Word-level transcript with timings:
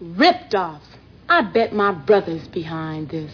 Ripped 0.00 0.54
off. 0.54 0.82
I 1.28 1.42
bet 1.42 1.72
my 1.72 1.92
brother's 1.92 2.46
behind 2.48 3.08
this. 3.10 3.32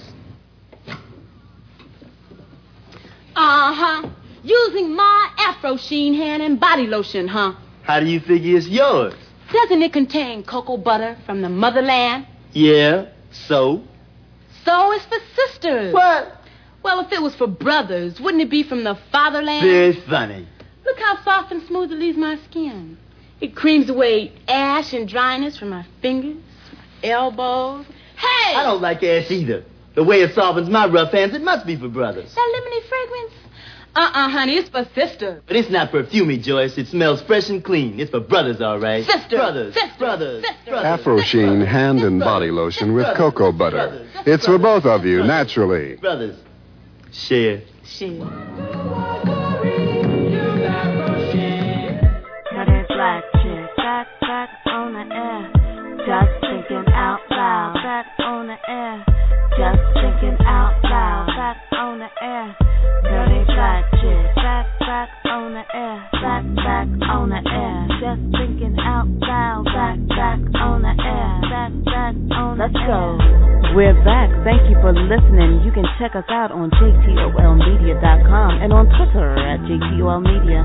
Uh 3.34 3.74
huh. 3.74 4.08
Using 4.42 4.94
my 4.94 5.30
Afro 5.38 5.76
Sheen 5.76 6.14
hand 6.14 6.42
and 6.42 6.58
body 6.58 6.86
lotion, 6.86 7.28
huh? 7.28 7.54
How 7.82 8.00
do 8.00 8.06
you 8.06 8.20
figure 8.20 8.56
it's 8.56 8.68
yours? 8.68 9.14
Doesn't 9.52 9.82
it 9.82 9.92
contain 9.92 10.42
cocoa 10.44 10.76
butter 10.76 11.16
from 11.26 11.42
the 11.42 11.48
motherland? 11.48 12.26
Yeah, 12.52 13.06
so? 13.30 13.82
So 14.64 14.92
it's 14.92 15.04
for 15.06 15.18
sisters. 15.34 15.92
What? 15.92 16.38
Well, 16.82 17.00
if 17.00 17.12
it 17.12 17.22
was 17.22 17.34
for 17.34 17.46
brothers, 17.46 18.20
wouldn't 18.20 18.42
it 18.42 18.50
be 18.50 18.62
from 18.62 18.84
the 18.84 18.98
fatherland? 19.10 19.62
Very 19.62 19.92
funny. 19.92 20.46
Look 20.84 20.98
how 20.98 21.22
soft 21.22 21.52
and 21.52 21.62
smooth 21.66 21.92
it 21.92 21.98
leaves 21.98 22.18
my 22.18 22.36
skin. 22.50 22.98
It 23.40 23.54
creams 23.54 23.88
away 23.88 24.32
ash 24.48 24.92
and 24.92 25.08
dryness 25.08 25.58
from 25.58 25.70
my 25.70 25.84
fingers, 26.00 26.36
elbows. 27.04 27.86
Hey! 28.16 28.54
I 28.54 28.62
don't 28.64 28.80
like 28.80 29.02
ash 29.02 29.30
either. 29.30 29.64
The 29.94 30.04
way 30.04 30.22
it 30.22 30.34
softens 30.34 30.70
my 30.70 30.86
rough 30.86 31.12
hands, 31.12 31.34
it 31.34 31.42
must 31.42 31.66
be 31.66 31.76
for 31.76 31.88
brothers. 31.88 32.34
That 32.34 32.40
lemony 32.54 32.88
fragrance? 32.88 33.32
Uh-uh, 33.94 34.28
honey, 34.30 34.56
it's 34.56 34.70
for 34.70 34.86
sisters. 34.94 35.42
But 35.46 35.56
it's 35.56 35.68
not 35.68 35.92
perfumey, 35.92 36.42
Joyce. 36.42 36.78
It 36.78 36.88
smells 36.88 37.20
fresh 37.22 37.50
and 37.50 37.62
clean. 37.62 38.00
It's 38.00 38.10
for 38.10 38.20
brothers, 38.20 38.62
all 38.62 38.80
right. 38.80 39.04
Sisters. 39.04 39.28
Brothers. 39.28 39.74
Sisters. 39.74 39.98
Brothers. 39.98 40.44
Sisters. 40.44 40.64
brothers. 40.66 41.00
Afro 41.00 41.20
Sheen 41.20 41.60
hand 41.60 42.00
and 42.00 42.18
body 42.18 42.50
lotion 42.50 42.94
with 42.94 43.06
cocoa 43.16 43.52
butter. 43.52 44.08
It's 44.24 44.46
for 44.46 44.56
both 44.56 44.86
of 44.86 45.04
you, 45.04 45.22
naturally. 45.24 45.96
Brothers. 45.96 46.38
Share. 47.10 47.60
Shit. 47.84 48.18
Got 48.18 48.28
black 52.88 53.24
chick 53.42 53.76
back, 53.76 54.06
back 54.20 54.48
on 54.66 54.92
the 54.94 55.14
air. 55.14 55.61
Just 56.04 56.34
thinking 56.40 56.84
out 56.94 57.20
loud. 57.30 57.74
Back 57.74 58.06
on 58.18 58.48
the 58.48 58.56
air. 58.68 59.31
Just 59.58 59.82
thinking 60.00 60.38
out 60.46 60.76
loud. 60.84 61.26
Back 61.36 61.56
on 61.76 61.98
the 61.98 62.10
air. 62.22 62.56
Dirty 63.04 63.44
chick 64.00 64.32
back, 64.36 64.66
back 64.80 65.08
on 65.28 65.54
the 65.54 65.64
air. 65.74 65.98
Back, 66.20 66.44
back 66.56 66.88
on 67.10 67.30
the 67.30 67.40
air. 67.44 67.78
Just 68.00 68.22
thinking 68.32 68.76
out 68.80 69.08
loud. 69.20 69.64
Back, 69.66 69.98
back 70.08 70.40
on 70.60 70.82
the 70.82 70.94
air. 70.94 71.32
Back, 71.48 71.72
back 71.84 72.14
on 72.36 72.58
the 72.58 72.64
Let's 72.66 72.76
air. 72.76 72.88
go. 72.88 73.18
We're 73.72 73.96
back. 74.04 74.28
Thank 74.44 74.68
you 74.68 74.76
for 74.84 74.92
listening. 74.92 75.64
You 75.64 75.72
can 75.72 75.88
check 75.96 76.12
us 76.12 76.28
out 76.28 76.52
on 76.52 76.68
jtolmedia.com 76.76 78.50
and 78.60 78.72
on 78.72 78.84
Twitter 78.92 79.32
at 79.36 79.60
jtolmedia. 79.64 80.60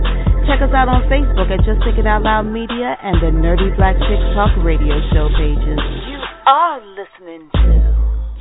Check 0.48 0.60
us 0.64 0.72
out 0.76 0.88
on 0.92 1.08
Facebook 1.08 1.48
at 1.52 1.64
Just 1.64 1.84
Thinking 1.88 2.08
Out 2.08 2.24
Loud 2.24 2.48
Media 2.52 2.96
and 3.04 3.20
the 3.24 3.32
Nerdy 3.32 3.72
Black 3.76 3.96
Chicks 3.96 4.28
Talk 4.36 4.52
Radio 4.64 5.00
Show 5.12 5.28
pages. 5.40 5.80
You 6.08 6.20
are 6.48 6.80
listening 7.00 7.48
to 7.52 7.77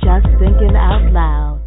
Just 0.07 0.25
Thinking 0.39 0.73
Out 0.73 1.11
Loud. 1.11 1.59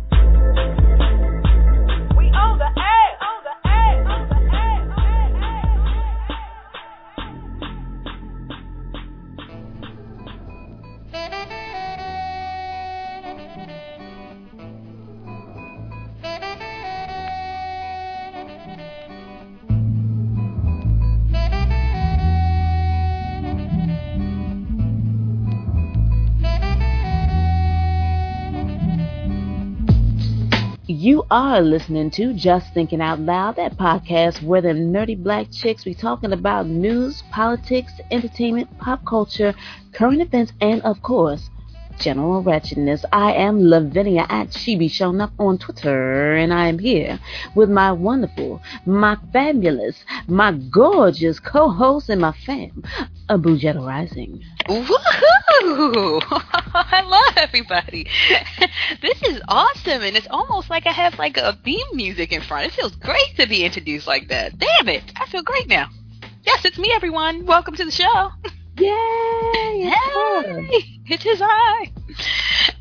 You 31.01 31.25
are 31.31 31.63
listening 31.63 32.11
to 32.11 32.35
Just 32.35 32.75
Thinking 32.75 33.01
Out 33.01 33.21
Loud, 33.21 33.57
that 33.57 33.79
podcast 33.79 34.43
where 34.43 34.61
the 34.61 34.75
nerdy 34.75 35.17
black 35.17 35.51
chicks 35.51 35.85
be 35.85 35.95
talking 35.95 36.31
about 36.35 36.67
news, 36.67 37.23
politics, 37.31 38.01
entertainment, 38.11 38.69
pop 38.79 39.03
culture, 39.07 39.55
current 39.95 40.21
events, 40.21 40.53
and 40.61 40.83
of 40.83 41.01
course, 41.01 41.49
general 42.01 42.43
wretchedness. 42.43 43.05
I 43.13 43.35
am 43.35 43.69
Lavinia 43.69 44.27
at 44.29 44.53
She 44.55 44.75
Be 44.75 44.89
Shonuff 44.89 45.31
on 45.39 45.59
Twitter, 45.59 46.35
and 46.35 46.53
I 46.53 46.69
am 46.69 46.79
here 46.79 47.21
with 47.55 47.69
my 47.69 47.93
wonderful, 47.93 48.63
my 48.87 49.19
fabulous, 49.33 50.03
my 50.27 50.53
gorgeous 50.53 51.39
co-host 51.39 52.09
and 52.09 52.23
my 52.23 52.33
fam, 52.33 52.83
Boughetto 53.29 53.87
Rising. 53.87 54.43
Woohoo! 54.67 56.23
Hello, 56.23 57.21
everybody. 57.37 58.07
this 59.03 59.23
is 59.23 59.43
awesome, 59.47 60.03
and 60.03 60.17
it's 60.17 60.29
almost 60.31 60.71
like 60.71 60.87
I 60.87 60.93
have 60.93 61.19
like 61.19 61.37
a 61.37 61.59
theme 61.65 61.87
music 61.93 62.33
in 62.33 62.41
front. 62.41 62.67
It 62.67 62.73
feels 62.73 62.97
great 62.97 63.37
to 63.37 63.47
be 63.47 63.65
introduced 63.65 64.07
like 64.07 64.29
that. 64.29 64.59
Damn 64.59 64.89
it, 64.89 65.05
I 65.17 65.27
feel 65.27 65.43
great 65.43 65.69
now. 65.69 65.89
Yes, 66.45 66.65
it's 66.65 66.79
me, 66.79 66.91
everyone. 66.95 67.45
Welcome 67.45 67.77
to 67.77 67.85
the 67.85 67.91
show. 67.91 68.31
Yay! 68.81 69.91
Hey, 69.91 70.85
it 71.07 71.27
is 71.27 71.41
I. 71.43 71.93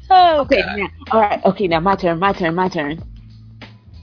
Oh, 0.10 0.42
Okay, 0.42 0.62
now, 0.76 0.88
all 1.12 1.22
right. 1.22 1.44
Okay, 1.46 1.68
now 1.68 1.80
my 1.80 1.96
turn. 1.96 2.20
My 2.20 2.34
turn. 2.34 2.56
My 2.56 2.70
turn. 2.70 3.04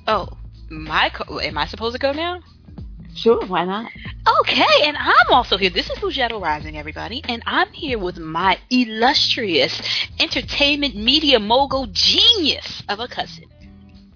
Oh, 0.06 0.28
my. 0.70 1.10
Co- 1.10 1.40
am 1.40 1.58
I 1.58 1.66
supposed 1.66 1.94
to 1.94 1.98
go 1.98 2.12
now? 2.12 2.40
Sure, 3.14 3.44
why 3.46 3.64
not? 3.64 3.90
Okay, 4.40 4.64
and 4.84 4.96
I'm 4.96 5.32
also 5.32 5.56
here. 5.56 5.70
This 5.70 5.88
is 5.88 5.98
Boughetto 5.98 6.40
Rising, 6.40 6.76
everybody, 6.76 7.22
and 7.28 7.42
I'm 7.46 7.68
here 7.72 7.98
with 7.98 8.18
my 8.18 8.58
illustrious 8.68 9.80
entertainment 10.20 10.94
media 10.96 11.38
mogul 11.38 11.86
genius 11.92 12.82
of 12.90 13.00
a 13.00 13.08
cousin, 13.08 13.44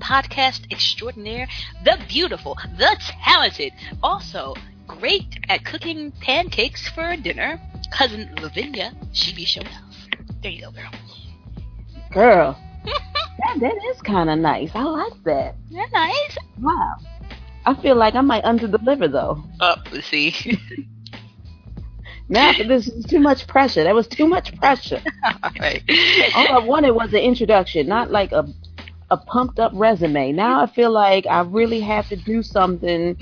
podcast 0.00 0.70
extraordinaire, 0.70 1.48
the 1.84 1.98
beautiful, 2.08 2.58
the 2.76 2.94
talented, 3.24 3.72
also 4.02 4.54
great 4.86 5.38
at 5.48 5.64
cooking 5.64 6.12
pancakes 6.20 6.86
for 6.90 7.16
dinner, 7.16 7.58
cousin 7.90 8.30
Lavinia. 8.40 8.92
She 9.12 9.34
be 9.34 9.44
showing 9.44 9.66
off. 9.68 9.94
There 10.42 10.50
you 10.50 10.62
go, 10.62 10.70
girl. 10.72 10.90
Girl, 12.12 12.60
that, 12.84 13.60
that 13.60 13.74
is 13.90 14.00
kind 14.02 14.30
of 14.30 14.38
nice. 14.38 14.70
I 14.74 14.82
like 14.84 15.12
that. 15.24 15.54
that. 15.72 15.92
Nice? 15.92 16.36
Wow. 16.60 16.96
I 17.66 17.74
feel 17.74 17.94
like 17.96 18.14
I 18.14 18.20
might 18.20 18.44
under 18.44 18.66
deliver 18.66 19.08
though. 19.08 19.42
Oh, 19.60 19.76
see. 20.00 20.34
Now 22.30 22.52
this 22.52 22.86
is 22.86 23.04
too 23.06 23.18
much 23.18 23.48
pressure. 23.48 23.82
That 23.82 23.94
was 23.94 24.06
too 24.06 24.28
much 24.28 24.56
pressure. 24.56 25.02
All 25.42 25.50
right. 25.58 25.82
All 26.36 26.48
I 26.48 26.64
wanted 26.64 26.92
was 26.92 27.12
an 27.12 27.18
introduction, 27.18 27.88
not 27.88 28.12
like 28.12 28.30
a 28.30 28.46
a 29.10 29.16
pumped 29.16 29.58
up 29.58 29.72
resume. 29.74 30.30
Now 30.30 30.62
I 30.62 30.66
feel 30.66 30.92
like 30.92 31.26
I 31.26 31.40
really 31.40 31.80
have 31.80 32.08
to 32.10 32.16
do 32.16 32.44
something 32.44 33.16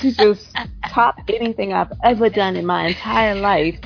to 0.00 0.12
just 0.12 0.48
top 0.88 1.14
anything 1.28 1.72
I've 1.72 1.92
ever 2.02 2.28
done 2.28 2.56
in 2.56 2.66
my 2.66 2.88
entire 2.88 3.36
life 3.36 3.78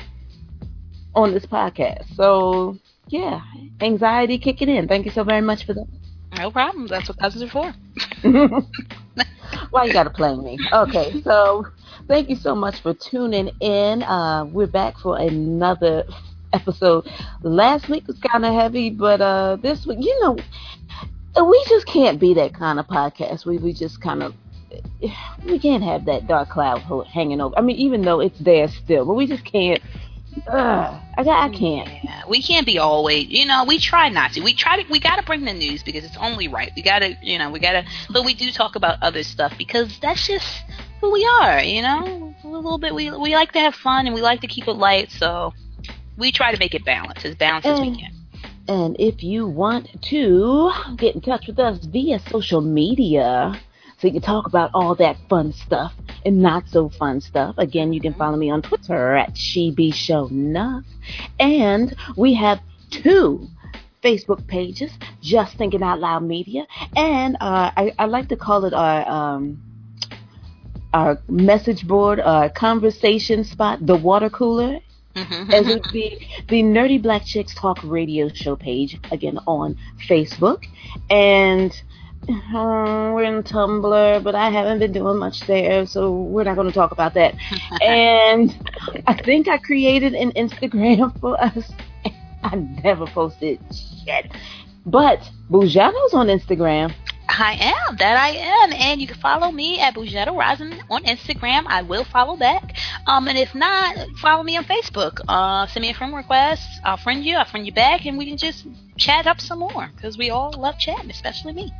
on 1.17 1.33
this 1.33 1.45
podcast. 1.45 2.15
So 2.15 2.77
yeah, 3.07 3.41
anxiety 3.81 4.37
kicking 4.37 4.69
in. 4.69 4.87
Thank 4.87 5.05
you 5.05 5.11
so 5.11 5.23
very 5.23 5.41
much 5.41 5.65
for 5.65 5.73
that. 5.73 5.87
No 6.37 6.51
problem. 6.51 6.87
That's 6.87 7.09
what 7.09 7.17
cousins 7.17 7.43
are 7.43 7.49
for. 7.49 7.73
Why 9.71 9.85
you 9.85 9.93
gotta 9.93 10.11
play 10.11 10.35
me? 10.35 10.59
Okay, 10.71 11.21
so 11.23 11.65
thank 12.07 12.29
you 12.29 12.35
so 12.35 12.53
much 12.53 12.81
for 12.81 12.93
tuning 12.93 13.49
in. 13.59 14.03
Uh, 14.03 14.45
we're 14.45 14.67
back 14.67 14.97
for 14.99 15.17
another 15.17 16.03
episode. 16.53 17.09
Last 17.41 17.89
week 17.89 18.05
was 18.07 18.19
kind 18.19 18.45
of 18.45 18.53
heavy, 18.53 18.91
but 18.91 19.19
uh, 19.19 19.55
this 19.55 19.85
week, 19.87 19.97
you 20.01 20.19
know, 20.21 20.37
we 21.43 21.65
just 21.67 21.87
can't 21.87 22.19
be 22.19 22.35
that 22.35 22.53
kind 22.53 22.79
of 22.79 22.87
podcast. 22.87 23.45
We 23.45 23.57
we 23.57 23.73
just 23.73 24.01
kind 24.01 24.21
of 24.21 24.35
we 25.45 25.59
can't 25.59 25.83
have 25.83 26.05
that 26.05 26.27
dark 26.27 26.49
cloud 26.49 26.81
hanging 27.07 27.41
over. 27.41 27.57
I 27.57 27.61
mean, 27.61 27.77
even 27.77 28.03
though 28.03 28.19
it's 28.19 28.37
there 28.39 28.67
still, 28.67 29.05
but 29.05 29.13
we 29.15 29.25
just 29.25 29.45
can't. 29.45 29.81
Uh, 30.45 30.99
I 31.17 31.23
got, 31.23 31.49
I 31.49 31.53
can't. 31.53 31.89
Yeah, 32.03 32.21
we 32.27 32.41
can't 32.41 32.65
be 32.65 32.77
always, 32.77 33.27
you 33.27 33.45
know, 33.45 33.65
we 33.65 33.79
try 33.79 34.09
not 34.09 34.33
to. 34.33 34.41
We 34.41 34.53
try 34.53 34.81
to, 34.81 34.91
we 34.91 34.99
got 34.99 35.15
to 35.15 35.23
bring 35.23 35.45
the 35.45 35.53
news 35.53 35.83
because 35.83 36.03
it's 36.03 36.17
only 36.17 36.47
right. 36.47 36.71
We 36.75 36.81
got 36.81 36.99
to, 36.99 37.15
you 37.21 37.39
know, 37.39 37.49
we 37.49 37.59
got 37.59 37.71
to, 37.71 37.85
but 38.09 38.23
we 38.23 38.33
do 38.33 38.51
talk 38.51 38.75
about 38.75 39.01
other 39.01 39.23
stuff 39.23 39.53
because 39.57 39.99
that's 39.99 40.27
just 40.27 40.63
who 41.01 41.11
we 41.11 41.25
are, 41.41 41.61
you 41.61 41.81
know? 41.81 42.27
a 42.43 42.47
little 42.47 42.77
bit. 42.77 42.93
We 42.93 43.11
we 43.11 43.35
like 43.35 43.51
to 43.53 43.59
have 43.59 43.75
fun 43.75 44.05
and 44.05 44.15
we 44.15 44.21
like 44.21 44.41
to 44.41 44.47
keep 44.47 44.67
it 44.67 44.73
light, 44.73 45.11
so 45.11 45.53
we 46.17 46.31
try 46.31 46.51
to 46.51 46.59
make 46.59 46.73
it 46.73 46.85
balanced, 46.85 47.25
as 47.25 47.35
balanced 47.35 47.67
as 47.67 47.79
we 47.79 47.97
can. 47.97 48.11
And 48.67 48.95
if 48.99 49.23
you 49.23 49.47
want 49.47 50.01
to 50.01 50.71
get 50.97 51.15
in 51.15 51.21
touch 51.21 51.47
with 51.47 51.59
us 51.59 51.85
via 51.85 52.19
social 52.29 52.61
media, 52.61 53.59
so 53.97 54.07
you 54.07 54.13
can 54.13 54.21
talk 54.21 54.45
about 54.47 54.71
all 54.73 54.95
that 54.95 55.17
fun 55.29 55.51
stuff 55.53 55.93
and 56.25 56.41
not 56.41 56.67
so 56.69 56.89
fun 56.89 57.19
stuff, 57.21 57.55
again, 57.57 57.93
you 57.93 58.01
can 58.01 58.13
follow 58.13 58.37
me 58.37 58.49
on 58.49 58.61
Twitter 58.61 59.15
at 59.15 59.35
She 59.37 59.71
Be 59.71 59.91
Shonuff. 59.91 60.83
And 61.39 61.95
we 62.15 62.33
have 62.35 62.59
two 62.91 63.47
Facebook 64.03 64.45
pages, 64.47 64.91
Just 65.21 65.57
Thinking 65.57 65.81
Out 65.83 65.99
Loud 65.99 66.23
Media, 66.23 66.65
and 66.95 67.35
uh, 67.41 67.71
I, 67.75 67.93
I 67.97 68.05
like 68.05 68.29
to 68.29 68.35
call 68.37 68.65
it 68.65 68.73
our 68.73 69.07
um, 69.09 69.61
our 70.93 71.19
message 71.27 71.85
board, 71.87 72.19
our 72.19 72.49
conversation 72.49 73.43
spot, 73.43 73.85
the 73.85 73.95
water 73.95 74.29
cooler 74.29 74.79
Mhm. 75.15 75.51
as 75.51 75.65
would 75.65 75.81
be 75.91 76.27
the 76.47 76.61
Nerdy 76.61 77.01
Black 77.01 77.25
Chicks 77.25 77.53
Talk 77.55 77.79
radio 77.83 78.29
show 78.29 78.55
page, 78.55 78.99
again 79.11 79.39
on 79.47 79.75
Facebook. 80.07 80.63
And 81.09 81.71
uh, 82.29 83.11
we're 83.13 83.23
in 83.23 83.43
Tumblr, 83.43 84.23
but 84.23 84.35
I 84.35 84.49
haven't 84.49 84.79
been 84.79 84.91
doing 84.91 85.17
much 85.17 85.41
there, 85.47 85.85
so 85.85 86.11
we're 86.11 86.43
not 86.43 86.55
going 86.55 86.67
to 86.67 86.73
talk 86.73 86.91
about 86.91 87.13
that. 87.13 87.35
and 87.81 88.53
I 89.07 89.13
think 89.13 89.47
I 89.47 89.57
created 89.57 90.13
an 90.13 90.31
Instagram 90.31 91.17
for 91.19 91.41
us. 91.41 91.71
I 92.43 92.55
never 92.83 93.07
posted 93.07 93.59
shit. 93.73 94.31
But 94.85 95.19
Bujano's 95.49 96.13
on 96.13 96.27
Instagram. 96.27 96.93
I 97.29 97.53
am. 97.59 97.95
That 97.97 98.17
I 98.17 98.29
am. 98.29 98.73
And 98.73 99.01
you 99.01 99.07
can 99.07 99.17
follow 99.17 99.51
me 99.51 99.79
at 99.79 99.95
Boughetto 99.95 100.35
Rising 100.37 100.79
on 100.89 101.03
Instagram. 101.03 101.63
I 101.67 101.81
will 101.81 102.03
follow 102.05 102.35
back. 102.37 102.75
Um, 103.05 103.27
and 103.27 103.37
if 103.37 103.53
not, 103.53 103.95
follow 104.21 104.43
me 104.43 104.57
on 104.57 104.63
Facebook. 104.65 105.19
Uh, 105.27 105.67
send 105.67 105.81
me 105.83 105.89
a 105.91 105.93
friend 105.93 106.15
request. 106.15 106.67
I'll 106.83 106.97
friend 106.97 107.23
you. 107.23 107.35
I'll 107.35 107.45
friend 107.45 107.65
you 107.65 107.73
back, 107.73 108.05
and 108.05 108.17
we 108.17 108.25
can 108.25 108.37
just 108.37 108.65
chat 108.97 109.27
up 109.27 109.39
some 109.41 109.59
more 109.59 109.89
because 109.95 110.17
we 110.17 110.29
all 110.29 110.53
love 110.57 110.77
chatting, 110.79 111.09
especially 111.11 111.53
me. 111.53 111.73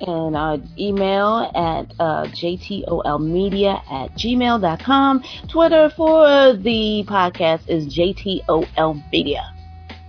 and 0.00 0.34
uh, 0.36 0.58
email 0.78 1.50
at 1.54 1.92
uh, 2.00 2.24
jtolmedia 2.26 3.80
at 3.90 4.12
gmail.com. 4.14 5.22
Twitter 5.48 5.90
for 5.90 6.54
the 6.56 7.04
podcast 7.06 7.68
is 7.68 7.86
jtolmedia. 7.94 9.42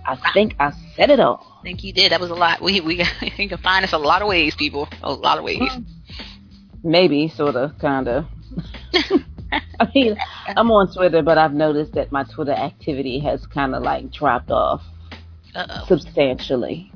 I 0.06 0.16
think 0.32 0.56
I 0.58 0.72
said 0.96 1.10
it 1.10 1.20
all. 1.20 1.53
I 1.64 1.66
think 1.66 1.82
you 1.82 1.94
did. 1.94 2.12
That 2.12 2.20
was 2.20 2.28
a 2.28 2.34
lot. 2.34 2.60
We 2.60 2.82
we 2.82 2.96
you 3.22 3.48
can 3.48 3.56
find 3.56 3.86
us 3.86 3.94
a 3.94 3.98
lot 3.98 4.20
of 4.20 4.28
ways, 4.28 4.54
people. 4.54 4.86
A 5.02 5.10
lot 5.14 5.38
of 5.38 5.44
ways. 5.44 5.62
Maybe, 6.82 7.28
sort 7.28 7.56
of, 7.56 7.78
kind 7.78 8.06
of. 8.06 8.26
I 9.80 9.88
mean, 9.94 10.14
I'm 10.46 10.70
on 10.70 10.92
Twitter, 10.92 11.22
but 11.22 11.38
I've 11.38 11.54
noticed 11.54 11.94
that 11.94 12.12
my 12.12 12.24
Twitter 12.24 12.52
activity 12.52 13.18
has 13.20 13.46
kind 13.46 13.74
of 13.74 13.82
like 13.82 14.12
dropped 14.12 14.50
off 14.50 14.82
Uh-oh. 15.54 15.86
substantially. 15.88 16.92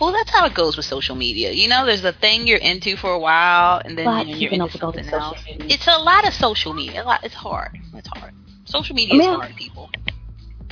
Well, 0.00 0.12
that's 0.12 0.30
how 0.30 0.46
it 0.46 0.54
goes 0.54 0.78
with 0.78 0.86
social 0.86 1.14
media. 1.14 1.50
You 1.50 1.68
know, 1.68 1.84
there's 1.84 2.02
a 2.02 2.12
thing 2.14 2.46
you're 2.46 2.56
into 2.56 2.96
for 2.96 3.10
a 3.12 3.18
while, 3.18 3.82
and 3.84 3.98
then 3.98 4.06
But 4.06 4.28
you're 4.28 4.50
into 4.50 4.64
up 4.64 4.72
with 4.72 4.82
all 4.82 4.92
the 4.92 5.04
something 5.04 5.20
else. 5.20 5.44
It's 5.46 5.86
a 5.86 5.98
lot 5.98 6.26
of 6.26 6.32
social 6.32 6.72
media. 6.72 7.02
A 7.02 7.04
lot. 7.04 7.22
It's 7.22 7.34
hard. 7.34 7.78
It's 7.94 8.08
hard. 8.08 8.32
Social 8.64 8.96
media 8.96 9.16
I 9.16 9.18
mean, 9.18 9.30
is 9.30 9.36
hard, 9.36 9.56
people. 9.56 9.90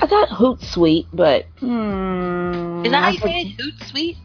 I 0.00 0.06
got 0.06 0.28
Hootsuite, 0.28 1.06
but 1.12 1.46
hmm, 1.58 2.84
Is 2.84 2.92
that 2.92 3.02
how 3.02 3.08
I 3.08 3.10
you 3.10 3.18
for- 3.18 3.26
say 3.28 3.40
it? 3.42 3.58
Hootsuite? 3.58 4.16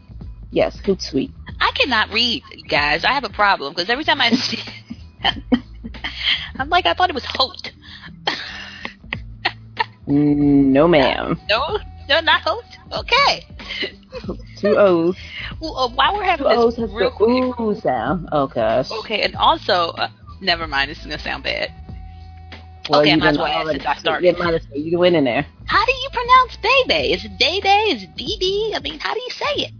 Yes, 0.50 0.76
Hootsuite. 0.82 1.32
I 1.60 1.70
cannot 1.72 2.12
read, 2.12 2.42
guys. 2.68 3.04
I 3.04 3.12
have 3.12 3.24
a 3.24 3.28
problem 3.28 3.72
because 3.74 3.90
every 3.90 4.04
time 4.04 4.20
I 4.20 4.30
see, 4.34 4.58
I'm 6.58 6.68
like, 6.68 6.86
I 6.86 6.94
thought 6.94 7.08
it 7.10 7.14
was 7.14 7.26
Hoot. 7.38 7.72
No, 10.06 10.86
ma'am. 10.86 11.40
no, 11.48 11.78
no, 12.08 12.20
not 12.20 12.42
Hote. 12.42 12.64
Okay. 12.92 13.46
Two 14.58 14.76
O's. 14.76 15.16
Well, 15.60 15.76
uh, 15.76 15.88
while 15.88 16.14
we're 16.14 16.24
having 16.24 16.46
Two 16.46 16.52
O's 16.52 16.76
this 16.76 16.82
has 16.82 16.92
real 16.92 17.10
the 17.10 17.16
quick, 17.16 17.58
ooh 17.60 17.74
sound. 17.80 18.28
Oh 18.30 18.46
gosh. 18.46 18.90
okay, 18.90 19.22
and 19.22 19.34
also, 19.36 19.88
uh, 19.90 20.08
never 20.40 20.66
mind. 20.66 20.90
This 20.90 20.98
is 20.98 21.04
gonna 21.06 21.18
sound 21.18 21.42
bad. 21.42 21.72
Well, 22.88 23.00
Okay, 23.00 23.12
I 23.12 23.16
might 23.16 23.28
as 23.30 23.38
well 23.38 23.46
ask 23.46 23.70
since 23.70 23.86
I 23.86 23.94
started. 23.96 24.38
Might 24.38 24.54
as 24.54 24.66
well. 24.70 24.78
You 24.80 24.98
went 24.98 25.16
in 25.16 25.24
there. 25.24 25.46
How 25.66 25.84
do 25.84 25.92
you 25.92 26.08
pronounce 26.12 26.56
Bebe? 26.56 27.12
Is 27.14 27.24
it 27.24 27.38
Bebe? 27.38 27.68
Is 27.68 28.02
it 28.02 28.14
BB? 28.16 28.76
I 28.76 28.80
mean, 28.82 28.98
how 28.98 29.14
do 29.14 29.20
you 29.20 29.30
say 29.30 29.70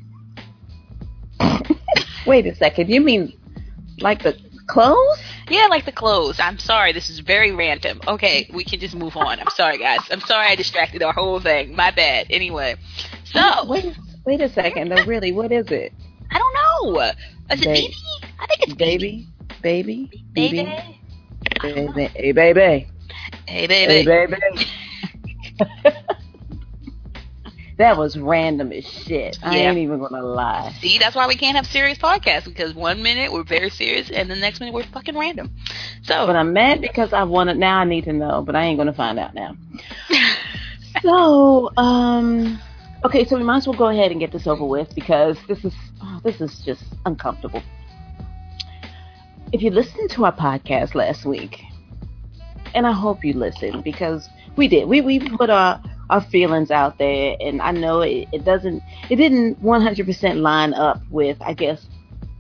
it? 1.40 1.76
Wait 2.26 2.46
a 2.46 2.54
second. 2.54 2.88
You 2.90 3.00
mean 3.00 3.32
like 4.00 4.22
the 4.22 4.36
clothes? 4.66 5.20
Yeah, 5.50 5.66
like 5.68 5.84
the 5.84 5.92
clothes. 5.92 6.40
I'm 6.40 6.58
sorry, 6.58 6.92
this 6.92 7.10
is 7.10 7.18
very 7.20 7.52
random. 7.52 8.00
Okay, 8.08 8.48
we 8.54 8.64
can 8.64 8.80
just 8.80 8.94
move 8.94 9.16
on. 9.16 9.38
I'm 9.40 9.50
sorry, 9.50 9.76
guys. 9.78 10.00
I'm 10.10 10.20
sorry 10.20 10.46
I 10.48 10.54
distracted 10.56 11.02
our 11.02 11.12
whole 11.12 11.40
thing. 11.40 11.76
My 11.76 11.90
bad. 11.90 12.26
Anyway, 12.30 12.76
so 13.24 13.66
Wait, 13.66 13.94
wait 14.24 14.40
a 14.40 14.48
second. 14.48 14.88
though, 14.90 15.04
really, 15.04 15.32
what 15.32 15.52
is 15.52 15.66
it? 15.70 15.92
I 16.30 16.38
don't 16.38 16.54
know. 16.94 17.00
Is 17.50 17.60
it 17.60 17.64
Ba- 17.64 17.70
BB? 17.74 17.92
I 18.40 18.46
think 18.46 18.62
it's 18.62 18.74
Baby, 18.74 19.28
baby, 19.62 20.10
Baby. 20.32 20.64
baby, 20.64 21.00
baby, 21.60 22.04
hey 22.14 22.32
baby, 22.32 22.88
Hey, 23.46 23.66
baby. 23.66 23.92
hey 23.92 24.26
baby. 24.26 24.36
that 27.78 27.96
was 27.96 28.16
random 28.16 28.72
as 28.72 28.84
shit. 28.84 29.38
I 29.42 29.58
ain't 29.58 29.78
even 29.78 30.00
gonna 30.00 30.22
lie. 30.22 30.74
See, 30.80 30.98
that's 30.98 31.16
why 31.16 31.26
we 31.26 31.36
can't 31.36 31.56
have 31.56 31.66
serious 31.66 31.98
podcasts 31.98 32.44
because 32.44 32.74
one 32.74 33.02
minute 33.02 33.32
we're 33.32 33.44
very 33.44 33.70
serious 33.70 34.10
and 34.10 34.30
the 34.30 34.36
next 34.36 34.60
minute 34.60 34.74
we're 34.74 34.84
fucking 34.84 35.18
random. 35.18 35.50
So, 36.02 36.26
But 36.26 36.36
I'm 36.36 36.52
mad 36.52 36.80
because 36.80 37.12
I 37.12 37.24
wanted. 37.24 37.58
Now 37.58 37.78
I 37.78 37.84
need 37.84 38.04
to 38.04 38.12
know, 38.12 38.42
but 38.42 38.56
I 38.56 38.64
ain't 38.64 38.78
gonna 38.78 38.92
find 38.94 39.18
out 39.18 39.34
now. 39.34 39.56
So, 41.02 41.72
um, 41.76 42.60
okay, 43.04 43.24
so 43.24 43.36
we 43.36 43.42
might 43.42 43.58
as 43.58 43.66
well 43.66 43.76
go 43.76 43.88
ahead 43.88 44.10
and 44.10 44.20
get 44.20 44.32
this 44.32 44.46
over 44.46 44.64
with 44.64 44.94
because 44.94 45.36
this 45.48 45.64
is 45.64 45.74
oh, 46.02 46.20
this 46.24 46.40
is 46.40 46.60
just 46.60 46.82
uncomfortable. 47.04 47.62
If 49.52 49.60
you 49.60 49.70
listened 49.70 50.10
to 50.10 50.24
our 50.24 50.32
podcast 50.32 50.94
last 50.94 51.24
week, 51.24 51.62
and 52.74 52.86
I 52.86 52.92
hope 52.92 53.24
you 53.24 53.32
listen 53.32 53.80
because 53.82 54.28
we 54.56 54.68
did, 54.68 54.88
we 54.88 55.00
we 55.00 55.20
put 55.20 55.50
our 55.50 55.80
our 56.10 56.20
feelings 56.20 56.70
out 56.70 56.98
there, 56.98 57.36
and 57.40 57.62
I 57.62 57.70
know 57.70 58.00
it, 58.02 58.28
it 58.32 58.44
doesn't, 58.44 58.82
it 59.08 59.16
didn't 59.16 59.62
100% 59.62 60.36
line 60.40 60.74
up 60.74 61.00
with, 61.10 61.38
I 61.40 61.54
guess, 61.54 61.86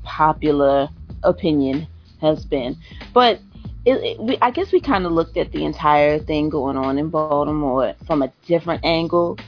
popular 0.02 0.88
opinion 1.22 1.86
has 2.20 2.44
been, 2.44 2.76
but 3.14 3.40
it, 3.86 3.94
it, 4.02 4.20
we, 4.20 4.38
I 4.42 4.50
guess 4.50 4.72
we 4.72 4.80
kind 4.80 5.06
of 5.06 5.12
looked 5.12 5.36
at 5.36 5.52
the 5.52 5.64
entire 5.64 6.18
thing 6.18 6.50
going 6.50 6.76
on 6.76 6.98
in 6.98 7.08
Baltimore 7.08 7.94
from 8.06 8.22
a 8.22 8.32
different 8.46 8.84
angle, 8.84 9.38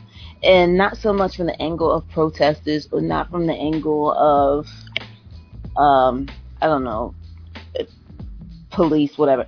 and 0.42 0.76
not 0.76 0.96
so 0.96 1.12
much 1.12 1.36
from 1.36 1.46
the 1.46 1.60
angle 1.60 1.92
of 1.92 2.08
protesters, 2.08 2.88
or 2.92 3.00
not 3.00 3.30
from 3.30 3.46
the 3.46 3.54
angle 3.54 4.12
of, 4.12 4.66
um, 5.76 6.26
I 6.62 6.66
don't 6.66 6.84
know, 6.84 7.14
police, 8.70 9.18
whatever. 9.18 9.44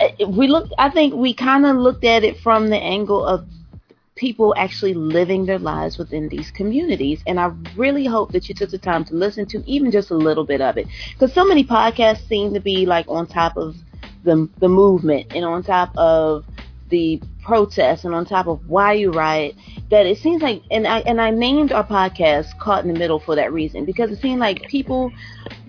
Uh, 0.00 0.28
We 0.28 0.48
looked. 0.48 0.72
I 0.78 0.90
think 0.90 1.14
we 1.14 1.34
kind 1.34 1.66
of 1.66 1.76
looked 1.76 2.04
at 2.04 2.24
it 2.24 2.38
from 2.38 2.68
the 2.68 2.76
angle 2.76 3.24
of 3.24 3.46
people 4.16 4.54
actually 4.56 4.94
living 4.94 5.44
their 5.44 5.58
lives 5.58 5.98
within 5.98 6.28
these 6.28 6.50
communities. 6.50 7.22
And 7.26 7.38
I 7.38 7.52
really 7.76 8.06
hope 8.06 8.32
that 8.32 8.48
you 8.48 8.54
took 8.54 8.70
the 8.70 8.78
time 8.78 9.04
to 9.06 9.14
listen 9.14 9.46
to 9.46 9.62
even 9.70 9.90
just 9.90 10.10
a 10.10 10.16
little 10.16 10.44
bit 10.44 10.60
of 10.60 10.78
it. 10.78 10.86
Because 11.12 11.32
so 11.34 11.44
many 11.44 11.64
podcasts 11.64 12.26
seem 12.26 12.54
to 12.54 12.60
be 12.60 12.86
like 12.86 13.06
on 13.08 13.26
top 13.26 13.56
of 13.56 13.76
the, 14.24 14.48
the 14.58 14.68
movement 14.68 15.32
and 15.34 15.44
on 15.44 15.62
top 15.62 15.90
of 15.96 16.44
the 16.88 17.20
protests 17.42 18.04
and 18.04 18.14
on 18.14 18.24
top 18.24 18.46
of 18.46 18.68
why 18.68 18.92
you 18.92 19.10
riot 19.10 19.54
that 19.90 20.06
it 20.06 20.18
seems 20.18 20.42
like 20.42 20.62
and 20.70 20.86
I 20.86 21.00
and 21.00 21.20
I 21.20 21.30
named 21.30 21.72
our 21.72 21.84
podcast 21.86 22.58
Caught 22.58 22.84
in 22.84 22.92
the 22.92 22.98
Middle 22.98 23.18
for 23.20 23.34
that 23.36 23.52
reason 23.52 23.84
because 23.84 24.10
it 24.10 24.20
seemed 24.20 24.40
like 24.40 24.62
people 24.68 25.12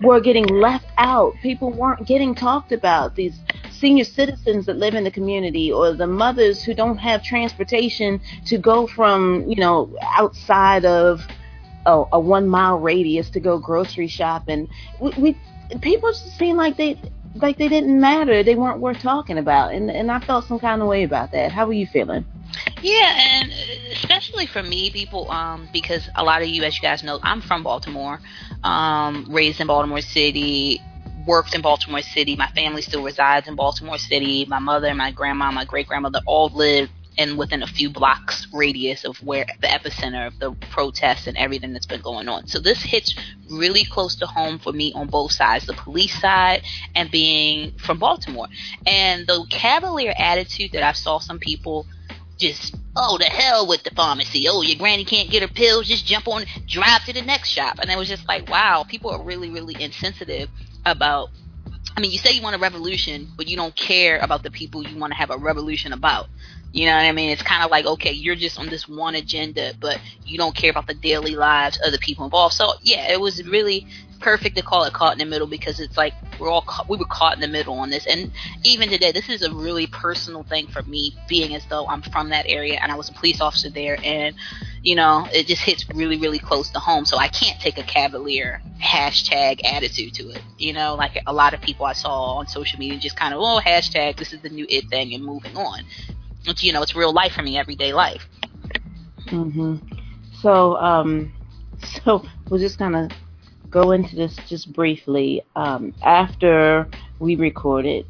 were 0.02 0.20
getting 0.20 0.46
left 0.48 0.88
out. 0.98 1.34
People 1.42 1.72
weren't 1.72 2.06
getting 2.08 2.36
talked 2.36 2.72
about. 2.72 3.16
These 3.16 3.40
senior 3.80 4.04
citizens 4.04 4.66
that 4.66 4.78
live 4.78 4.96
in 4.96 5.04
the 5.04 5.12
community 5.12 5.72
or 5.72 5.94
the 5.94 6.08
mothers 6.08 6.64
who 6.64 6.74
don't 6.74 6.98
have 6.98 7.24
transportation 7.24 8.20
to 8.46 8.58
go 8.58 8.88
from, 8.88 9.46
you 9.48 9.56
know, 9.58 9.96
outside 10.18 10.86
of 10.86 11.26
a, 11.86 12.04
a 12.14 12.20
one 12.20 12.48
mile 12.48 12.80
radius 12.80 13.30
to 13.32 13.40
go 13.40 13.58
grocery 13.58 14.08
shopping. 14.08 14.68
We, 15.00 15.12
we 15.18 15.38
people 15.82 16.10
just 16.12 16.38
seem 16.38 16.58
like 16.58 16.78
they 16.78 17.00
like 17.36 17.58
they 17.58 17.68
didn't 17.68 18.00
matter. 18.00 18.44
They 18.44 18.56
weren't 18.56 18.80
worth 18.80 19.00
talking 19.00 19.38
about, 19.38 19.74
and 19.74 19.90
and 19.90 20.12
I 20.12 20.20
felt 20.20 20.46
some 20.46 20.60
kind 20.60 20.82
of 20.82 20.88
way 20.88 21.04
about 21.04 21.32
that. 21.32 21.52
How 21.52 21.66
were 21.66 21.74
you 21.74 21.88
feeling? 21.88 22.26
Yeah, 22.82 23.14
and 23.18 23.52
especially 23.92 24.46
for 24.46 24.64
me, 24.64 24.90
people, 24.90 25.30
um, 25.32 25.68
because 25.74 26.10
a 26.16 26.24
lot 26.24 26.42
of 26.42 26.48
you, 26.48 26.64
as 26.64 26.76
you 26.76 26.82
guys 26.82 27.04
know, 27.04 27.20
I'm 27.24 27.42
from 27.42 27.64
Baltimore, 27.64 28.20
um, 28.64 29.28
raised 29.30 29.60
in 29.60 29.68
Baltimore 29.68 30.02
City, 30.02 30.82
worked 31.28 31.54
in 31.54 31.62
Baltimore 31.62 32.02
City. 32.02 32.36
My 32.36 32.50
family 32.52 32.82
still 32.82 33.04
resides 33.04 33.48
in 33.48 33.56
Baltimore 33.56 33.98
City. 33.98 34.46
My 34.46 34.60
mother, 34.60 34.96
my 34.96 35.12
grandma, 35.12 35.52
my 35.52 35.66
great 35.66 35.88
grandmother 35.88 36.22
all 36.26 36.50
live 36.50 36.90
and 37.20 37.38
within 37.38 37.64
a 37.64 37.68
few 37.68 37.90
blocks 37.90 38.48
radius 38.54 39.04
of 39.04 39.18
where 39.24 39.46
the 39.60 39.68
epicenter 39.68 40.28
of 40.28 40.40
the 40.40 40.52
protests 40.70 41.28
and 41.28 41.36
everything 41.36 41.74
that's 41.74 41.86
been 41.86 42.02
going 42.02 42.30
on. 42.30 42.48
So 42.48 42.60
this 42.60 42.82
hits 42.82 43.16
really 43.50 43.84
close 43.84 44.16
to 44.18 44.28
home 44.28 44.60
for 44.60 44.72
me 44.72 44.94
on 44.94 45.08
both 45.08 45.32
sides, 45.32 45.66
the 45.66 45.74
police 45.74 46.20
side 46.22 46.64
and 46.96 47.10
being 47.10 47.74
from 47.78 48.00
Baltimore. 48.00 48.48
And 48.86 49.26
the 49.28 49.46
cavalier 49.50 50.14
attitude 50.18 50.72
that 50.74 50.84
I 50.84 50.94
saw 50.94 51.20
some 51.20 51.40
people 51.40 51.86
just 52.38 52.76
oh 52.96 53.18
the 53.18 53.26
hell 53.26 53.68
with 53.68 53.84
the 53.84 53.90
pharmacy. 53.96 54.48
Oh 54.48 54.62
your 54.62 54.78
granny 54.78 55.04
can't 55.04 55.30
get 55.30 55.42
her 55.42 55.48
pills, 55.48 55.88
just 55.88 56.06
jump 56.06 56.28
on 56.28 56.46
drive 56.68 57.04
to 57.06 57.14
the 57.14 57.24
next 57.24 57.50
shop. 57.50 57.80
And 57.82 57.90
it 57.90 57.98
was 57.98 58.08
just 58.08 58.28
like, 58.28 58.48
wow, 58.48 58.86
people 58.88 59.10
are 59.10 59.24
really, 59.24 59.50
really 59.50 59.82
insensitive 59.82 60.50
about 60.92 61.30
I 61.96 62.00
mean, 62.00 62.12
you 62.12 62.20
say 62.20 62.32
you 62.34 62.44
want 62.44 62.56
a 62.56 62.60
revolution, 62.60 63.28
but 63.38 63.48
you 63.48 63.58
don't 63.58 63.76
care 63.76 64.20
about 64.20 64.44
the 64.44 64.52
people 64.52 64.84
you 64.84 65.00
want 65.00 65.14
to 65.14 65.18
have 65.18 65.32
a 65.32 65.38
revolution 65.38 65.94
about. 65.94 66.28
You 66.78 66.86
know 66.86 66.96
what 66.96 67.06
I 67.06 67.12
mean? 67.12 67.32
It's 67.32 67.42
kind 67.42 67.64
of 67.64 67.72
like, 67.72 67.88
okay, 67.88 68.12
you're 68.12 68.36
just 68.36 68.60
on 68.60 68.68
this 68.68 68.88
one 68.88 69.16
agenda, 69.16 69.74
but 69.82 70.00
you 70.24 70.38
don't 70.38 70.54
care 70.54 70.70
about 70.70 70.86
the 70.86 70.94
daily 70.94 71.36
lives 71.36 71.80
of 71.84 71.92
the 71.92 71.98
people 71.98 72.24
involved. 72.24 72.54
So, 72.54 72.74
yeah, 72.84 73.12
it 73.12 73.20
was 73.20 73.44
really 73.48 73.88
perfect 74.20 74.56
to 74.58 74.62
call 74.62 74.84
it 74.84 74.94
caught 74.94 75.14
in 75.14 75.18
the 75.18 75.26
middle 75.26 75.48
because 75.48 75.80
it's 75.80 75.98
like 75.98 76.14
we're 76.40 76.52
all 76.52 76.64
we 76.88 76.98
were 76.98 77.06
caught 77.06 77.34
in 77.34 77.40
the 77.40 77.48
middle 77.48 77.74
on 77.80 77.90
this. 77.90 78.06
And 78.06 78.32
even 78.64 78.90
today, 78.90 79.12
this 79.12 79.28
is 79.28 79.42
a 79.42 79.52
really 79.52 79.88
personal 79.88 80.44
thing 80.44 80.68
for 80.68 80.84
me, 80.84 81.16
being 81.28 81.56
as 81.56 81.66
though 81.66 81.88
I'm 81.88 82.04
from 82.04 82.30
that 82.30 82.46
area 82.48 82.78
and 82.80 82.92
I 82.92 82.96
was 82.96 83.10
a 83.10 83.14
police 83.14 83.42
officer 83.42 83.72
there, 83.72 83.98
and 84.04 84.36
you 84.84 84.94
know, 84.94 85.28
it 85.34 85.48
just 85.48 85.64
hits 85.64 85.84
really, 85.96 86.20
really 86.20 86.38
close 86.38 86.70
to 86.70 86.80
home. 86.80 87.06
So 87.06 87.18
I 87.18 87.28
can't 87.28 87.60
take 87.60 87.80
a 87.80 87.84
cavalier 87.84 88.62
hashtag 88.80 89.66
attitude 89.66 90.14
to 90.14 90.30
it. 90.30 90.44
You 90.60 90.74
know, 90.74 90.94
like 90.94 91.24
a 91.26 91.34
lot 91.34 91.56
of 91.56 91.62
people 91.62 91.88
I 91.88 91.94
saw 91.94 92.36
on 92.36 92.46
social 92.46 92.78
media 92.78 93.00
just 93.00 93.18
kind 93.18 93.34
of, 93.34 93.40
oh, 93.42 93.60
hashtag, 93.66 94.18
this 94.18 94.32
is 94.32 94.42
the 94.42 94.50
new 94.50 94.68
it 94.70 94.90
thing, 94.92 95.16
and 95.16 95.26
moving 95.26 95.58
on. 95.58 95.84
It's, 96.46 96.64
you 96.64 96.72
know, 96.74 96.82
it's 96.82 96.96
real 96.96 97.14
life 97.14 97.34
for 97.34 97.42
me, 97.42 97.58
everyday 97.58 97.94
life. 97.94 98.28
Mhm. 99.28 99.82
So, 100.42 100.76
um, 100.78 101.32
so 102.06 102.24
we're 102.50 102.60
just 102.60 102.78
gonna 102.78 103.10
go 103.70 103.92
into 103.92 104.16
this 104.16 104.36
just 104.48 104.74
briefly. 104.74 105.42
Um, 105.56 105.94
after 106.04 106.88
we 107.20 107.36
recorded, 107.36 108.06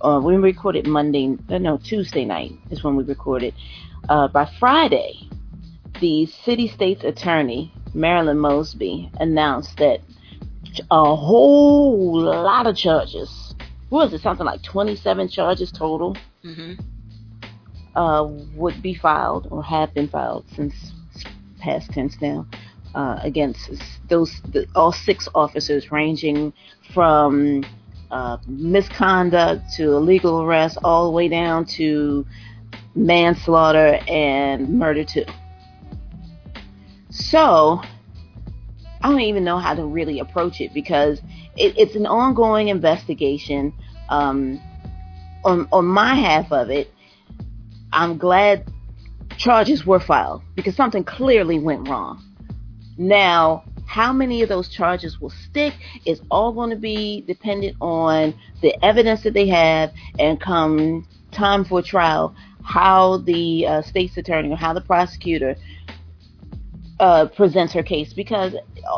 uh, 0.00 0.20
we 0.22 0.36
recorded 0.36 0.86
Monday, 0.86 1.36
uh, 1.50 1.58
no, 1.58 1.78
Tuesday 1.78 2.24
night 2.24 2.52
is 2.70 2.82
when 2.82 2.96
we 2.96 3.04
recorded. 3.04 3.54
Uh, 4.08 4.28
by 4.28 4.44
Friday, 4.58 5.28
the 6.00 6.26
city 6.26 6.68
state's 6.68 7.04
attorney, 7.04 7.72
Marilyn 7.94 8.38
Mosby, 8.38 9.10
announced 9.20 9.76
that 9.78 10.00
a 10.90 11.14
whole 11.16 12.20
lot 12.20 12.66
of 12.66 12.76
charges, 12.76 13.54
what 13.88 14.04
was 14.04 14.14
it, 14.14 14.22
something 14.22 14.46
like 14.46 14.62
27 14.62 15.28
charges 15.28 15.70
total, 15.70 16.16
hmm 16.42 16.72
uh, 17.96 18.28
would 18.54 18.82
be 18.82 18.94
filed 18.94 19.48
or 19.50 19.62
have 19.62 19.92
been 19.94 20.08
filed 20.08 20.44
since 20.54 20.74
past 21.60 21.90
tense 21.92 22.20
now 22.20 22.46
uh, 22.94 23.18
against 23.22 23.70
those 24.08 24.40
the, 24.52 24.66
all 24.74 24.92
six 24.92 25.28
officers, 25.34 25.90
ranging 25.90 26.52
from 26.92 27.64
uh, 28.10 28.36
misconduct 28.46 29.62
to 29.74 29.92
illegal 29.92 30.42
arrest, 30.42 30.78
all 30.84 31.06
the 31.06 31.10
way 31.10 31.28
down 31.28 31.64
to 31.64 32.26
manslaughter 32.94 33.98
and 34.08 34.68
murder 34.68 35.04
too. 35.04 35.24
So 37.10 37.80
I 39.02 39.10
don't 39.10 39.20
even 39.20 39.44
know 39.44 39.58
how 39.58 39.74
to 39.74 39.84
really 39.84 40.20
approach 40.20 40.60
it 40.60 40.72
because 40.72 41.20
it, 41.56 41.76
it's 41.76 41.96
an 41.96 42.06
ongoing 42.06 42.68
investigation. 42.68 43.72
Um, 44.08 44.60
on 45.44 45.68
on 45.72 45.84
my 45.84 46.14
half 46.14 46.52
of 46.52 46.70
it, 46.70 46.93
I'm 47.94 48.18
glad 48.18 48.70
charges 49.36 49.86
were 49.86 50.00
filed 50.00 50.42
because 50.54 50.74
something 50.74 51.04
clearly 51.04 51.58
went 51.58 51.88
wrong. 51.88 52.22
Now, 52.98 53.64
how 53.86 54.12
many 54.12 54.42
of 54.42 54.48
those 54.48 54.68
charges 54.68 55.20
will 55.20 55.30
stick 55.30 55.74
is 56.04 56.20
all 56.30 56.52
going 56.52 56.70
to 56.70 56.76
be 56.76 57.22
dependent 57.22 57.76
on 57.80 58.34
the 58.62 58.74
evidence 58.84 59.22
that 59.22 59.34
they 59.34 59.48
have 59.48 59.92
and 60.18 60.40
come 60.40 61.06
time 61.30 61.64
for 61.64 61.82
trial, 61.82 62.34
how 62.64 63.18
the 63.18 63.66
uh, 63.66 63.82
state's 63.82 64.16
attorney 64.16 64.50
or 64.50 64.56
how 64.56 64.72
the 64.72 64.80
prosecutor 64.80 65.54
uh, 67.00 67.26
presents 67.26 67.72
her 67.72 67.82
case 67.82 68.12
because 68.12 68.54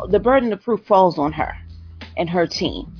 the 0.09 0.19
burden 0.19 0.53
of 0.53 0.61
proof 0.61 0.83
falls 0.85 1.17
on 1.17 1.31
her 1.33 1.55
and 2.15 2.29
her 2.29 2.47
team. 2.47 2.96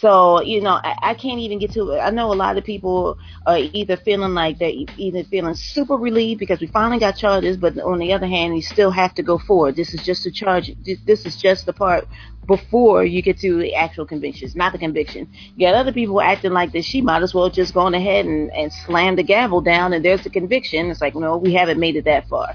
So, 0.00 0.42
you 0.42 0.60
know, 0.60 0.78
I, 0.82 0.94
I 1.00 1.14
can't 1.14 1.40
even 1.40 1.58
get 1.58 1.72
to 1.72 1.92
it. 1.92 2.00
I 2.00 2.10
know 2.10 2.30
a 2.30 2.34
lot 2.34 2.58
of 2.58 2.64
people 2.64 3.16
are 3.46 3.58
either 3.58 3.96
feeling 3.96 4.34
like 4.34 4.58
they're 4.58 4.84
either 4.98 5.24
feeling 5.24 5.54
super 5.54 5.94
relieved 5.94 6.38
because 6.38 6.60
we 6.60 6.66
finally 6.66 6.98
got 6.98 7.16
charges, 7.16 7.56
but 7.56 7.78
on 7.78 7.98
the 7.98 8.12
other 8.12 8.26
hand, 8.26 8.54
you 8.54 8.62
still 8.62 8.90
have 8.90 9.14
to 9.14 9.22
go 9.22 9.38
forward. 9.38 9.74
This 9.74 9.94
is 9.94 10.02
just 10.04 10.26
a 10.26 10.30
charge. 10.30 10.70
This, 10.84 10.98
this 11.06 11.24
is 11.24 11.36
just 11.36 11.64
the 11.64 11.72
part 11.72 12.06
before 12.46 13.04
you 13.04 13.22
get 13.22 13.38
to 13.40 13.58
the 13.58 13.74
actual 13.74 14.04
convictions, 14.04 14.54
not 14.54 14.72
the 14.72 14.78
conviction. 14.78 15.30
You 15.56 15.66
got 15.66 15.74
other 15.74 15.92
people 15.92 16.20
acting 16.20 16.52
like 16.52 16.72
that 16.72 16.84
she 16.84 17.00
might 17.00 17.22
as 17.22 17.32
well 17.32 17.48
just 17.48 17.72
gone 17.72 17.94
ahead 17.94 18.26
and, 18.26 18.52
and 18.52 18.70
slam 18.70 19.16
the 19.16 19.22
gavel 19.22 19.62
down 19.62 19.94
and 19.94 20.04
there's 20.04 20.22
the 20.22 20.30
conviction. 20.30 20.90
It's 20.90 21.00
like, 21.00 21.14
no, 21.14 21.38
we 21.38 21.54
haven't 21.54 21.80
made 21.80 21.96
it 21.96 22.04
that 22.04 22.28
far. 22.28 22.54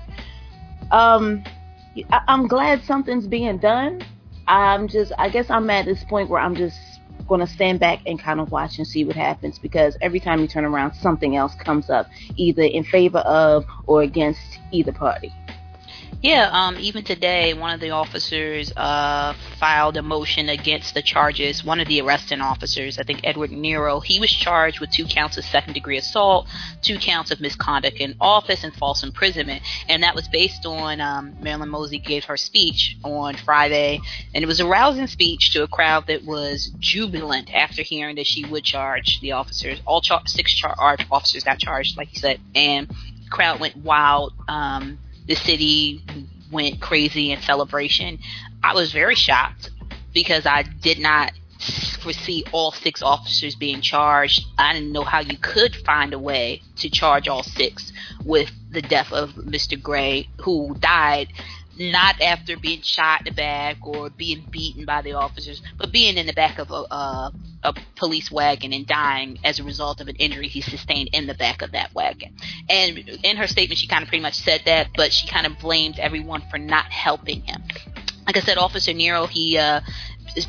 Um, 0.91 1.43
I, 2.11 2.21
I'm 2.27 2.47
glad 2.47 2.83
something's 2.83 3.25
being 3.25 3.57
done. 3.57 4.01
I'm 4.47 4.87
just, 4.87 5.11
I 5.17 5.29
guess 5.29 5.49
I'm 5.49 5.69
at 5.69 5.85
this 5.85 6.03
point 6.03 6.29
where 6.29 6.41
I'm 6.41 6.55
just 6.55 6.77
going 7.27 7.41
to 7.41 7.47
stand 7.47 7.79
back 7.79 8.01
and 8.05 8.19
kind 8.19 8.39
of 8.39 8.51
watch 8.51 8.77
and 8.77 8.87
see 8.87 9.03
what 9.03 9.15
happens 9.15 9.59
because 9.59 9.97
every 10.01 10.19
time 10.19 10.39
you 10.41 10.47
turn 10.47 10.65
around, 10.65 10.93
something 10.93 11.35
else 11.35 11.55
comes 11.55 11.89
up, 11.89 12.09
either 12.35 12.63
in 12.63 12.83
favor 12.83 13.19
of 13.19 13.65
or 13.85 14.01
against 14.01 14.59
either 14.71 14.91
party. 14.91 15.33
Yeah, 16.21 16.51
um, 16.51 16.77
even 16.79 17.03
today, 17.03 17.55
one 17.55 17.73
of 17.73 17.79
the 17.79 17.89
officers 17.89 18.71
uh, 18.77 19.33
filed 19.57 19.97
a 19.97 20.03
motion 20.03 20.49
against 20.49 20.93
the 20.93 21.01
charges. 21.01 21.65
One 21.65 21.79
of 21.79 21.87
the 21.87 21.99
arresting 22.01 22.41
officers, 22.41 22.99
I 22.99 23.03
think 23.03 23.21
Edward 23.23 23.49
Nero, 23.51 23.99
he 24.01 24.19
was 24.19 24.29
charged 24.29 24.79
with 24.79 24.91
two 24.91 25.05
counts 25.05 25.37
of 25.37 25.45
second 25.45 25.73
degree 25.73 25.97
assault, 25.97 26.47
two 26.83 26.99
counts 26.99 27.31
of 27.31 27.41
misconduct 27.41 27.97
in 27.97 28.13
office, 28.21 28.63
and 28.63 28.71
false 28.75 29.01
imprisonment. 29.01 29.63
And 29.89 30.03
that 30.03 30.13
was 30.13 30.27
based 30.27 30.63
on 30.63 31.01
um, 31.01 31.35
Marilyn 31.41 31.69
Mosby 31.69 31.97
gave 31.97 32.25
her 32.25 32.37
speech 32.37 32.97
on 33.03 33.33
Friday, 33.37 33.99
and 34.35 34.43
it 34.43 34.47
was 34.47 34.59
a 34.59 34.67
rousing 34.67 35.07
speech 35.07 35.51
to 35.53 35.63
a 35.63 35.67
crowd 35.67 36.05
that 36.05 36.23
was 36.23 36.71
jubilant 36.77 37.51
after 37.51 37.81
hearing 37.81 38.17
that 38.17 38.27
she 38.27 38.45
would 38.45 38.63
charge 38.63 39.19
the 39.21 39.31
officers. 39.31 39.81
All 39.87 40.01
char- 40.01 40.27
six 40.27 40.61
officers 41.09 41.43
got 41.43 41.57
charged, 41.57 41.97
like 41.97 42.13
you 42.13 42.19
said, 42.19 42.39
and 42.53 42.87
the 42.89 43.29
crowd 43.31 43.59
went 43.59 43.77
wild. 43.77 44.33
Um, 44.47 44.99
the 45.31 45.37
city 45.37 46.03
went 46.51 46.81
crazy 46.81 47.31
in 47.31 47.39
celebration. 47.41 48.19
I 48.61 48.73
was 48.73 48.91
very 48.91 49.15
shocked 49.15 49.69
because 50.13 50.45
I 50.45 50.63
did 50.63 50.99
not 50.99 51.31
foresee 52.01 52.43
all 52.51 52.73
six 52.73 53.01
officers 53.01 53.55
being 53.55 53.79
charged. 53.79 54.45
I 54.57 54.73
didn't 54.73 54.91
know 54.91 55.05
how 55.05 55.21
you 55.21 55.37
could 55.37 55.73
find 55.85 56.13
a 56.13 56.19
way 56.19 56.61
to 56.79 56.89
charge 56.89 57.29
all 57.29 57.43
six 57.43 57.93
with 58.25 58.51
the 58.71 58.81
death 58.81 59.13
of 59.13 59.29
Mr. 59.35 59.81
Gray, 59.81 60.27
who 60.41 60.75
died 60.79 61.29
not 61.77 62.21
after 62.21 62.57
being 62.57 62.81
shot 62.81 63.21
in 63.21 63.25
the 63.25 63.31
back 63.31 63.77
or 63.81 64.09
being 64.09 64.45
beaten 64.49 64.85
by 64.85 65.01
the 65.01 65.13
officers, 65.13 65.61
but 65.77 65.91
being 65.91 66.17
in 66.17 66.27
the 66.27 66.33
back 66.33 66.59
of 66.59 66.69
a, 66.71 66.85
a, 66.91 67.33
a 67.63 67.73
police 67.95 68.31
wagon 68.31 68.73
and 68.73 68.85
dying 68.85 69.39
as 69.43 69.59
a 69.59 69.63
result 69.63 70.01
of 70.01 70.07
an 70.07 70.15
injury 70.17 70.47
he 70.47 70.61
sustained 70.61 71.09
in 71.13 71.27
the 71.27 71.33
back 71.33 71.61
of 71.61 71.71
that 71.71 71.93
wagon. 71.93 72.35
And 72.69 72.97
in 73.23 73.37
her 73.37 73.47
statement, 73.47 73.79
she 73.79 73.87
kind 73.87 74.03
of 74.03 74.09
pretty 74.09 74.21
much 74.21 74.35
said 74.35 74.61
that, 74.65 74.89
but 74.95 75.13
she 75.13 75.27
kind 75.27 75.45
of 75.45 75.57
blamed 75.59 75.99
everyone 75.99 76.43
for 76.49 76.57
not 76.57 76.85
helping 76.85 77.41
him. 77.41 77.63
Like 78.25 78.37
I 78.37 78.41
said, 78.41 78.57
Officer 78.57 78.93
Nero, 78.93 79.25
he 79.25 79.57
uh, 79.57 79.81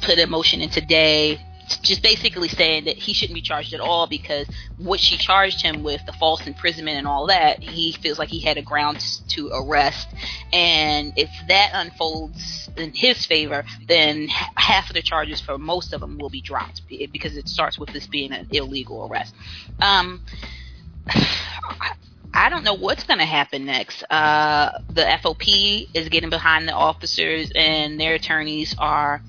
put 0.02 0.19
a 0.19 0.26
motion 0.26 0.61
in 0.61 0.71
today 0.71 1.41
just 1.79 2.02
basically 2.02 2.49
saying 2.49 2.85
that 2.85 2.97
he 2.97 3.12
shouldn't 3.12 3.35
be 3.35 3.43
charged 3.43 3.73
at 3.73 3.81
all 3.81 4.07
because 4.07 4.47
what 4.79 5.00
she 5.00 5.17
charged 5.17 5.62
him 5.62 5.83
with, 5.83 6.05
the 6.07 6.12
false 6.12 6.47
imprisonment 6.47 6.99
and 6.99 7.07
all 7.07 7.26
that, 7.26 7.62
he 7.62 7.93
feels 7.93 8.19
like 8.19 8.29
he 8.29 8.41
had 8.41 8.57
a 8.57 8.62
ground 8.62 9.00
to 9.29 9.50
arrest. 9.52 10.09
And 10.52 11.12
if 11.17 11.31
that 11.49 11.71
unfolds 11.75 12.71
in 12.76 12.93
his 12.93 13.25
favor, 13.26 13.64
then 13.87 14.29
half 14.29 14.88
of 14.88 14.95
the 14.95 15.02
charges 15.02 15.41
for 15.41 15.59
most 15.59 15.93
of 15.93 16.00
them 16.00 16.19
will 16.19 16.31
be 16.31 16.41
dropped 16.41 16.83
because 17.12 17.37
it 17.37 17.49
starts 17.49 17.79
with 17.79 17.91
this 17.91 18.07
being 18.07 18.33
an 18.33 18.47
illegal 18.50 19.07
arrest. 19.07 19.35
Um, 19.81 20.23
I 22.35 22.49
don't 22.49 22.64
know 22.64 22.75
what's 22.75 23.05
going 23.05 23.19
to 23.19 23.26
happen 23.26 23.67
next. 23.67 24.02
Uh, 24.05 24.71
the 24.88 25.02
FOP 25.02 25.88
is 25.93 26.09
getting 26.09 26.31
behind 26.31 26.67
the 26.67 26.73
officers, 26.73 27.52
and 27.55 28.00
their 28.00 28.14
attorneys 28.14 28.75
are 28.79 29.23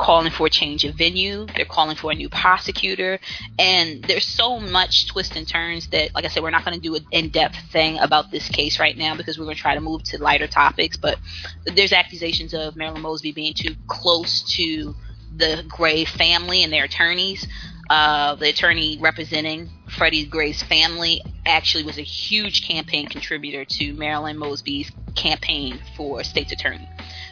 calling 0.00 0.32
for 0.32 0.46
a 0.46 0.50
change 0.50 0.84
of 0.84 0.94
venue. 0.94 1.46
They're 1.54 1.66
calling 1.66 1.94
for 1.94 2.10
a 2.10 2.14
new 2.14 2.30
prosecutor. 2.30 3.20
And 3.58 4.02
there's 4.04 4.26
so 4.26 4.58
much 4.58 5.08
twists 5.08 5.36
and 5.36 5.46
turns 5.46 5.88
that, 5.88 6.14
like 6.14 6.24
I 6.24 6.28
said, 6.28 6.42
we're 6.42 6.50
not 6.50 6.64
going 6.64 6.74
to 6.74 6.80
do 6.80 6.94
an 6.94 7.06
in 7.10 7.28
depth 7.28 7.58
thing 7.70 7.98
about 7.98 8.30
this 8.30 8.48
case 8.48 8.80
right 8.80 8.96
now 8.96 9.14
because 9.14 9.38
we're 9.38 9.44
going 9.44 9.56
to 9.56 9.62
try 9.62 9.74
to 9.74 9.80
move 9.80 10.02
to 10.04 10.22
lighter 10.22 10.46
topics. 10.46 10.96
But 10.96 11.18
there's 11.66 11.92
accusations 11.92 12.54
of 12.54 12.76
Marilyn 12.76 13.02
Mosby 13.02 13.32
being 13.32 13.52
too 13.52 13.74
close 13.88 14.42
to 14.56 14.94
the 15.36 15.64
Gray 15.68 16.06
family 16.06 16.64
and 16.64 16.72
their 16.72 16.84
attorneys. 16.84 17.46
uh, 17.90 18.36
the 18.36 18.48
attorney 18.48 18.96
representing 19.00 19.68
Freddie 19.98 20.24
Gray's 20.24 20.62
family, 20.62 21.20
actually 21.44 21.82
was 21.82 21.98
a 21.98 22.02
huge 22.02 22.66
campaign 22.66 23.08
contributor 23.08 23.64
to 23.64 23.92
Marilyn 23.94 24.38
Mosby's 24.38 24.90
campaign 25.16 25.80
for 25.96 26.22
state's 26.22 26.52
attorney. 26.52 26.88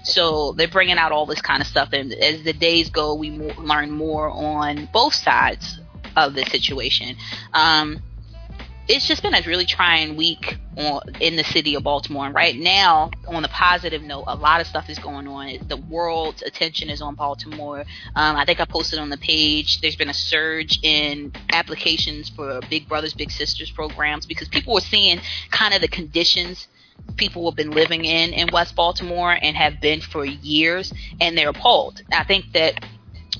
So 0.08 0.52
they're 0.52 0.68
bringing 0.68 0.96
out 0.96 1.12
all 1.12 1.26
this 1.26 1.42
kind 1.42 1.60
of 1.60 1.66
stuff, 1.66 1.90
and 1.92 2.12
as 2.14 2.42
the 2.42 2.54
days 2.54 2.88
go, 2.88 3.14
we 3.14 3.30
learn 3.30 3.90
more 3.90 4.30
on 4.30 4.88
both 4.92 5.14
sides 5.14 5.78
of 6.16 6.34
the 6.34 6.44
situation. 6.46 7.16
Um, 7.52 8.02
it's 8.88 9.06
just 9.06 9.22
been 9.22 9.34
a 9.34 9.42
really 9.46 9.66
trying 9.66 10.16
week 10.16 10.56
on, 10.78 11.02
in 11.20 11.36
the 11.36 11.44
city 11.44 11.74
of 11.74 11.82
Baltimore. 11.82 12.24
And 12.24 12.34
right 12.34 12.56
now, 12.56 13.10
on 13.26 13.42
the 13.42 13.48
positive 13.48 14.02
note, 14.02 14.24
a 14.26 14.34
lot 14.34 14.62
of 14.62 14.66
stuff 14.66 14.88
is 14.88 14.98
going 14.98 15.28
on. 15.28 15.58
The 15.68 15.76
world's 15.76 16.40
attention 16.40 16.88
is 16.88 17.02
on 17.02 17.14
Baltimore. 17.14 17.80
Um, 18.16 18.36
I 18.36 18.46
think 18.46 18.60
I 18.60 18.64
posted 18.64 18.98
on 18.98 19.10
the 19.10 19.18
page. 19.18 19.82
There's 19.82 19.96
been 19.96 20.08
a 20.08 20.14
surge 20.14 20.80
in 20.82 21.32
applications 21.52 22.30
for 22.30 22.60
Big 22.70 22.88
Brothers 22.88 23.12
Big 23.12 23.30
Sisters 23.30 23.70
programs 23.70 24.24
because 24.24 24.48
people 24.48 24.72
were 24.72 24.80
seeing 24.80 25.20
kind 25.50 25.74
of 25.74 25.82
the 25.82 25.88
conditions 25.88 26.66
people 27.17 27.50
have 27.50 27.57
been 27.57 27.73
living 27.73 28.05
in 28.05 28.33
in 28.33 28.49
West 28.52 28.75
Baltimore 28.76 29.37
and 29.40 29.57
have 29.57 29.81
been 29.81 30.00
for 30.00 30.25
years, 30.25 30.93
and 31.21 31.37
they're 31.37 31.50
appalled. 31.50 32.02
I 32.12 32.25
think 32.25 32.52
that 32.52 32.85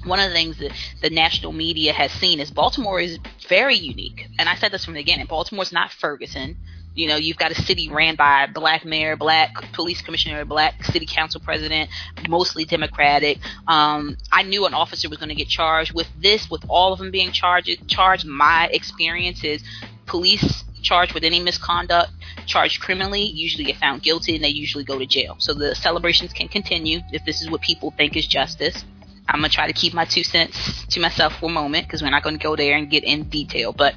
one 0.05 0.21
of 0.21 0.29
the 0.29 0.35
things 0.35 0.59
that 0.59 0.73
the 1.03 1.11
national 1.11 1.53
media 1.53 1.93
has 1.93 2.13
seen 2.13 2.41
is 2.41 2.51
Baltimore 2.51 3.01
is 3.01 3.19
very 3.49 3.77
unique. 3.77 4.29
And 4.39 4.49
I 4.49 4.55
said 4.55 4.73
this 4.73 4.85
from 4.85 4.95
the 4.95 5.01
beginning. 5.01 5.27
Baltimore's 5.27 5.73
not 5.73 5.93
Ferguson. 5.93 6.57
You 6.95 7.07
know, 7.07 7.17
you've 7.17 7.37
got 7.37 7.53
a 7.53 7.55
city 7.55 7.89
ran 7.89 8.17
by 8.17 8.45
a 8.45 8.49
black 8.49 8.85
mayor, 8.85 9.17
black 9.17 9.55
police 9.73 10.03
commissioner, 10.03 10.45
black 10.45 10.83
city 10.85 11.07
council 11.07 11.41
president, 11.41 11.91
mostly 12.29 12.65
Democratic. 12.65 13.39
Um, 13.69 14.17
I 14.33 14.43
knew 14.43 14.67
an 14.67 14.75
officer 14.75 15.09
was 15.09 15.19
going 15.19 15.29
to 15.29 15.35
get 15.37 15.49
charged 15.49 15.95
with 15.95 16.09
this, 16.21 16.51
with 16.51 16.65
all 16.69 16.93
of 16.93 16.99
them 16.99 17.13
being 17.13 17.31
charged. 17.31 17.89
Charged. 17.89 18.27
My 18.27 18.69
experience 18.73 19.45
is 19.45 19.63
police 20.07 20.65
charged 20.83 21.15
with 21.15 21.25
any 21.25 21.41
misconduct, 21.41 22.11
charged 22.47 22.81
criminally, 22.81 23.23
usually 23.23 23.65
get 23.65 23.77
found 23.77 24.03
guilty, 24.03 24.35
and 24.35 24.45
they 24.45 24.49
usually 24.49 24.85
go 24.85 24.99
to 24.99 25.07
jail. 25.07 25.37
So 25.39 25.55
the 25.55 25.75
celebrations 25.75 26.33
can 26.33 26.49
continue 26.49 27.01
if 27.13 27.25
this 27.25 27.41
is 27.43 27.51
what 27.51 27.61
people 27.61 27.93
think 27.97 28.17
is 28.17 28.27
justice. 28.27 28.85
I'm 29.29 29.41
gonna 29.41 29.51
try 29.51 29.67
to 29.67 29.73
keep 29.73 29.93
my 29.93 30.05
two 30.05 30.25
cents 30.25 30.87
to 30.87 31.01
myself 31.01 31.35
for 31.39 31.47
a 31.47 31.53
moment 31.53 31.87
because 31.87 32.03
we're 32.03 32.11
not 32.11 32.23
gonna 32.23 32.39
go 32.39 32.57
there 32.57 32.77
and 32.77 32.91
get 32.91 33.05
in 33.05 33.25
detail. 33.25 33.73
But 33.73 33.95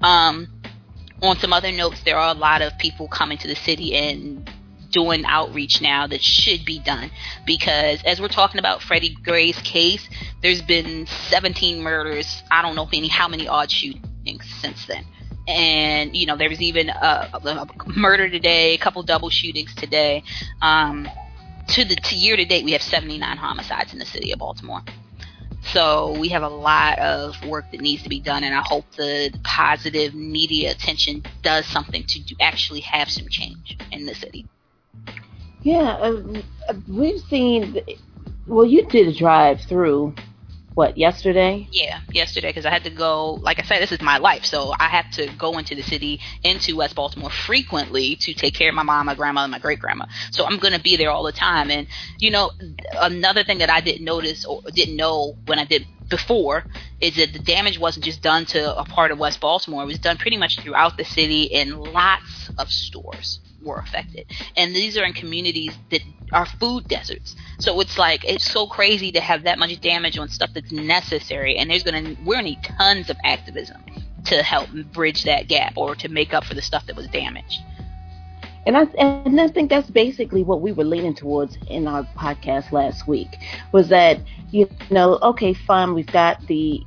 um, 0.00 0.48
on 1.22 1.36
some 1.38 1.52
other 1.52 1.70
notes, 1.70 2.00
there 2.04 2.16
are 2.16 2.34
a 2.34 2.38
lot 2.38 2.62
of 2.62 2.76
people 2.78 3.06
coming 3.06 3.36
to 3.38 3.48
the 3.48 3.56
city 3.56 3.94
and 3.94 4.50
doing 4.90 5.24
outreach 5.24 5.80
now 5.80 6.06
that 6.06 6.20
should 6.20 6.64
be 6.64 6.78
done 6.80 7.10
because 7.46 8.02
as 8.04 8.20
we're 8.20 8.28
talking 8.28 8.58
about 8.58 8.82
Freddie 8.82 9.16
Gray's 9.22 9.58
case, 9.58 10.08
there's 10.42 10.62
been 10.62 11.06
17 11.06 11.82
murders. 11.82 12.42
I 12.50 12.62
don't 12.62 12.74
know 12.74 12.88
any 12.92 13.08
how 13.08 13.28
many 13.28 13.48
odd 13.48 13.70
shootings 13.70 14.44
since 14.60 14.86
then. 14.86 15.04
And 15.48 16.14
you 16.14 16.26
know 16.26 16.36
there 16.36 16.48
was 16.48 16.60
even 16.60 16.90
a, 16.90 17.30
a 17.32 17.66
murder 17.96 18.28
today, 18.28 18.74
a 18.74 18.78
couple 18.78 19.02
double 19.02 19.30
shootings 19.30 19.74
today. 19.74 20.22
Um, 20.62 21.08
to 21.68 21.84
the 21.84 21.96
to 21.96 22.16
year 22.16 22.36
to 22.36 22.44
date, 22.44 22.64
we 22.64 22.72
have 22.72 22.82
79 22.82 23.36
homicides 23.36 23.92
in 23.92 23.98
the 23.98 24.06
city 24.06 24.32
of 24.32 24.38
Baltimore. 24.38 24.82
So 25.72 26.18
we 26.18 26.28
have 26.30 26.42
a 26.42 26.48
lot 26.48 26.98
of 26.98 27.34
work 27.44 27.70
that 27.70 27.80
needs 27.80 28.02
to 28.02 28.08
be 28.08 28.18
done, 28.18 28.44
and 28.44 28.54
I 28.54 28.62
hope 28.64 28.84
the 28.96 29.30
positive 29.44 30.14
media 30.14 30.70
attention 30.70 31.22
does 31.42 31.66
something 31.66 32.02
to 32.04 32.20
do, 32.20 32.34
actually 32.40 32.80
have 32.80 33.10
some 33.10 33.28
change 33.28 33.76
in 33.92 34.06
the 34.06 34.14
city. 34.14 34.48
Yeah, 35.62 35.92
uh, 35.92 36.34
we've 36.88 37.20
seen. 37.20 37.78
Well, 38.46 38.64
you 38.64 38.86
did 38.86 39.08
a 39.08 39.12
drive 39.12 39.60
through 39.60 40.14
what 40.74 40.96
yesterday? 40.96 41.68
Yeah, 41.72 42.00
yesterday 42.12 42.48
because 42.48 42.64
I 42.64 42.70
had 42.70 42.84
to 42.84 42.90
go. 42.90 43.34
Like 43.34 43.58
I 43.58 43.62
said, 43.62 43.82
this 43.82 43.92
is 43.92 44.00
my 44.00 44.18
life, 44.18 44.44
so 44.44 44.72
I 44.78 44.88
have 44.88 45.10
to 45.12 45.28
go 45.38 45.58
into 45.58 45.74
the 45.74 45.82
city, 45.82 46.20
into 46.42 46.76
West 46.76 46.94
Baltimore 46.94 47.30
frequently 47.30 48.16
to 48.16 48.34
take 48.34 48.54
care 48.54 48.68
of 48.68 48.74
my 48.74 48.82
mom, 48.82 49.06
my 49.06 49.14
grandma, 49.14 49.42
and 49.42 49.52
my 49.52 49.58
great 49.58 49.80
grandma. 49.80 50.06
So 50.30 50.44
I'm 50.44 50.58
going 50.58 50.74
to 50.74 50.80
be 50.80 50.96
there 50.96 51.10
all 51.10 51.24
the 51.24 51.32
time. 51.32 51.70
And 51.70 51.86
you 52.18 52.30
know, 52.30 52.50
another 53.00 53.42
thing 53.44 53.58
that 53.58 53.70
I 53.70 53.80
didn't 53.80 54.04
notice 54.04 54.44
or 54.44 54.62
didn't 54.72 54.96
know 54.96 55.36
when 55.46 55.58
I 55.58 55.64
did 55.64 55.86
before 56.08 56.64
is 57.00 57.16
that 57.16 57.32
the 57.32 57.38
damage 57.38 57.78
wasn't 57.78 58.04
just 58.04 58.22
done 58.22 58.44
to 58.46 58.76
a 58.76 58.84
part 58.84 59.10
of 59.10 59.18
West 59.18 59.40
Baltimore; 59.40 59.82
it 59.82 59.86
was 59.86 59.98
done 59.98 60.18
pretty 60.18 60.36
much 60.36 60.60
throughout 60.60 60.96
the 60.96 61.04
city 61.04 61.52
and 61.54 61.78
lots 61.78 62.50
of 62.58 62.70
stores 62.70 63.40
were 63.62 63.78
affected. 63.78 64.26
And 64.56 64.74
these 64.74 64.96
are 64.96 65.04
in 65.04 65.12
communities 65.12 65.76
that 65.90 66.02
are 66.32 66.46
food 66.46 66.88
deserts. 66.88 67.36
So 67.58 67.80
it's 67.80 67.98
like 67.98 68.24
it's 68.24 68.50
so 68.50 68.66
crazy 68.66 69.12
to 69.12 69.20
have 69.20 69.42
that 69.44 69.58
much 69.58 69.80
damage 69.80 70.18
on 70.18 70.28
stuff 70.28 70.50
that's 70.54 70.72
necessary 70.72 71.56
and 71.56 71.70
there's 71.70 71.82
gonna 71.82 72.16
we're 72.24 72.34
gonna 72.34 72.48
need 72.48 72.62
tons 72.62 73.10
of 73.10 73.16
activism 73.24 73.82
to 74.26 74.42
help 74.42 74.68
bridge 74.92 75.24
that 75.24 75.48
gap 75.48 75.74
or 75.76 75.94
to 75.96 76.08
make 76.08 76.34
up 76.34 76.44
for 76.44 76.54
the 76.54 76.62
stuff 76.62 76.86
that 76.86 76.96
was 76.96 77.06
damaged. 77.08 77.60
And 78.66 78.76
I 78.76 78.82
and 78.98 79.40
I 79.40 79.48
think 79.48 79.70
that's 79.70 79.90
basically 79.90 80.42
what 80.42 80.60
we 80.60 80.72
were 80.72 80.84
leaning 80.84 81.14
towards 81.14 81.56
in 81.68 81.88
our 81.88 82.04
podcast 82.16 82.72
last 82.72 83.08
week 83.08 83.38
was 83.72 83.88
that 83.88 84.20
you 84.50 84.68
know 84.90 85.18
okay 85.22 85.54
fine 85.54 85.94
we've 85.94 86.06
got 86.06 86.46
the 86.46 86.84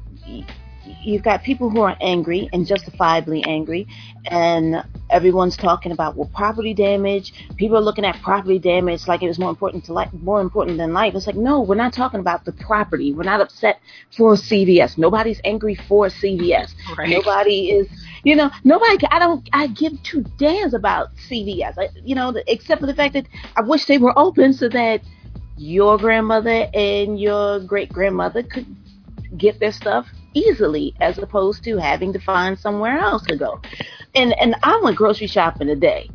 you've 1.06 1.24
got 1.24 1.44
people 1.44 1.70
who 1.70 1.82
are 1.82 1.96
angry 2.02 2.50
and 2.54 2.66
justifiably 2.66 3.44
angry, 3.46 3.88
and 4.26 4.84
everyone's 5.10 5.58
talking 5.58 5.92
about 5.92 6.16
well 6.16 6.30
property 6.34 6.74
damage. 6.74 7.34
People 7.56 7.78
are 7.78 7.82
looking 7.82 8.06
at 8.06 8.22
property 8.22 8.60
damage 8.60 9.08
like 9.08 9.22
it 9.22 9.28
was 9.28 9.40
more 9.40 9.50
important 9.50 9.86
to 9.86 9.94
life, 9.94 10.10
more 10.14 10.42
important 10.42 10.78
than 10.78 10.94
life. 10.94 11.14
It's 11.16 11.28
like 11.28 11.36
no, 11.36 11.62
we're 11.62 11.76
not 11.76 11.94
talking 11.94 12.20
about 12.20 12.46
the 12.46 12.52
property. 12.54 13.14
We're 13.14 13.24
not 13.24 13.42
upset 13.42 13.80
for 14.16 14.36
CVS. 14.36 14.98
Nobody's 14.98 15.42
angry 15.44 15.76
for 15.76 16.08
CVS. 16.08 16.74
Right. 16.98 17.10
Nobody 17.10 17.72
is. 17.72 17.88
You 18.24 18.36
know, 18.36 18.50
nobody. 18.64 18.98
I 19.12 19.20
don't. 19.20 19.48
I 19.54 19.68
give 19.68 20.02
two 20.04 20.24
damns 20.38 20.74
about 20.74 21.10
CVS. 21.30 21.74
I, 21.78 21.90
you 22.04 22.16
know, 22.16 22.34
except 22.48 22.82
for 22.82 22.88
the 22.88 22.96
fact 22.96 23.14
that 23.14 23.28
I 23.56 23.62
wish 23.62 23.86
they 23.86 23.98
were 23.98 24.18
open 24.18 24.54
so 24.54 24.70
that 24.70 25.02
your 25.58 25.98
grandmother 25.98 26.68
and 26.74 27.20
your 27.20 27.60
great 27.60 27.92
grandmother 27.92 28.44
could 28.44 28.66
get 29.38 29.60
their 29.60 29.72
stuff 29.72 30.08
easily 30.34 30.96
as 31.00 31.18
opposed 31.18 31.64
to 31.64 31.78
having 31.78 32.14
to 32.14 32.20
find 32.20 32.58
somewhere 32.58 32.98
else 32.98 33.24
to 33.28 33.36
go. 33.36 33.62
And 34.16 34.34
and 34.40 34.56
I 34.64 34.80
went 34.84 34.98
grocery 34.98 35.28
shopping 35.28 35.68
today. 35.68 36.10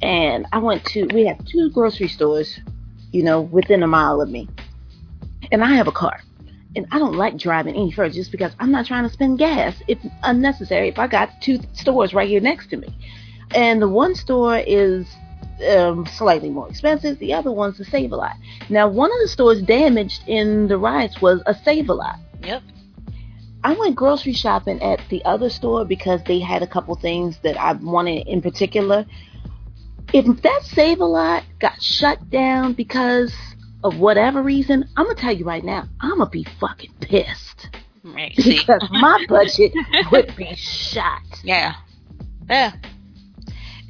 And 0.00 0.46
I 0.52 0.58
went 0.58 0.84
to 0.86 1.06
we 1.14 1.26
have 1.26 1.44
two 1.44 1.70
grocery 1.70 2.08
stores, 2.08 2.58
you 3.12 3.22
know, 3.22 3.40
within 3.40 3.82
a 3.82 3.86
mile 3.86 4.20
of 4.20 4.28
me. 4.28 4.48
And 5.50 5.62
I 5.62 5.74
have 5.74 5.88
a 5.88 5.92
car. 5.92 6.20
And 6.74 6.86
I 6.90 6.98
don't 6.98 7.16
like 7.16 7.36
driving 7.36 7.74
any 7.74 7.92
further 7.92 8.14
just 8.14 8.32
because 8.32 8.52
I'm 8.58 8.72
not 8.72 8.86
trying 8.86 9.04
to 9.04 9.12
spend 9.12 9.38
gas 9.38 9.76
if 9.88 9.98
unnecessary 10.22 10.88
if 10.88 10.98
I 10.98 11.06
got 11.06 11.30
two 11.42 11.60
stores 11.74 12.14
right 12.14 12.28
here 12.28 12.40
next 12.40 12.68
to 12.70 12.76
me. 12.76 12.88
And 13.54 13.82
the 13.82 13.88
one 13.88 14.14
store 14.14 14.56
is 14.58 15.06
um, 15.68 16.06
slightly 16.06 16.50
more 16.50 16.68
expensive. 16.68 17.18
The 17.18 17.34
other 17.34 17.52
one's 17.52 17.78
a 17.80 17.84
Save 17.84 18.12
a 18.12 18.16
Lot. 18.16 18.36
Now, 18.68 18.88
one 18.88 19.10
of 19.12 19.18
the 19.20 19.28
stores 19.28 19.62
damaged 19.62 20.22
in 20.26 20.68
the 20.68 20.78
riots 20.78 21.20
was 21.20 21.42
a 21.46 21.54
Save 21.54 21.88
a 21.88 21.94
Lot. 21.94 22.18
Yep. 22.42 22.62
I 23.64 23.74
went 23.74 23.96
grocery 23.96 24.32
shopping 24.32 24.82
at 24.82 25.00
the 25.08 25.24
other 25.24 25.50
store 25.50 25.84
because 25.84 26.22
they 26.24 26.40
had 26.40 26.62
a 26.62 26.66
couple 26.66 26.94
things 26.96 27.38
that 27.42 27.56
I 27.56 27.72
wanted 27.72 28.26
in 28.26 28.42
particular. 28.42 29.06
If 30.12 30.42
that 30.42 30.62
Save 30.64 31.00
a 31.00 31.04
Lot 31.04 31.44
got 31.58 31.80
shut 31.80 32.28
down 32.30 32.74
because 32.74 33.32
of 33.84 33.98
whatever 33.98 34.42
reason, 34.42 34.88
I'm 34.96 35.06
gonna 35.06 35.16
tell 35.16 35.32
you 35.32 35.44
right 35.44 35.64
now, 35.64 35.88
I'm 36.00 36.18
gonna 36.18 36.30
be 36.30 36.46
fucking 36.60 36.92
pissed 37.00 37.68
Right. 38.04 38.34
Because 38.36 38.88
my 38.90 39.24
budget 39.28 39.72
would 40.12 40.34
be 40.36 40.54
shot. 40.56 41.22
Yeah. 41.44 41.74
Yeah. 42.48 42.72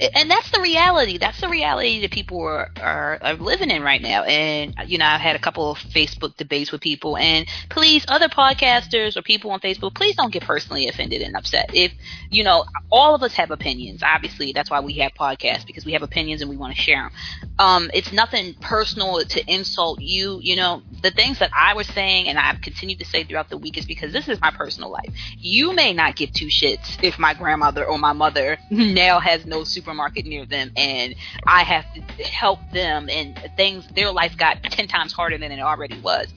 And 0.00 0.31
that's 0.31 0.50
the 0.50 0.61
reality. 0.61 1.18
That's 1.18 1.40
the 1.40 1.48
reality 1.48 2.00
that 2.00 2.11
people 2.11 2.40
are, 2.42 2.70
are, 2.81 3.18
are 3.22 3.35
living 3.35 3.70
in 3.70 3.83
right 3.83 4.00
now. 4.00 4.24
And 4.24 4.74
you 4.87 4.98
know, 4.98 5.07
I've 5.07 5.20
had 5.20 5.37
a 5.37 5.38
couple 5.38 5.70
of 5.70 5.78
Facebook 5.78 6.37
debates 6.37 6.72
with 6.72 6.81
people. 6.81 7.16
And 7.16 7.46
please, 7.68 8.05
other 8.09 8.28
podcasters 8.28 9.16
or 9.16 9.22
people 9.22 9.50
on 9.50 9.61
Facebook, 9.61 9.94
please 9.94 10.16
don't 10.16 10.33
get 10.33 10.42
personally 10.42 10.88
offended 10.88 11.22
and 11.22 11.37
upset. 11.37 11.70
If 11.74 11.92
you 12.31 12.44
know, 12.44 12.64
all 12.90 13.14
of 13.14 13.22
us 13.22 13.35
have 13.35 13.50
opinions. 13.50 14.02
Obviously, 14.02 14.52
that's 14.52 14.70
why 14.70 14.81
we 14.81 14.94
have 14.94 15.12
podcasts 15.14 15.66
because 15.66 15.85
we 15.85 15.92
have 15.92 16.02
opinions 16.02 16.40
and 16.40 16.50
we 16.50 16.57
want 16.57 16.74
to 16.74 16.81
share 16.81 17.02
them. 17.02 17.12
Um, 17.59 17.90
it's 17.94 18.12
nothing 18.12 18.55
personal 18.55 19.20
to 19.20 19.52
insult 19.52 20.00
you. 20.00 20.40
You 20.42 20.57
know, 20.57 20.83
the 21.02 21.11
things 21.11 21.38
that 21.38 21.50
I 21.57 21.74
was 21.74 21.87
saying 21.88 22.28
and 22.28 22.38
I've 22.38 22.61
continued 22.61 22.98
to 23.00 23.05
say 23.05 23.24
throughout 23.24 23.50
the 23.50 23.59
week 23.59 23.76
is 23.76 23.85
because 23.85 24.12
this 24.12 24.28
is 24.28 24.40
my 24.40 24.50
personal 24.50 24.90
life. 24.90 25.14
You 25.38 25.72
may 25.72 25.92
not 25.92 26.16
give 26.16 26.33
two 26.33 26.46
shits 26.46 27.02
if 27.02 27.18
my 27.18 27.35
grandmother 27.35 27.85
or 27.85 27.98
my 27.98 28.12
mother 28.12 28.59
now 28.70 29.20
has 29.20 29.46
no 29.46 29.64
supermarket 29.92 30.26
near 30.26 30.46
them 30.46 30.70
and 30.76 31.14
I 31.46 31.62
have 31.62 31.85
to 31.94 32.24
help 32.24 32.59
them 32.72 33.09
and 33.11 33.38
things 33.57 33.87
their 33.94 34.11
life 34.11 34.37
got 34.37 34.62
10 34.62 34.87
times 34.88 35.12
harder 35.12 35.38
than 35.38 35.52
it 35.52 35.61
already 35.61 36.00
was. 36.00 36.33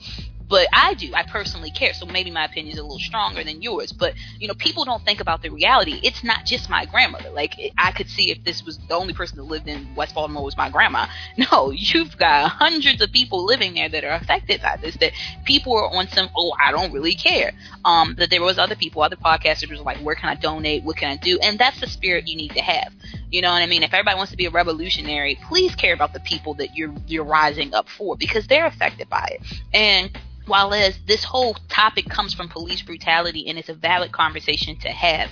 But 0.48 0.68
I 0.74 0.94
do. 0.94 1.14
I 1.14 1.24
personally 1.24 1.72
care. 1.72 1.94
So 1.94 2.06
maybe 2.06 2.32
my 2.32 2.46
opinion 2.46 2.74
is 2.74 2.80
a 2.80 2.84
little 2.84 3.00
stronger 3.00 3.44
than 3.44 3.62
yours. 3.62 3.92
But 3.92 4.14
you 4.40 4.48
know, 4.48 4.54
people 4.54 4.86
don't 4.86 5.04
think 5.04 5.20
about 5.22 5.42
the 5.42 5.50
reality. 5.50 6.00
It's 6.04 6.24
not 6.24 6.46
just 6.46 6.70
my 6.70 6.86
grandmother. 6.86 7.30
Like 7.32 7.56
I 7.78 7.92
could 7.92 8.10
see 8.10 8.32
if 8.32 8.44
this 8.44 8.64
was 8.64 8.78
the 8.88 8.96
only 8.96 9.14
person 9.14 9.38
that 9.38 9.44
lived 9.44 9.68
in 9.68 9.94
West 9.96 10.16
Baltimore 10.16 10.44
was 10.44 10.58
my 10.58 10.70
grandma. 10.70 11.08
No, 11.52 11.70
you've 11.72 12.18
got 12.18 12.50
hundreds 12.50 13.02
of 13.02 13.12
people 13.12 13.46
living 13.46 13.74
there 13.74 13.90
that 13.90 14.04
are 14.04 14.14
affected 14.14 14.62
by 14.62 14.78
this. 14.82 14.96
That 14.98 15.12
people 15.44 15.76
are 15.76 15.90
on 15.94 16.08
some. 16.08 16.30
Oh, 16.36 16.54
I 16.60 16.72
don't 16.72 16.92
really 16.94 17.14
care. 17.14 17.52
Um, 17.84 18.16
that 18.18 18.30
there 18.30 18.42
was 18.42 18.58
other 18.58 18.76
people, 18.76 19.02
other 19.02 19.16
podcasters 19.18 19.70
was 19.70 19.82
like, 19.82 19.98
where 19.98 20.16
can 20.16 20.30
I 20.30 20.36
donate? 20.36 20.84
What 20.84 20.98
can 20.98 21.12
I 21.12 21.18
do? 21.18 21.38
And 21.40 21.60
that's 21.60 21.80
the 21.80 21.88
spirit 21.88 22.28
you 22.28 22.38
need 22.38 22.52
to 22.52 22.62
have. 22.62 22.94
You 23.30 23.42
know 23.42 23.52
what 23.52 23.62
I 23.62 23.66
mean? 23.66 23.84
If 23.84 23.94
everybody 23.94 24.16
wants 24.16 24.32
to 24.32 24.38
be 24.38 24.46
a 24.46 24.50
revolutionary, 24.52 25.38
please 25.48 25.76
care 25.76 25.94
about 25.94 26.14
the 26.14 26.20
people 26.22 26.54
that 26.56 26.76
you're 26.76 26.94
you're 27.08 27.26
rising 27.26 27.74
up 27.74 27.90
for 27.90 28.16
because 28.16 28.48
they're 28.48 28.66
affected 28.66 29.10
by 29.10 29.40
it. 29.40 29.62
And 29.74 30.18
while 30.48 30.74
as 30.74 30.98
this 31.08 31.24
whole 31.24 31.56
topic 31.70 32.10
comes 32.10 32.34
from 32.34 32.50
police 32.50 32.82
brutality 32.82 33.48
and 33.48 33.58
it's 33.58 33.70
a 33.70 33.74
valid 33.74 34.12
conversation 34.12 34.78
to 34.80 34.90
have. 34.90 35.30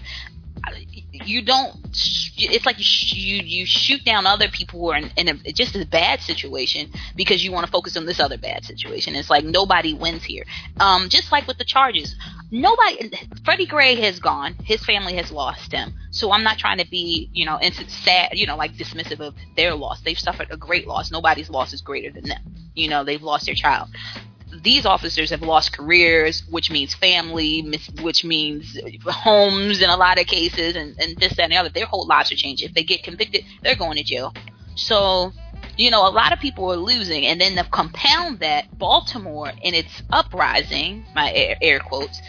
You 1.11 1.43
don't 1.43 1.75
it's 2.37 2.65
like 2.65 2.77
you 2.79 2.85
you, 3.19 3.43
you 3.43 3.65
shoot 3.65 4.03
down 4.05 4.25
other 4.25 4.47
people 4.47 4.79
who 4.79 4.91
are 4.91 4.97
in, 4.97 5.11
in 5.17 5.27
a, 5.27 5.51
just 5.51 5.75
a 5.75 5.85
bad 5.85 6.21
situation 6.21 6.89
because 7.15 7.43
you 7.43 7.51
want 7.51 7.65
to 7.65 7.71
focus 7.71 7.97
on 7.97 8.05
this 8.05 8.19
other 8.19 8.37
bad 8.37 8.63
situation. 8.63 9.13
It's 9.13 9.29
like 9.29 9.43
nobody 9.43 9.93
wins 9.93 10.23
here. 10.23 10.45
Um, 10.79 11.09
just 11.09 11.31
like 11.31 11.47
with 11.47 11.57
the 11.57 11.65
charges 11.65 12.15
nobody 12.53 13.11
freddie 13.43 13.65
gray 13.65 13.95
has 13.95 14.19
gone. 14.19 14.55
His 14.63 14.85
family 14.85 15.15
has 15.15 15.31
lost 15.31 15.71
him. 15.71 15.93
So 16.11 16.31
i'm 16.31 16.43
not 16.43 16.59
trying 16.59 16.77
to 16.77 16.87
be 16.87 17.29
you 17.33 17.45
know 17.45 17.59
sad 17.87 18.29
you 18.33 18.45
know 18.45 18.55
like 18.55 18.73
dismissive 18.73 19.19
of 19.19 19.35
their 19.57 19.75
loss. 19.75 20.01
They've 20.01 20.17
suffered 20.17 20.47
a 20.51 20.57
great 20.57 20.87
loss. 20.87 21.11
Nobody's 21.11 21.49
loss 21.49 21.73
is 21.73 21.81
greater 21.81 22.11
than 22.11 22.29
them. 22.29 22.41
You 22.75 22.89
know 22.89 23.03
they've 23.03 23.21
lost 23.21 23.47
their 23.47 23.55
child 23.55 23.89
these 24.63 24.85
officers 24.85 25.29
have 25.29 25.41
lost 25.41 25.73
careers, 25.73 26.43
which 26.49 26.71
means 26.71 26.93
family, 26.93 27.67
which 28.01 28.23
means 28.23 28.79
homes 29.05 29.81
in 29.81 29.89
a 29.89 29.97
lot 29.97 30.19
of 30.19 30.25
cases, 30.25 30.75
and, 30.75 30.97
and 30.99 31.17
this, 31.17 31.35
that, 31.35 31.43
and 31.43 31.51
the 31.51 31.57
other. 31.57 31.69
Their 31.69 31.85
whole 31.85 32.07
lives 32.07 32.31
are 32.31 32.35
changing. 32.35 32.69
If 32.69 32.73
they 32.73 32.83
get 32.83 33.03
convicted, 33.03 33.43
they're 33.61 33.75
going 33.75 33.97
to 33.97 34.03
jail. 34.03 34.33
So, 34.75 35.33
you 35.77 35.91
know, 35.91 36.07
a 36.07 36.09
lot 36.09 36.31
of 36.31 36.39
people 36.39 36.71
are 36.71 36.77
losing. 36.77 37.25
And 37.25 37.41
then 37.41 37.55
to 37.55 37.69
compound 37.69 38.39
that, 38.39 38.77
Baltimore, 38.77 39.51
in 39.61 39.73
its 39.73 40.01
uprising, 40.11 41.05
my 41.13 41.31
air, 41.33 41.57
air 41.61 41.79
quotes, 41.81 42.21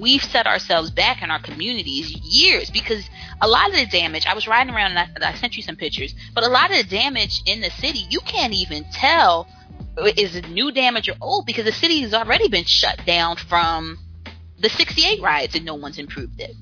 we've 0.00 0.22
set 0.22 0.46
ourselves 0.46 0.90
back 0.90 1.22
in 1.22 1.30
our 1.30 1.40
communities 1.40 2.12
years 2.22 2.70
because 2.70 3.08
a 3.40 3.48
lot 3.48 3.70
of 3.70 3.74
the 3.74 3.86
damage 3.86 4.26
i 4.26 4.34
was 4.34 4.46
riding 4.46 4.72
around 4.72 4.92
and 4.92 5.24
I, 5.24 5.30
I, 5.30 5.34
sent 5.34 5.56
you 5.56 5.62
some 5.62 5.76
pictures 5.76 6.14
but 6.34 6.44
a 6.44 6.48
lot 6.48 6.70
of 6.70 6.76
the 6.76 6.84
damage 6.84 7.42
in 7.46 7.62
the 7.62 7.70
city 7.70 8.06
you 8.10 8.20
can't 8.20 8.52
even 8.52 8.84
tell 8.92 9.48
is 10.16 10.42
new 10.48 10.70
damage 10.72 11.08
or 11.08 11.14
old 11.20 11.46
because 11.46 11.64
the 11.64 11.72
city 11.72 12.00
has 12.02 12.14
already 12.14 12.48
been 12.48 12.64
shut 12.64 13.00
down 13.06 13.36
from 13.36 13.98
the 14.58 14.68
68 14.68 15.20
riots 15.20 15.54
and 15.54 15.64
no 15.64 15.74
one's 15.74 15.98
improved 15.98 16.40
it. 16.40 16.54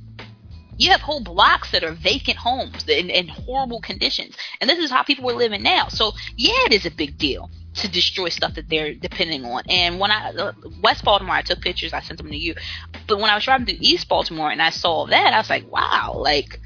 You 0.79 0.91
have 0.91 1.01
whole 1.01 1.23
blocks 1.23 1.71
that 1.71 1.85
are 1.85 1.93
vacant 1.93 2.37
homes 2.37 2.87
in, 2.89 3.09
in 3.09 3.29
horrible 3.29 3.81
conditions. 3.81 4.37
And 4.61 4.69
this 4.69 4.79
is 4.79 4.91
how 4.91 5.03
people 5.03 5.31
are 5.31 5.35
living 5.35 5.63
now. 5.63 5.89
So, 5.89 6.13
yeah, 6.37 6.67
it 6.67 6.73
is 6.75 6.85
a 6.85 6.91
big 6.91 7.17
deal 7.17 7.51
to 7.77 7.89
destroy 7.89 8.29
stuff 8.29 8.55
that 8.55 8.69
they're 8.69 8.95
depending 8.95 9.45
on. 9.45 9.63
And 9.69 9.99
when 9.99 10.11
I 10.11 10.31
uh, 10.31 10.53
West 10.83 11.05
Baltimore, 11.05 11.35
I 11.35 11.43
took 11.43 11.61
pictures, 11.61 11.93
I 11.93 12.01
sent 12.01 12.19
them 12.19 12.29
to 12.29 12.37
you. 12.37 12.55
But 13.07 13.19
when 13.19 13.31
I 13.31 13.35
was 13.35 13.45
driving 13.45 13.67
through 13.67 13.79
East 13.81 14.09
Baltimore 14.09 14.51
and 14.51 14.61
I 14.61 14.71
saw 14.71 15.07
that, 15.07 15.33
I 15.33 15.39
was 15.39 15.51
like, 15.51 15.71
wow, 15.71 16.15
like 16.17 16.61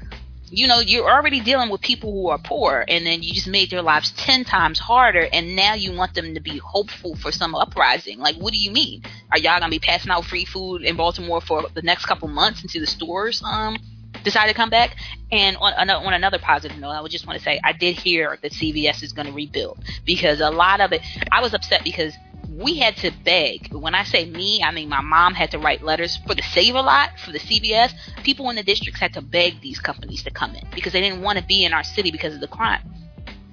you 0.51 0.67
know, 0.67 0.79
you're 0.79 1.09
already 1.09 1.39
dealing 1.39 1.69
with 1.69 1.79
people 1.79 2.11
who 2.11 2.27
are 2.27 2.37
poor, 2.37 2.83
and 2.85 3.05
then 3.05 3.23
you 3.23 3.33
just 3.33 3.47
made 3.47 3.69
their 3.69 3.81
lives 3.81 4.11
10 4.11 4.43
times 4.43 4.79
harder, 4.79 5.27
and 5.31 5.55
now 5.55 5.75
you 5.75 5.93
want 5.93 6.13
them 6.13 6.33
to 6.33 6.41
be 6.41 6.57
hopeful 6.57 7.15
for 7.15 7.31
some 7.31 7.55
uprising. 7.55 8.19
Like, 8.19 8.35
what 8.35 8.51
do 8.51 8.59
you 8.59 8.69
mean? 8.69 9.01
Are 9.31 9.39
y'all 9.39 9.59
going 9.59 9.71
to 9.71 9.75
be 9.75 9.79
passing 9.79 10.11
out 10.11 10.25
free 10.25 10.43
food 10.43 10.83
in 10.83 10.97
Baltimore 10.97 11.39
for 11.39 11.67
the 11.73 11.81
next 11.81 12.05
couple 12.05 12.27
months 12.27 12.61
until 12.63 12.81
the 12.81 12.87
stores 12.87 13.41
um, 13.45 13.77
decide 14.25 14.47
to 14.47 14.53
come 14.53 14.69
back? 14.69 14.97
And 15.31 15.55
on, 15.55 15.89
on 15.89 16.13
another 16.13 16.37
positive 16.37 16.77
note, 16.77 16.91
I 16.91 17.01
would 17.01 17.11
just 17.11 17.25
want 17.25 17.39
to 17.39 17.43
say 17.43 17.61
I 17.63 17.71
did 17.71 17.95
hear 17.95 18.37
that 18.41 18.51
CVS 18.51 19.03
is 19.03 19.13
going 19.13 19.27
to 19.27 19.33
rebuild 19.33 19.79
because 20.05 20.41
a 20.41 20.49
lot 20.49 20.81
of 20.81 20.91
it, 20.91 21.01
I 21.31 21.41
was 21.41 21.53
upset 21.53 21.83
because– 21.85 22.13
we 22.57 22.77
had 22.77 22.97
to 22.97 23.11
beg. 23.23 23.73
When 23.73 23.95
I 23.95 24.03
say 24.03 24.25
me, 24.25 24.61
I 24.61 24.71
mean 24.71 24.89
my 24.89 25.01
mom 25.01 25.33
had 25.33 25.51
to 25.51 25.59
write 25.59 25.83
letters 25.83 26.17
for 26.27 26.35
the 26.35 26.41
Save 26.41 26.75
a 26.75 26.81
Lot, 26.81 27.11
for 27.19 27.31
the 27.31 27.39
CVS. 27.39 27.93
People 28.23 28.49
in 28.49 28.55
the 28.55 28.63
districts 28.63 28.99
had 28.99 29.13
to 29.13 29.21
beg 29.21 29.61
these 29.61 29.79
companies 29.79 30.23
to 30.23 30.31
come 30.31 30.55
in 30.55 30.67
because 30.73 30.93
they 30.93 31.01
didn't 31.01 31.21
want 31.21 31.39
to 31.39 31.45
be 31.45 31.63
in 31.63 31.73
our 31.73 31.83
city 31.83 32.11
because 32.11 32.33
of 32.33 32.41
the 32.41 32.47
crime. 32.47 32.81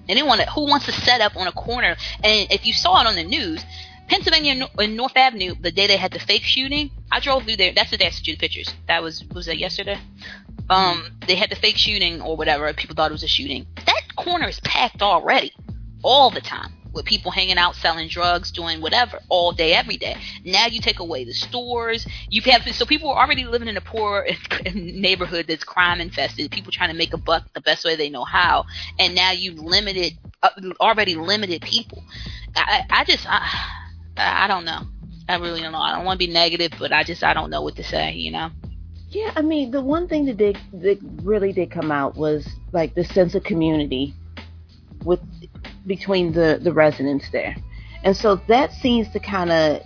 They 0.06 0.14
didn't 0.14 0.26
want 0.26 0.40
to. 0.40 0.50
Who 0.50 0.66
wants 0.66 0.86
to 0.86 0.92
set 0.92 1.20
up 1.20 1.36
on 1.36 1.46
a 1.46 1.52
corner? 1.52 1.96
And 2.24 2.50
if 2.50 2.66
you 2.66 2.72
saw 2.72 3.00
it 3.00 3.06
on 3.06 3.14
the 3.14 3.24
news, 3.24 3.64
Pennsylvania 4.08 4.68
and 4.78 4.96
North 4.96 5.16
Avenue, 5.16 5.54
the 5.60 5.70
day 5.70 5.86
they 5.86 5.98
had 5.98 6.12
the 6.12 6.18
fake 6.18 6.42
shooting, 6.42 6.90
I 7.12 7.20
drove 7.20 7.44
through 7.44 7.56
there. 7.56 7.72
That's 7.74 7.90
the 7.90 7.98
day 7.98 8.06
I 8.06 8.10
sent 8.10 8.26
you 8.26 8.34
the 8.34 8.40
pictures. 8.40 8.74
That 8.88 9.02
was 9.02 9.22
was 9.32 9.46
that 9.46 9.58
yesterday? 9.58 9.98
Um, 10.70 11.18
they 11.26 11.36
had 11.36 11.50
the 11.50 11.56
fake 11.56 11.76
shooting 11.76 12.20
or 12.20 12.36
whatever. 12.36 12.72
People 12.72 12.96
thought 12.96 13.10
it 13.10 13.14
was 13.14 13.22
a 13.22 13.28
shooting. 13.28 13.66
That 13.86 14.16
corner 14.16 14.48
is 14.48 14.60
packed 14.60 15.02
already, 15.02 15.52
all 16.02 16.30
the 16.30 16.40
time 16.40 16.72
with 16.92 17.04
people 17.04 17.30
hanging 17.30 17.58
out 17.58 17.76
selling 17.76 18.08
drugs, 18.08 18.50
doing 18.50 18.80
whatever 18.80 19.20
all 19.28 19.52
day, 19.52 19.72
every 19.74 19.96
day. 19.96 20.16
Now 20.44 20.66
you 20.66 20.80
take 20.80 21.00
away 21.00 21.24
the 21.24 21.32
stores. 21.32 22.06
You 22.30 22.40
have 22.42 22.62
so 22.74 22.86
people 22.86 23.10
are 23.10 23.22
already 23.24 23.44
living 23.44 23.68
in 23.68 23.76
a 23.76 23.80
poor 23.80 24.26
neighborhood 24.74 25.46
that's 25.48 25.64
crime 25.64 26.00
infested. 26.00 26.50
People 26.50 26.72
trying 26.72 26.90
to 26.90 26.96
make 26.96 27.12
a 27.12 27.18
buck 27.18 27.44
the 27.54 27.60
best 27.60 27.84
way 27.84 27.96
they 27.96 28.10
know 28.10 28.24
how, 28.24 28.64
and 28.98 29.14
now 29.14 29.32
you've 29.32 29.58
limited 29.58 30.14
uh, 30.42 30.50
already 30.80 31.14
limited 31.14 31.62
people. 31.62 32.02
I, 32.56 32.84
I 32.90 33.04
just 33.04 33.26
I, 33.28 33.46
I 34.16 34.46
don't 34.46 34.64
know. 34.64 34.82
I 35.28 35.36
really 35.36 35.60
don't 35.60 35.72
know. 35.72 35.78
I 35.78 35.94
don't 35.94 36.04
want 36.06 36.18
to 36.18 36.26
be 36.26 36.32
negative, 36.32 36.72
but 36.78 36.92
I 36.92 37.04
just 37.04 37.22
I 37.22 37.34
don't 37.34 37.50
know 37.50 37.62
what 37.62 37.76
to 37.76 37.84
say. 37.84 38.12
You 38.14 38.32
know. 38.32 38.50
Yeah, 39.10 39.32
I 39.36 39.42
mean, 39.42 39.70
the 39.70 39.80
one 39.80 40.06
thing 40.06 40.26
that 40.26 40.36
did 40.36 40.58
that 40.72 40.98
really 41.22 41.52
did 41.52 41.70
come 41.70 41.90
out 41.90 42.16
was 42.16 42.46
like 42.72 42.94
the 42.94 43.04
sense 43.04 43.34
of 43.34 43.42
community 43.42 44.14
with 45.04 45.20
between 45.88 46.32
the 46.32 46.60
the 46.62 46.72
residents 46.72 47.30
there, 47.30 47.56
and 48.04 48.16
so 48.16 48.36
that 48.46 48.72
seems 48.72 49.08
to 49.10 49.18
kind 49.18 49.50
of 49.50 49.82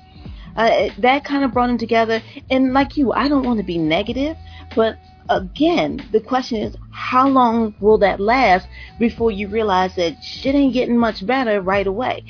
uh, 0.57 0.89
that 0.99 1.25
kind 1.25 1.45
of 1.45 1.53
brought 1.53 1.69
them 1.69 1.79
together. 1.79 2.21
And 2.51 2.73
like 2.73 2.97
you, 2.97 3.13
I 3.13 3.29
don't 3.29 3.45
want 3.45 3.59
to 3.59 3.65
be 3.65 3.79
negative, 3.79 4.37
but 4.75 4.97
again, 5.29 6.01
the 6.13 6.21
question 6.21 6.59
is, 6.59 6.77
how 6.91 7.29
long 7.29 7.75
will 7.81 7.99
that 7.99 8.21
last 8.21 8.69
before 8.99 9.31
you 9.31 9.49
realize 9.49 9.95
that 9.97 10.23
shit 10.23 10.55
ain't 10.55 10.75
getting 10.75 10.99
much 10.99 11.27
better 11.27 11.61
right 11.61 11.87
away? 11.87 12.25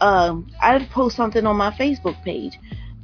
Um, 0.00 0.48
I 0.60 0.84
post 0.84 1.16
something 1.16 1.44
on 1.46 1.56
my 1.56 1.70
Facebook 1.72 2.22
page 2.22 2.58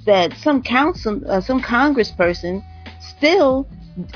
that 0.06 0.32
some 0.38 0.62
council, 0.62 1.20
uh, 1.28 1.40
some 1.40 1.60
congressperson 1.60 2.62
still 3.00 3.68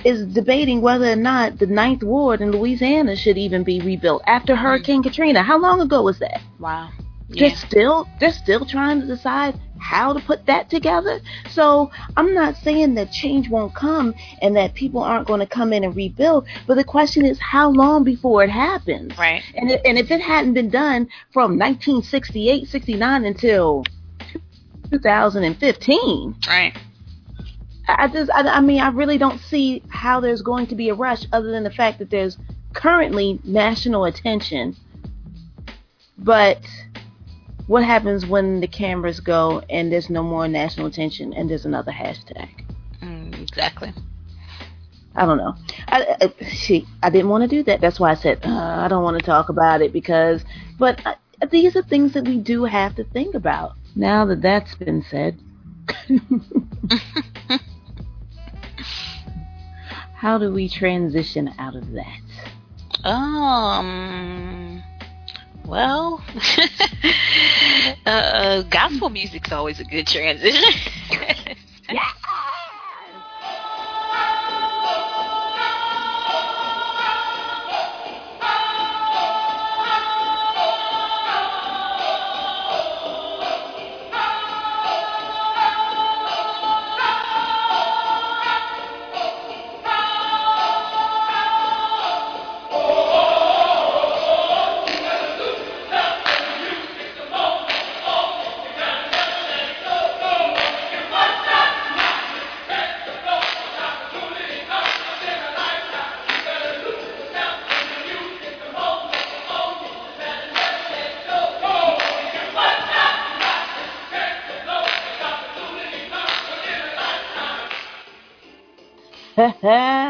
is 0.04 0.26
debating 0.26 0.80
whether 0.80 1.10
or 1.10 1.16
not 1.16 1.58
the 1.58 1.66
Ninth 1.66 2.02
Ward 2.02 2.40
in 2.40 2.50
Louisiana 2.50 3.16
should 3.16 3.38
even 3.38 3.62
be 3.62 3.80
rebuilt 3.80 4.22
after 4.26 4.54
mm-hmm. 4.54 4.62
Hurricane 4.62 5.02
Katrina. 5.02 5.42
How 5.42 5.58
long 5.58 5.80
ago 5.80 6.02
was 6.02 6.18
that? 6.18 6.40
Wow. 6.58 6.90
Yeah. 7.28 7.48
They're 7.48 7.56
still 7.56 8.08
they're 8.20 8.32
still 8.32 8.64
trying 8.64 9.02
to 9.02 9.06
decide 9.06 9.60
how 9.78 10.12
to 10.12 10.20
put 10.20 10.46
that 10.46 10.70
together. 10.70 11.20
So 11.50 11.90
I'm 12.16 12.34
not 12.34 12.56
saying 12.56 12.94
that 12.94 13.12
change 13.12 13.48
won't 13.48 13.74
come 13.74 14.14
and 14.42 14.56
that 14.56 14.74
people 14.74 15.02
aren't 15.02 15.26
going 15.26 15.40
to 15.40 15.46
come 15.46 15.72
in 15.72 15.84
and 15.84 15.94
rebuild, 15.94 16.46
but 16.66 16.74
the 16.74 16.84
question 16.84 17.24
is 17.24 17.38
how 17.38 17.70
long 17.70 18.02
before 18.02 18.42
it 18.42 18.50
happens. 18.50 19.16
Right. 19.16 19.42
And 19.54 19.70
it, 19.70 19.82
and 19.84 19.98
if 19.98 20.10
it 20.10 20.20
hadn't 20.20 20.54
been 20.54 20.70
done 20.70 21.08
from 21.32 21.58
1968, 21.58 22.66
69 22.66 23.24
until 23.24 23.84
2015. 24.90 26.36
Right 26.48 26.76
I 27.88 28.08
just, 28.08 28.30
I, 28.30 28.42
I 28.42 28.60
mean, 28.60 28.80
I 28.80 28.88
really 28.88 29.16
don't 29.16 29.40
see 29.40 29.82
how 29.88 30.20
there's 30.20 30.42
going 30.42 30.66
to 30.68 30.74
be 30.74 30.90
a 30.90 30.94
rush 30.94 31.24
other 31.32 31.50
than 31.50 31.64
the 31.64 31.70
fact 31.70 31.98
that 32.00 32.10
there's 32.10 32.36
currently 32.74 33.40
national 33.44 34.04
attention. 34.04 34.76
But 36.18 36.60
what 37.66 37.84
happens 37.84 38.26
when 38.26 38.60
the 38.60 38.66
cameras 38.66 39.20
go 39.20 39.62
and 39.70 39.90
there's 39.90 40.10
no 40.10 40.22
more 40.22 40.46
national 40.48 40.86
attention 40.86 41.32
and 41.32 41.48
there's 41.48 41.64
another 41.64 41.92
hashtag? 41.92 42.48
Mm, 43.02 43.40
exactly. 43.40 43.92
I 45.14 45.24
don't 45.24 45.38
know. 45.38 45.54
I, 45.88 46.16
I, 46.20 46.44
she, 46.44 46.86
I 47.02 47.08
didn't 47.10 47.30
want 47.30 47.42
to 47.42 47.48
do 47.48 47.62
that. 47.64 47.80
That's 47.80 47.98
why 47.98 48.10
I 48.10 48.14
said 48.14 48.40
uh, 48.44 48.48
I 48.48 48.88
don't 48.88 49.02
want 49.02 49.18
to 49.18 49.24
talk 49.24 49.48
about 49.48 49.80
it 49.80 49.92
because. 49.92 50.44
But 50.78 51.04
uh, 51.06 51.14
these 51.50 51.74
are 51.74 51.82
things 51.82 52.12
that 52.12 52.24
we 52.24 52.38
do 52.38 52.64
have 52.64 52.94
to 52.96 53.04
think 53.04 53.34
about. 53.34 53.74
Now 53.96 54.26
that 54.26 54.42
that's 54.42 54.74
been 54.74 55.04
said. 55.10 55.38
how 60.18 60.36
do 60.36 60.52
we 60.52 60.68
transition 60.68 61.54
out 61.60 61.76
of 61.76 61.92
that? 61.92 63.08
Um. 63.08 64.82
Well, 65.64 66.20
uh, 68.06 68.62
gospel 68.62 69.10
music's 69.10 69.52
always 69.52 69.78
a 69.78 69.84
good 69.84 70.08
transition. 70.08 70.72
yeah. 71.90 72.10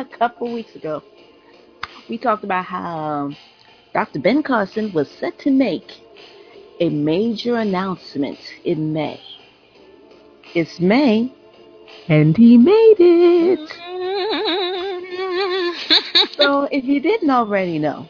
A 0.01 0.05
couple 0.05 0.53
weeks 0.53 0.77
ago, 0.77 1.03
we 2.09 2.19
talked 2.19 2.45
about 2.45 2.65
how 2.65 3.35
Dr. 3.93 4.21
Ben 4.21 4.43
Carson 4.43 4.93
was 4.93 5.11
set 5.11 5.39
to 5.41 5.51
make 5.51 5.91
a 6.81 6.89
major 6.89 7.57
announcement 7.57 8.39
in 8.65 8.93
May. 8.93 9.21
It's 10.55 10.79
May, 10.79 11.33
and 12.09 12.37
he 12.37 12.57
made 12.57 12.97
it. 12.99 13.69
so, 16.37 16.69
if 16.71 16.85
you 16.85 17.01
didn't 17.01 17.31
already 17.31 17.81
know, 17.81 18.09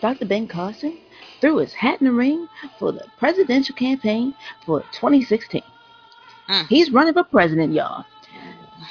Dr. 0.00 0.26
Ben 0.26 0.48
Carson 0.48 0.98
threw 1.40 1.58
his 1.58 1.72
hat 1.72 2.00
in 2.00 2.08
the 2.08 2.12
ring 2.12 2.48
for 2.78 2.90
the 2.90 3.06
presidential 3.18 3.76
campaign 3.76 4.34
for 4.66 4.80
2016. 4.92 5.62
Mm. 6.48 6.66
He's 6.66 6.90
running 6.90 7.14
for 7.14 7.24
president, 7.24 7.72
y'all. 7.72 8.04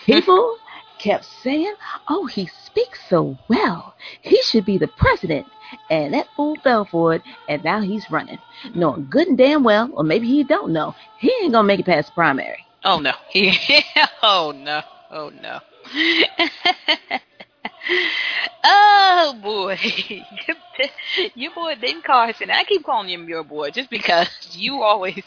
People 0.06 0.58
kept 1.04 1.26
saying, 1.44 1.74
oh, 2.08 2.26
he 2.28 2.48
speaks 2.48 3.00
so 3.10 3.38
well. 3.50 3.94
He 4.22 4.42
should 4.44 4.66
be 4.66 4.78
the 4.78 4.88
president. 4.88 5.46
And 5.90 6.14
that 6.14 6.28
fool 6.36 6.56
fell 6.64 6.86
for 6.86 7.14
it, 7.16 7.22
and 7.50 7.64
now 7.64 7.82
he's 7.82 8.10
running. 8.10 8.40
Knowing 8.74 9.08
good 9.10 9.28
and 9.28 9.38
damn 9.38 9.64
well, 9.64 9.90
or 9.94 10.04
maybe 10.04 10.28
he 10.28 10.44
don't 10.44 10.72
know, 10.72 10.96
he 11.20 11.34
ain't 11.42 11.52
gonna 11.52 11.68
make 11.68 11.82
it 11.82 11.86
past 11.86 12.14
primary. 12.16 12.66
Oh 12.86 13.00
no. 13.00 13.12
He 13.30 13.54
oh 14.24 14.54
no. 14.56 14.82
Oh 15.12 15.30
no. 15.30 15.60
oh 18.64 19.40
boy. 19.42 19.78
your 21.36 21.54
boy 21.54 21.76
Ben 21.82 22.02
Carson. 22.02 22.50
I 22.50 22.64
keep 22.64 22.84
calling 22.84 23.10
him 23.10 23.28
your 23.28 23.44
boy 23.44 23.72
just 23.72 23.90
because 23.90 24.30
you 24.52 24.82
always 24.82 25.24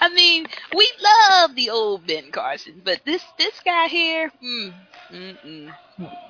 I 0.00 0.08
mean, 0.08 0.46
we 0.74 0.90
love 1.02 1.54
the 1.54 1.70
old 1.70 2.06
Ben 2.06 2.30
Carson, 2.30 2.80
but 2.84 3.00
this 3.04 3.22
this 3.36 3.58
guy 3.64 3.88
here, 3.88 4.30
mm, 4.42 4.72
mm, 5.10 5.36
mm. 5.44 5.74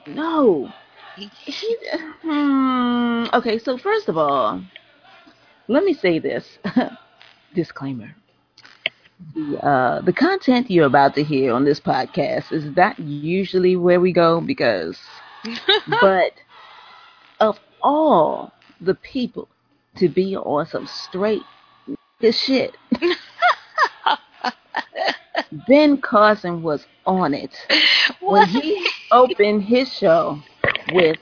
No. 0.06 0.72
He- 1.14 1.30
hmm, 2.22 3.24
okay, 3.34 3.58
so 3.58 3.76
first 3.76 4.08
of 4.08 4.16
all, 4.16 4.64
let 5.68 5.84
me 5.84 5.92
say 5.94 6.18
this 6.18 6.58
disclaimer. 7.54 8.14
The, 9.34 9.58
uh, 9.58 10.00
the 10.02 10.12
content 10.12 10.70
you're 10.70 10.86
about 10.86 11.14
to 11.14 11.22
hear 11.24 11.52
on 11.52 11.64
this 11.64 11.80
podcast 11.80 12.52
is 12.52 12.70
not 12.76 12.98
usually 12.98 13.64
where 13.64 13.88
we 14.00 14.00
go 14.00 14.30
because, 14.30 14.98
but 15.86 16.32
of 17.40 17.58
all 17.82 18.52
the 18.80 18.94
people 18.94 19.48
to 19.96 20.08
be 20.08 20.36
on 20.36 20.66
some 20.66 20.86
straight 20.86 21.46
this 22.20 22.38
shit, 22.38 22.76
Ben 25.66 25.98
Carson 26.00 26.62
was 26.62 26.86
on 27.06 27.34
it 27.34 27.54
when 28.20 28.46
he 28.48 28.86
opened 29.12 29.64
his 29.64 29.92
show 29.92 30.38
with 30.92 31.16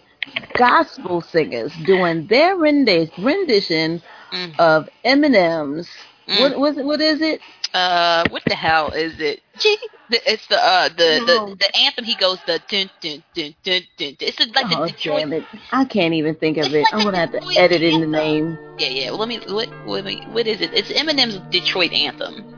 gospel 0.57 1.21
singers 1.21 1.73
doing 1.85 2.27
their 2.27 2.57
rendi- 2.57 3.11
rendition 3.19 4.03
Mm. 4.33 4.59
of 4.59 4.89
Eminem's. 5.05 5.89
Mm. 6.29 6.41
What 6.41 6.59
was 6.59 6.77
it? 6.77 6.85
What 6.85 7.01
is 7.01 7.21
it? 7.21 7.41
Uh, 7.73 8.25
what 8.31 8.43
the 8.45 8.57
hell 8.57 8.91
is 8.91 9.21
it? 9.21 9.41
Gee, 9.61 9.79
It's 10.11 10.45
the 10.49 10.57
uh 10.59 10.89
the 10.89 11.23
No. 11.25 11.51
the, 11.51 11.55
the 11.55 11.77
anthem. 11.79 12.05
He 12.05 12.17
goes 12.17 12.39
the 12.45 12.61
dun 12.69 12.91
dun 13.01 13.23
dun 13.35 13.55
dun 13.63 13.83
dun. 13.97 14.17
It's 14.19 14.39
like 14.41 14.69
the 14.69 14.77
oh 14.81 14.87
Detroit. 14.89 15.21
damn 15.21 15.33
it! 15.33 15.45
I 15.71 15.85
can't 15.85 16.13
even 16.15 16.35
think 16.35 16.57
of 16.57 16.65
It's 16.67 16.75
it. 16.75 16.83
like 16.83 16.95
I'm 16.95 17.05
gonna 17.05 17.19
have 17.19 17.31
to 17.33 17.39
Detroit 17.39 17.57
edit 17.57 17.83
in 17.83 18.01
the 18.01 18.07
name. 18.09 18.59
Yeah, 18.79 18.89
yeah. 18.89 19.11
Well, 19.11 19.19
let 19.21 19.29
me. 19.29 19.39
What 19.49 19.69
what 19.87 20.05
what 20.33 20.47
is 20.49 20.61
it? 20.61 20.75
It's 20.75 20.89
Eminem's 20.91 21.39
Detroit 21.53 21.93
anthem. 21.93 22.56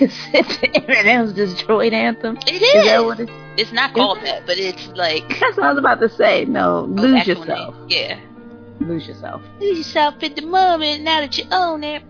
It's 0.00 0.14
Eminem's 0.86 1.32
Detroit 1.32 1.92
anthem. 1.92 2.36
It 2.46 2.62
Is 2.62 2.62
is. 2.62 2.84
that 2.86 3.04
what 3.04 3.20
it? 3.20 3.30
it's 3.56 3.72
not 3.72 3.94
called 3.94 4.18
that, 4.22 4.46
but 4.46 4.58
it's 4.58 4.86
like 4.88 5.28
That's 5.40 5.56
what 5.56 5.66
I 5.66 5.70
was 5.70 5.78
about 5.78 6.00
to 6.00 6.08
say. 6.08 6.44
No, 6.44 6.80
oh, 6.80 6.82
lose 6.84 7.26
yourself. 7.26 7.74
Yeah. 7.88 8.18
Lose 8.80 9.06
yourself. 9.08 9.42
Lose 9.60 9.78
yourself 9.78 10.22
in 10.22 10.34
the 10.34 10.42
moment 10.42 11.02
now 11.02 11.20
that 11.20 11.36
you 11.36 11.44
own 11.50 11.82
it. 11.84 12.02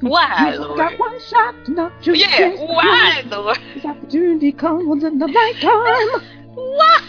Why, 0.00 0.52
You 0.54 0.60
Lord? 0.60 0.78
got 0.78 0.98
one 0.98 1.20
shot, 1.28 1.54
not 1.68 1.92
just 2.00 2.20
Yeah, 2.20 2.54
why, 2.56 3.22
Lord? 3.26 3.58
This 3.74 3.84
opportunity 3.84 4.52
comes 4.52 5.04
in 5.04 5.18
the 5.18 5.26
nighttime. 5.26 6.26
Why? 6.54 7.00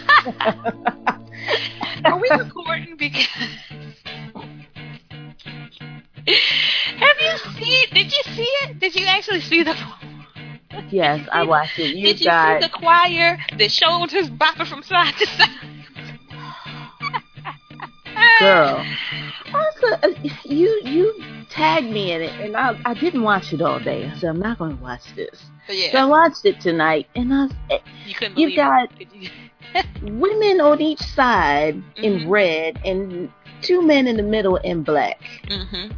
Are 2.04 2.18
we 2.18 2.28
recording? 2.30 2.96
Because 2.96 3.26
have 6.26 7.16
you 7.20 7.36
seen? 7.60 7.86
Did 7.92 8.12
you 8.12 8.22
see 8.34 8.50
it? 8.64 8.78
Did 8.80 8.94
you 8.94 9.06
actually 9.06 9.40
see 9.40 9.62
the? 9.62 9.74
Yes, 10.90 11.26
I 11.30 11.42
watched 11.42 11.78
it. 11.78 11.94
You 11.94 12.14
Did 12.14 12.20
you 12.20 12.26
got 12.30 12.60
see 12.60 12.66
the 12.66 12.70
choir 12.70 13.38
the 13.58 13.68
shoulders 13.68 14.30
bopping 14.30 14.66
from 14.66 14.82
side 14.82 15.14
to 15.18 15.26
side? 15.26 15.48
girl. 18.38 18.84
Also, 19.54 19.86
uh, 20.02 20.08
you 20.44 20.80
you 20.84 21.14
tagged 21.50 21.86
me 21.86 22.12
in 22.12 22.22
it, 22.22 22.32
and 22.40 22.56
I 22.56 22.74
I 22.84 22.94
didn't 22.94 23.22
watch 23.22 23.52
it 23.52 23.60
all 23.60 23.78
day. 23.80 24.10
so 24.18 24.28
I'm 24.28 24.38
not 24.40 24.58
going 24.58 24.76
to 24.76 24.82
watch 24.82 25.02
this. 25.14 25.44
But 25.66 25.76
yeah, 25.76 25.92
So 25.92 25.98
I 25.98 26.04
watched 26.04 26.44
it 26.44 26.60
tonight, 26.60 27.06
and 27.14 27.32
I 27.32 27.48
eh, 27.70 27.78
you 28.06 28.14
couldn't 28.14 28.38
you 28.38 28.54
got. 28.56 28.88
You? 29.12 29.28
women 30.02 30.60
on 30.60 30.80
each 30.80 31.00
side 31.00 31.76
Mhm. 31.96 32.04
in 32.04 32.28
red, 32.28 32.78
and 32.84 33.30
two 33.62 33.82
men 33.82 34.06
in 34.06 34.16
the 34.16 34.22
middle 34.22 34.56
in 34.56 34.82
black, 34.82 35.20
Mm-hmm. 35.48 35.92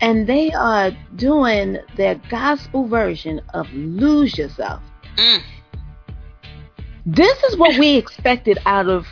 And 0.00 0.26
they 0.26 0.52
are 0.52 0.90
doing 1.16 1.78
their 1.96 2.14
gospel 2.30 2.86
version 2.86 3.40
of 3.54 3.70
"Lose 3.72 4.36
Yourself." 4.36 4.82
Mm. 5.16 5.42
This 7.06 7.42
is 7.44 7.56
what 7.56 7.78
we 7.78 7.96
expected 7.96 8.58
out 8.66 8.88
of 8.88 9.06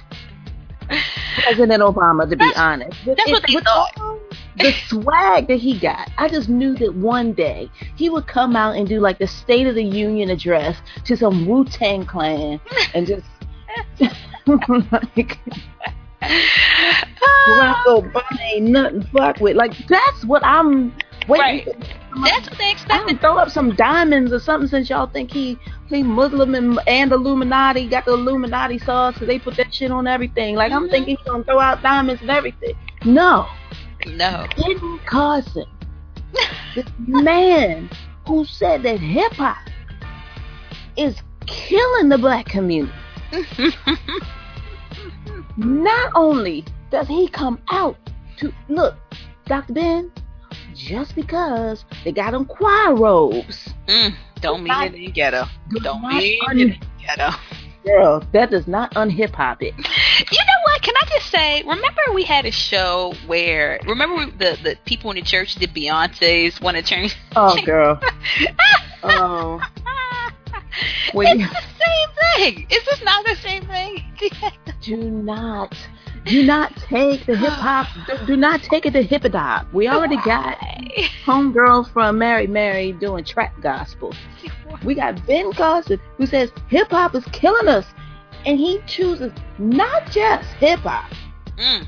President 1.42 1.82
Obama, 1.82 2.28
to 2.28 2.36
be 2.36 2.44
That's- 2.44 2.58
honest. 2.58 3.06
With, 3.06 3.16
that's 3.16 3.30
what 3.30 3.44
they 3.46 3.54
thought. 3.54 4.18
The 4.56 4.72
swag 4.88 5.46
that 5.46 5.60
he 5.60 5.78
got, 5.78 6.10
I 6.18 6.28
just 6.28 6.48
knew 6.48 6.74
that 6.76 6.92
one 6.92 7.32
day 7.32 7.70
he 7.94 8.10
would 8.10 8.26
come 8.26 8.56
out 8.56 8.74
and 8.74 8.88
do 8.88 8.98
like 8.98 9.18
the 9.18 9.26
State 9.26 9.68
of 9.68 9.76
the 9.76 9.84
Union 9.84 10.30
address 10.30 10.76
to 11.04 11.16
some 11.16 11.46
Wu 11.46 11.64
Tang 11.64 12.04
Clan 12.04 12.60
and 12.92 13.06
just 13.06 13.24
like 14.90 15.38
Barack 16.22 17.84
Obama 17.86 18.40
ain't 18.52 18.66
nothing 18.66 19.02
fuck 19.12 19.40
with. 19.40 19.56
Like 19.56 19.76
that's 19.88 20.24
what 20.24 20.44
I'm 20.44 20.94
waiting. 21.28 21.72
That's 22.24 22.48
what 22.50 22.58
they 22.58 22.70
expected. 22.72 23.20
throw 23.20 23.38
up 23.38 23.50
some 23.50 23.74
diamonds 23.76 24.32
or 24.32 24.40
something 24.40 24.68
since 24.68 24.90
y'all 24.90 25.06
think 25.06 25.30
he 25.30 25.58
he 25.88 26.02
Muslim 26.02 26.54
and, 26.54 26.78
and 26.86 27.12
Illuminati 27.12 27.86
got 27.88 28.04
the 28.04 28.12
Illuminati 28.12 28.78
sauce, 28.78 29.16
so 29.18 29.24
they 29.26 29.38
put 29.38 29.56
that 29.56 29.72
shit 29.72 29.90
on 29.90 30.06
everything. 30.06 30.54
Like 30.56 30.72
I'm 30.72 30.88
Mhm. 30.88 30.90
thinking 30.90 31.16
he's 31.16 31.26
gonna 31.26 31.44
throw 31.44 31.60
out 31.60 31.82
diamonds 31.82 32.20
and 32.22 32.30
everything. 32.30 32.74
No, 33.04 33.46
No. 34.06 34.46
Ben 34.56 34.98
Carson, 35.06 35.64
this 36.74 36.86
man 37.06 37.88
who 38.26 38.44
said 38.44 38.82
that 38.82 38.98
hip 39.00 39.32
hop 39.34 39.56
is 40.96 41.16
killing 41.46 42.08
the 42.08 42.18
black 42.18 42.46
community. 42.46 42.92
Not 45.58 46.12
only 46.14 46.64
does 46.90 47.08
he 47.08 47.28
come 47.28 47.60
out 47.70 47.96
to 48.38 48.52
look, 48.68 48.94
Dr. 49.46 49.72
Ben, 49.72 50.12
just 50.74 51.14
because 51.16 51.84
they 52.04 52.12
got 52.12 52.32
on 52.32 52.44
choir 52.44 52.94
robes, 52.94 53.68
mm, 53.88 54.14
don't 54.40 54.62
mean 54.62 54.72
it 54.82 54.94
in 54.94 55.10
ghetto. 55.10 55.46
Don't 55.82 56.00
not 56.02 56.14
mean 56.14 56.38
un- 56.48 56.60
it 56.60 56.62
in 56.74 56.80
ghetto. 57.04 57.36
girl, 57.84 58.24
that 58.32 58.50
does 58.50 58.68
not 58.68 58.94
unhip 58.94 59.34
hop 59.34 59.60
it. 59.62 59.74
You 59.76 60.38
know 60.38 60.60
what? 60.64 60.82
Can 60.82 60.94
I 60.96 61.06
just 61.08 61.30
say? 61.30 61.62
Remember 61.62 62.02
we 62.14 62.22
had 62.22 62.46
a 62.46 62.52
show 62.52 63.14
where 63.26 63.80
remember 63.84 64.16
we, 64.16 64.30
the 64.30 64.56
the 64.62 64.76
people 64.84 65.10
in 65.10 65.16
the 65.16 65.22
church 65.22 65.56
did 65.56 65.74
Beyonce's 65.74 66.60
want 66.60 66.76
to 66.76 66.82
turn. 66.84 67.08
Oh, 67.34 67.58
girl. 67.66 68.00
Oh, 69.00 69.60
When 71.12 71.40
it's 71.40 71.52
the 71.52 71.84
same 71.84 72.54
thing. 72.54 72.66
Is 72.70 72.84
this 72.84 73.02
not 73.02 73.24
the 73.24 73.36
same 73.36 73.66
thing? 73.66 74.04
do 74.80 74.96
not, 74.96 75.74
do 76.26 76.44
not 76.44 76.74
take 76.76 77.26
the 77.26 77.36
hip 77.36 77.50
hop. 77.50 77.86
Do, 78.06 78.26
do 78.26 78.36
not 78.36 78.62
take 78.62 78.86
it 78.86 78.92
to 78.92 79.02
hip 79.02 79.24
hop. 79.32 79.72
We 79.72 79.88
already 79.88 80.16
got 80.16 80.58
homegirls 81.24 81.92
from 81.92 82.18
Mary 82.18 82.46
Mary 82.46 82.92
doing 82.92 83.24
trap 83.24 83.54
gospel. 83.60 84.14
We 84.84 84.94
got 84.94 85.26
Ben 85.26 85.52
Carson 85.54 85.98
who 86.18 86.26
says 86.26 86.52
hip 86.68 86.90
hop 86.90 87.14
is 87.14 87.24
killing 87.32 87.66
us, 87.66 87.86
and 88.46 88.58
he 88.58 88.80
chooses 88.86 89.32
not 89.58 90.10
just 90.10 90.48
hip 90.60 90.80
hop, 90.80 91.10
Mm. 91.56 91.86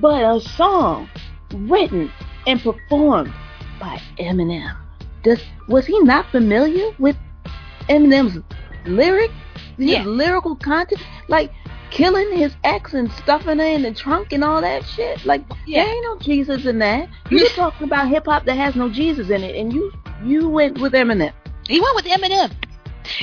but 0.00 0.36
a 0.36 0.40
song 0.40 1.08
written 1.54 2.10
and 2.46 2.60
performed 2.60 3.32
by 3.78 4.00
Eminem. 4.18 4.76
Does 5.22 5.40
was 5.68 5.86
he 5.86 6.00
not 6.00 6.26
familiar 6.30 6.90
with 6.98 7.16
Eminem's 7.88 8.38
lyric, 8.86 9.30
his 9.76 9.86
Yeah. 9.90 10.04
lyrical 10.04 10.56
content, 10.56 11.00
like 11.28 11.50
killing 11.90 12.36
his 12.36 12.54
ex 12.64 12.94
and 12.94 13.10
stuffing 13.12 13.58
her 13.58 13.64
in 13.64 13.82
the 13.82 13.92
trunk 13.92 14.32
and 14.32 14.42
all 14.42 14.60
that 14.60 14.84
shit? 14.84 15.24
Like 15.24 15.42
Yeah. 15.66 15.84
there 15.84 15.94
ain't 15.94 16.04
no 16.04 16.18
Jesus 16.18 16.64
in 16.66 16.78
that. 16.78 17.08
You're 17.30 17.48
talking 17.50 17.86
about 17.86 18.08
hip 18.08 18.24
hop 18.26 18.44
that 18.46 18.56
has 18.56 18.74
no 18.74 18.88
Jesus 18.88 19.30
in 19.30 19.42
it, 19.42 19.56
and 19.56 19.72
you 19.72 19.92
you 20.24 20.48
went 20.48 20.78
with 20.80 20.92
Eminem. 20.92 21.32
He 21.68 21.80
went 21.80 21.94
with 21.96 22.04
Eminem. 22.06 22.50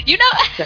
You 0.06 0.18
know, 0.18 0.66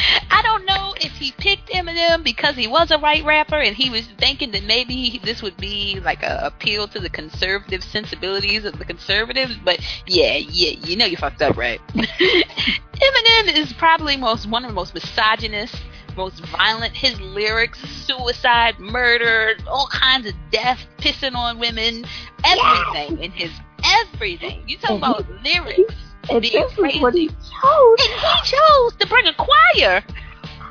Okay. 0.00 1.06
if 1.06 1.12
he 1.12 1.32
picked 1.32 1.70
Eminem 1.70 2.22
because 2.22 2.56
he 2.56 2.66
was 2.68 2.90
a 2.90 2.98
white 2.98 3.24
rapper 3.24 3.58
and 3.58 3.74
he 3.74 3.90
was 3.90 4.06
thinking 4.18 4.50
that 4.52 4.64
maybe 4.64 5.20
this 5.24 5.42
would 5.42 5.56
be 5.56 6.00
like 6.00 6.22
a 6.22 6.40
appeal 6.42 6.86
to 6.88 7.00
the 7.00 7.08
conservative 7.08 7.82
sensibilities 7.82 8.64
of 8.64 8.78
the 8.78 8.84
conservatives. 8.84 9.56
But 9.64 9.80
yeah, 10.06 10.36
yeah, 10.36 10.78
you 10.84 10.96
know 10.96 11.06
you 11.06 11.16
fucked 11.16 11.42
up, 11.42 11.56
right? 11.56 11.80
Eminem 11.94 13.56
is 13.56 13.72
probably 13.72 14.16
most 14.16 14.48
one 14.48 14.64
of 14.64 14.70
the 14.70 14.74
most 14.74 14.94
misogynist 14.94 15.76
most 16.16 16.44
violent. 16.46 16.94
His 16.94 17.18
lyrics, 17.20 17.78
suicide, 18.04 18.78
murder, 18.78 19.54
all 19.66 19.88
kinds 19.90 20.26
of 20.26 20.34
death, 20.50 20.80
pissing 20.98 21.34
on 21.34 21.58
women, 21.58 22.04
everything 22.44 23.22
in 23.22 23.30
his 23.30 23.52
everything. 23.84 24.62
You 24.66 24.76
talk 24.76 24.98
about 24.98 25.26
lyrics. 25.44 25.94
And 26.28 26.44
this 26.44 26.74
crazy. 26.74 26.96
is 26.96 27.02
what 27.02 27.14
he 27.14 27.28
chose. 27.28 27.98
And 28.00 28.20
he 28.20 28.42
chose 28.44 28.94
to 28.98 29.06
bring 29.08 29.26
a 29.26 29.34
choir. 29.34 30.02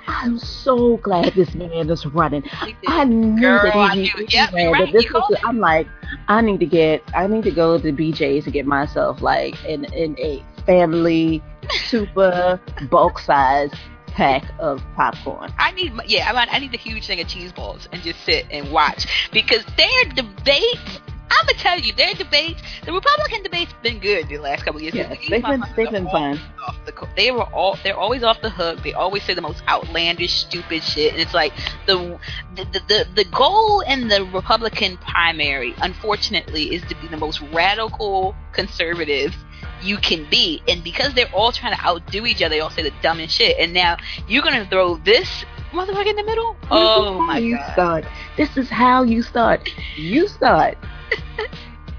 I'm 0.08 0.40
so 0.40 0.98
glad 0.98 1.34
this 1.34 1.54
man 1.54 1.90
is 1.90 2.06
running. 2.06 2.44
I 2.88 3.04
knew 3.04 3.40
Girl, 3.40 3.64
that 3.64 3.94
he, 3.96 4.08
he 4.08 4.26
Yep, 4.30 4.52
but 4.52 4.72
right. 4.72 4.92
this 4.92 5.12
was, 5.12 5.40
I'm 5.44 5.60
like, 5.60 5.88
I 6.28 6.42
need 6.42 6.60
to 6.62 6.66
get. 6.66 7.04
I 7.16 7.28
need 7.28 7.44
to 7.44 7.52
go 7.52 7.80
to 7.80 7.92
BJ's 7.92 8.46
to 8.46 8.52
get 8.52 8.66
myself 8.66 9.22
like 9.22 9.64
in 9.66 9.86
in 9.94 10.18
a 10.20 10.44
family 10.66 11.44
super 11.70 12.60
bulk 12.90 13.20
size 13.20 13.72
pack 14.08 14.44
of 14.60 14.84
popcorn. 14.96 15.54
I 15.58 15.72
need, 15.72 15.94
yeah, 16.08 16.32
I, 16.32 16.48
I 16.56 16.60
need 16.60 16.74
a 16.74 16.78
huge 16.78 17.08
thing 17.08 17.22
of 17.22 17.28
cheese 17.28 17.52
balls 17.54 17.88
and 17.92 18.02
just 18.02 18.24
sit 18.26 18.46
and 18.52 18.72
watch 18.72 19.08
because 19.32 19.64
their 19.78 20.04
debates. 20.16 21.00
I'm 21.32 21.46
gonna 21.46 21.58
tell 21.58 21.80
you, 21.80 21.94
their 21.94 22.14
debates, 22.14 22.62
the 22.86 22.94
Republican 22.94 23.44
debates, 23.44 23.74
been 23.84 24.00
good 24.00 24.28
the 24.28 24.38
last 24.38 24.64
couple 24.64 24.78
of 24.78 24.84
years. 24.84 24.96
Yes, 24.96 25.18
they've 25.30 25.44
been 25.44 25.64
they've 25.76 25.92
been 25.92 26.08
fun. 26.08 26.40
The, 26.86 27.08
they 27.16 27.32
were 27.32 27.44
all, 27.44 27.78
they're 27.84 27.98
always 27.98 28.24
off 28.24 28.42
the 28.42 28.50
hook. 28.50 28.80
They 28.84 28.94
always 28.94 29.24
say 29.24 29.34
the 29.34 29.42
most 29.42 29.64
outlandish, 29.68 30.34
stupid 30.34 30.84
shit, 30.84 31.14
and 31.14 31.22
it's 31.22 31.34
like 31.34 31.54
the 31.86 32.20
the 32.56 32.82
the, 32.88 33.06
the, 33.16 33.26
goal 33.26 33.82
in 33.82 34.08
the 34.08 34.26
Republican 34.26 34.98
primary, 34.98 35.74
unfortunately, 35.82 36.74
is 36.76 36.82
to 36.84 36.96
be 37.02 37.08
the 37.08 37.18
most 37.18 37.42
radical 37.54 38.36
conservative 38.54 39.36
you 39.82 39.98
can 39.98 40.28
be. 40.30 40.62
And 40.68 40.84
because 40.84 41.14
they're 41.14 41.34
all 41.34 41.52
trying 41.52 41.76
to 41.76 41.86
outdo 41.86 42.26
each 42.26 42.42
other, 42.42 42.56
they 42.56 42.60
all 42.60 42.70
say 42.70 42.84
the 42.84 42.94
dumbest 43.02 43.36
shit. 43.36 43.58
And 43.60 43.74
now 43.74 43.98
you're 44.28 44.44
gonna 44.44 44.68
throw 44.70 44.98
this 44.98 45.46
motherfucker 45.72 46.08
in 46.08 46.16
the 46.16 46.24
middle? 46.24 46.56
Oh 46.72 47.20
my 47.22 47.38
you 47.38 47.56
god. 47.56 47.74
start. 47.74 48.06
This 48.38 48.58
is 48.58 48.70
how 48.70 49.04
you 49.04 49.22
start. 49.22 49.70
You 49.96 50.28
start. 50.28 50.78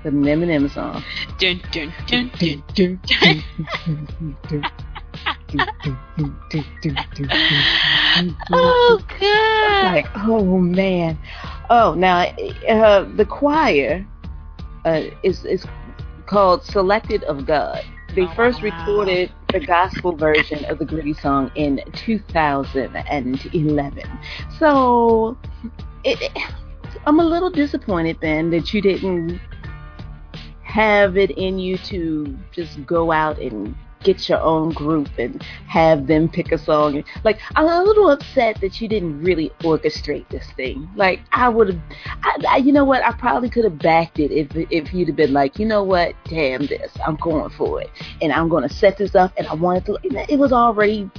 The 0.02 0.10
Eminem 0.10 0.70
song. 0.72 1.02
Dun, 1.38 1.60
dun, 1.72 1.92
dun, 2.06 2.30
dun. 2.38 3.00
Oh 8.52 8.98
god. 9.20 9.84
like, 9.94 10.06
oh 10.16 10.58
man. 10.58 11.18
Oh, 11.68 11.94
now 11.94 12.20
uh, 12.68 13.04
the 13.16 13.24
choir 13.24 14.06
uh, 14.84 15.02
is 15.22 15.44
is 15.44 15.64
called 16.26 16.64
"Selected 16.64 17.22
of 17.24 17.46
God." 17.46 17.82
They 18.14 18.22
Oh, 18.22 18.34
first 18.34 18.62
wow. 18.62 18.70
recorded 18.70 19.32
the 19.52 19.60
gospel 19.60 20.16
version 20.16 20.64
of 20.64 20.78
the 20.78 20.84
Gritty 20.84 21.14
song 21.14 21.50
in 21.54 21.80
2011. 21.94 24.04
So, 24.58 25.36
it, 26.04 26.20
it- 26.22 26.32
I'm 27.06 27.18
a 27.18 27.24
little 27.24 27.50
disappointed, 27.50 28.20
Ben, 28.20 28.50
that 28.50 28.74
you 28.74 28.80
didn't 28.80 29.40
have 30.62 31.16
it 31.16 31.30
in 31.32 31.58
you 31.58 31.78
to 31.78 32.38
just 32.52 32.84
go 32.86 33.10
out 33.10 33.38
and 33.38 33.74
get 34.02 34.28
your 34.28 34.40
own 34.40 34.72
group 34.72 35.08
and 35.18 35.42
have 35.66 36.06
them 36.06 36.28
pick 36.28 36.52
a 36.52 36.58
song. 36.58 37.04
Like, 37.24 37.38
I'm 37.56 37.66
a 37.66 37.82
little 37.82 38.10
upset 38.10 38.60
that 38.60 38.80
you 38.80 38.88
didn't 38.88 39.22
really 39.22 39.50
orchestrate 39.60 40.28
this 40.28 40.46
thing. 40.56 40.88
Like, 40.96 41.20
I 41.32 41.48
would 41.48 41.68
have, 41.68 41.80
I, 42.22 42.44
I, 42.48 42.56
you 42.58 42.72
know 42.72 42.84
what? 42.84 43.04
I 43.04 43.12
probably 43.12 43.50
could 43.50 43.64
have 43.64 43.78
backed 43.78 44.18
it 44.18 44.30
if 44.30 44.48
if 44.70 44.94
you'd 44.94 45.08
have 45.08 45.16
been 45.16 45.32
like, 45.32 45.58
you 45.58 45.66
know 45.66 45.84
what? 45.84 46.14
Damn 46.24 46.66
this, 46.66 46.92
I'm 47.06 47.16
going 47.16 47.50
for 47.50 47.80
it, 47.80 47.90
and 48.22 48.32
I'm 48.32 48.48
going 48.48 48.66
to 48.66 48.74
set 48.74 48.96
this 48.96 49.14
up, 49.14 49.32
and 49.36 49.46
I 49.46 49.54
wanted 49.54 49.86
to. 49.86 49.98
It 50.02 50.38
was 50.38 50.52
already. 50.52 51.10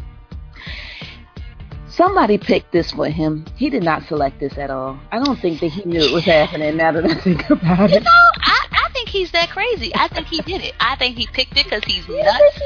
Somebody 1.91 2.37
picked 2.37 2.71
this 2.71 2.91
for 2.91 3.07
him. 3.09 3.45
He 3.57 3.69
did 3.69 3.83
not 3.83 4.03
select 4.03 4.39
this 4.39 4.57
at 4.57 4.69
all. 4.71 4.97
I 5.11 5.21
don't 5.21 5.37
think 5.39 5.59
that 5.59 5.67
he 5.67 5.83
knew 5.83 5.99
it 5.99 6.13
was 6.13 6.23
happening. 6.23 6.77
Now 6.77 6.93
that 6.93 7.05
I 7.05 7.15
think 7.15 7.49
about 7.49 7.91
it, 7.91 7.95
You 7.95 7.99
know, 7.99 8.31
I, 8.43 8.65
I 8.71 8.89
think 8.93 9.09
he's 9.09 9.31
that 9.31 9.49
crazy. 9.49 9.91
I 9.95 10.07
think 10.07 10.27
he 10.27 10.41
did 10.41 10.61
it. 10.61 10.73
I 10.79 10.95
think 10.95 11.17
he 11.17 11.27
picked 11.27 11.57
it 11.57 11.65
because 11.65 11.83
he's 11.83 12.07
nuts. 12.07 12.61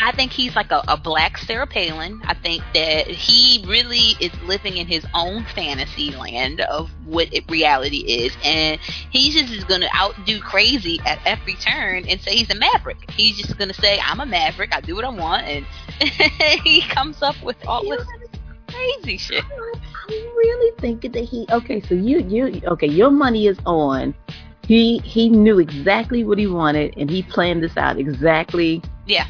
I 0.00 0.12
think 0.12 0.30
he's 0.30 0.54
like 0.54 0.70
a, 0.70 0.82
a 0.86 0.96
black 0.96 1.38
Sarah 1.38 1.66
Palin. 1.66 2.20
I 2.24 2.34
think 2.34 2.62
that 2.74 3.08
he 3.08 3.64
really 3.66 4.14
is 4.20 4.32
living 4.44 4.76
in 4.76 4.86
his 4.86 5.04
own 5.12 5.44
fantasy 5.56 6.12
land 6.12 6.60
of 6.60 6.88
what 7.04 7.32
it, 7.34 7.50
reality 7.50 7.98
is, 7.98 8.36
and 8.44 8.78
he 9.10 9.30
just 9.32 9.52
is 9.52 9.64
going 9.64 9.80
to 9.80 9.96
outdo 9.96 10.40
crazy 10.40 11.00
at 11.04 11.18
every 11.24 11.54
turn 11.54 12.04
and 12.06 12.20
say 12.20 12.36
he's 12.36 12.50
a 12.50 12.54
maverick. 12.54 13.10
He's 13.10 13.36
just 13.36 13.58
going 13.58 13.68
to 13.68 13.80
say, 13.80 13.98
"I'm 14.04 14.20
a 14.20 14.26
maverick. 14.26 14.72
I 14.72 14.80
do 14.80 14.94
what 14.94 15.04
I 15.04 15.08
want," 15.10 15.46
and 15.46 15.66
he 16.62 16.82
comes 16.82 17.22
up 17.22 17.42
with 17.42 17.56
all 17.66 17.82
this 17.82 18.06
crazy 18.68 19.16
shit. 19.16 19.44
I'm 19.44 20.10
really 20.10 20.72
thinking 20.78 21.12
that 21.12 21.24
he 21.24 21.46
okay, 21.50 21.80
so 21.80 21.94
you 21.94 22.20
you 22.20 22.60
okay, 22.66 22.86
your 22.86 23.10
money 23.10 23.46
is 23.46 23.58
on. 23.66 24.14
He 24.66 24.98
he 24.98 25.28
knew 25.28 25.58
exactly 25.58 26.24
what 26.24 26.38
he 26.38 26.46
wanted 26.46 26.94
and 26.96 27.08
he 27.08 27.22
planned 27.22 27.62
this 27.62 27.76
out 27.76 27.98
exactly 27.98 28.82
Yeah. 29.06 29.26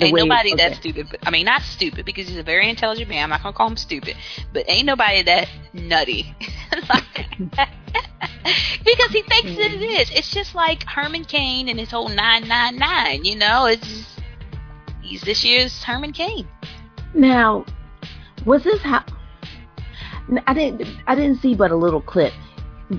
Ain't 0.00 0.16
nobody 0.16 0.54
okay. 0.54 0.68
that 0.68 0.76
stupid. 0.76 1.08
But, 1.10 1.20
I 1.26 1.30
mean, 1.30 1.44
not 1.44 1.62
stupid 1.62 2.06
because 2.06 2.28
he's 2.28 2.38
a 2.38 2.42
very 2.42 2.68
intelligent 2.68 3.08
man. 3.08 3.24
I'm 3.24 3.30
not 3.30 3.42
gonna 3.42 3.56
call 3.56 3.68
him 3.68 3.76
stupid, 3.76 4.16
but 4.52 4.64
ain't 4.68 4.86
nobody 4.86 5.22
that 5.22 5.48
nutty. 5.72 6.34
Like- 6.88 7.28
because 8.84 9.10
he 9.10 9.22
thinks 9.22 9.56
that 9.56 9.72
it 9.72 9.82
is. 9.82 10.10
It's 10.10 10.30
just 10.30 10.54
like 10.54 10.84
Herman 10.84 11.24
Cain 11.24 11.68
and 11.68 11.78
his 11.78 11.90
whole 11.90 12.08
nine 12.08 12.48
nine 12.48 12.76
nine. 12.78 13.24
You 13.24 13.36
know, 13.36 13.66
it's 13.66 13.86
just, 13.86 14.20
he's 15.02 15.20
this 15.22 15.44
year's 15.44 15.82
Herman 15.82 16.12
Cain. 16.12 16.48
Now, 17.14 17.66
was 18.44 18.64
this 18.64 18.80
how 18.82 19.04
I 20.46 20.54
didn't 20.54 20.88
I 21.06 21.14
didn't 21.14 21.40
see 21.40 21.54
but 21.54 21.70
a 21.70 21.76
little 21.76 22.00
clip. 22.00 22.32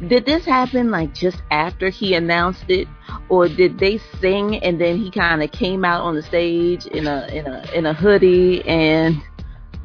Did 0.08 0.26
this 0.26 0.46
happen 0.46 0.90
like 0.90 1.14
just 1.14 1.44
after 1.52 1.90
he 1.90 2.16
announced 2.16 2.66
it, 2.68 2.88
or 3.30 3.48
did 3.48 3.78
they 3.78 4.00
sing 4.20 4.58
and 4.64 4.82
then 4.82 4.98
he 4.98 5.12
kind 5.12 5.44
of 5.44 5.52
came 5.52 5.86
out 5.86 6.02
on 6.02 6.16
the 6.16 6.24
stage 6.24 6.86
in 6.88 7.08
a 7.08 7.28
in 7.28 7.46
a 7.48 7.72
in 7.74 7.86
a 7.86 7.94
hoodie 7.94 8.68
and 8.68 9.22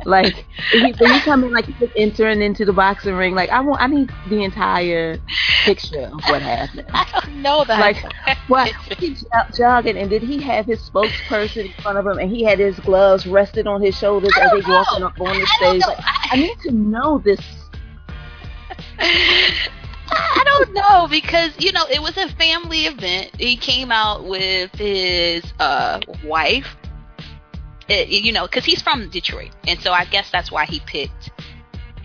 like 0.09 0.47
he, 0.71 0.93
did 0.93 1.11
he 1.11 1.21
come 1.21 1.45
in 1.45 1.53
like 1.53 1.67
he 1.67 1.75
was 1.81 1.91
entering 1.97 2.43
into 2.43 2.65
the 2.65 2.73
boxing 2.73 3.15
ring? 3.15 3.35
Like 3.35 3.51
I 3.51 3.61
want 3.61 3.81
I 3.81 3.87
need 3.87 4.11
the 4.29 4.43
entire 4.43 5.19
picture 5.65 6.07
of 6.13 6.21
what 6.29 6.43
happened. 6.43 6.87
I 6.95 7.07
don't 7.25 7.43
know 7.43 7.65
that. 7.65 7.79
Like 7.79 7.97
what 8.49 8.69
he 8.99 9.15
jo- 9.15 9.25
jogging 9.57 9.97
and 9.99 10.09
did 10.11 10.23
he 10.23 10.41
have 10.43 10.67
his 10.67 10.81
spokesperson 10.89 11.67
in 11.67 11.73
front 11.83 11.99
of 11.99 12.07
him 12.07 12.19
and 12.19 12.31
he 12.31 12.43
had 12.43 12.59
his 12.59 12.79
gloves 12.81 13.27
rested 13.27 13.67
on 13.67 13.83
his 13.83 13.97
shoulders 13.97 14.33
as 14.41 14.51
don't 14.51 14.67
walking 14.69 15.03
up 15.05 15.21
on 15.21 15.39
the 15.39 15.47
I 15.47 15.57
stage? 15.57 15.83
Like, 15.87 15.99
I- 16.01 16.29
I 16.33 16.37
need 16.37 16.59
to 16.61 16.73
know 16.73 17.19
this. 17.19 17.41
I 20.11 20.43
don't 20.45 20.73
know 20.75 21.07
because 21.09 21.53
you 21.59 21.73
know 21.73 21.85
it 21.91 22.01
was 22.01 22.17
a 22.17 22.29
family 22.31 22.87
event. 22.87 23.37
He 23.39 23.57
came 23.57 23.93
out 23.93 24.25
with 24.25 24.75
his 24.75 25.45
uh, 25.59 26.01
wife, 26.25 26.77
It- 27.89 28.09
you 28.09 28.33
know, 28.33 28.47
because 28.47 28.65
he's 28.65 28.83
from 28.83 29.09
Detroit, 29.11 29.51
and 29.67 29.81
so 29.81 29.93
I 29.93 30.05
guess 30.05 30.31
that's 30.31 30.51
why 30.53 30.65
he 30.67 30.81
picked. 30.81 31.31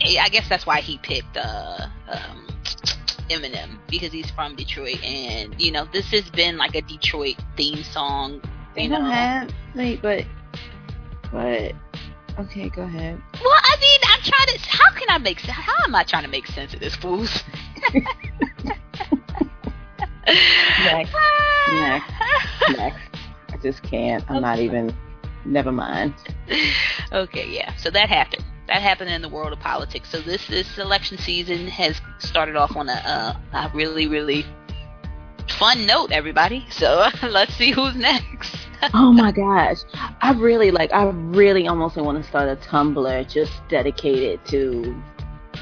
I 0.02 0.28
guess 0.30 0.48
that's 0.50 0.66
why 0.66 0.82
he 0.82 0.98
picked 0.98 1.38
uh, 1.38 1.88
um, 2.10 2.48
Eminem 3.30 3.78
because 3.88 4.12
he's 4.12 4.30
from 4.32 4.56
Detroit, 4.56 5.02
and 5.04 5.60
you 5.62 5.72
know 5.72 5.86
this 5.94 6.10
has 6.12 6.30
been 6.32 6.58
like 6.58 6.76
a 6.76 6.82
Detroit 6.82 7.36
theme 7.58 7.84
song. 7.84 8.42
They 8.76 8.88
don't 8.88 9.04
know, 9.04 9.10
have 9.12 9.52
wait, 9.76 10.02
but 10.02 10.26
but 11.32 11.74
okay, 12.40 12.70
go 12.70 12.82
ahead. 12.84 13.22
well, 13.44 13.54
I 13.64 13.78
mean, 13.80 14.00
I'm 14.10 14.22
trying 14.22 14.48
to. 14.58 14.70
How 14.70 14.92
can 14.94 15.10
I 15.10 15.18
make? 15.20 15.40
sen- 15.40 15.50
How 15.54 15.84
am 15.86 15.96
I 15.96 16.04
trying 16.04 16.24
to 16.24 16.30
make 16.30 16.48
sense 16.48 16.74
of 16.74 16.80
this, 16.80 16.96
fools? 16.96 17.44
Next, 20.26 21.14
next, 21.72 22.14
next. 22.78 23.00
I 23.52 23.58
just 23.62 23.84
can't. 23.84 24.24
I'm 24.30 24.42
not 24.42 24.60
even. 24.60 24.96
Never 25.46 25.72
mind. 25.72 26.14
okay, 27.12 27.48
yeah. 27.50 27.76
So 27.78 27.90
that 27.92 28.10
happened. 28.10 28.44
That 28.68 28.82
happened 28.82 29.10
in 29.10 29.22
the 29.22 29.30
world 29.30 29.52
of 29.54 29.60
politics. 29.60 30.10
So 30.10 30.22
this 30.22 30.48
this 30.48 30.78
election 30.78 31.18
season 31.18 31.68
has 31.68 32.00
started 32.20 32.56
off 32.56 32.76
on 32.76 32.90
a, 32.90 32.94
uh, 32.94 33.36
a 33.54 33.72
really 33.74 34.08
really 34.08 34.46
fun 35.58 35.86
note, 35.86 36.12
everybody. 36.12 36.66
So 36.72 37.08
let's 37.24 37.54
see 37.56 37.72
who's 37.72 37.96
next. 37.96 38.56
Oh 38.94 39.14
my 39.14 39.32
gosh, 39.32 39.78
I 40.22 40.34
really 40.34 40.70
like. 40.70 40.92
I 40.92 41.06
really 41.06 41.70
almost 41.70 41.96
want 41.96 42.22
to 42.22 42.28
start 42.28 42.50
a 42.50 42.58
Tumblr 42.68 43.32
just 43.32 43.54
dedicated 43.70 44.46
to 44.48 44.94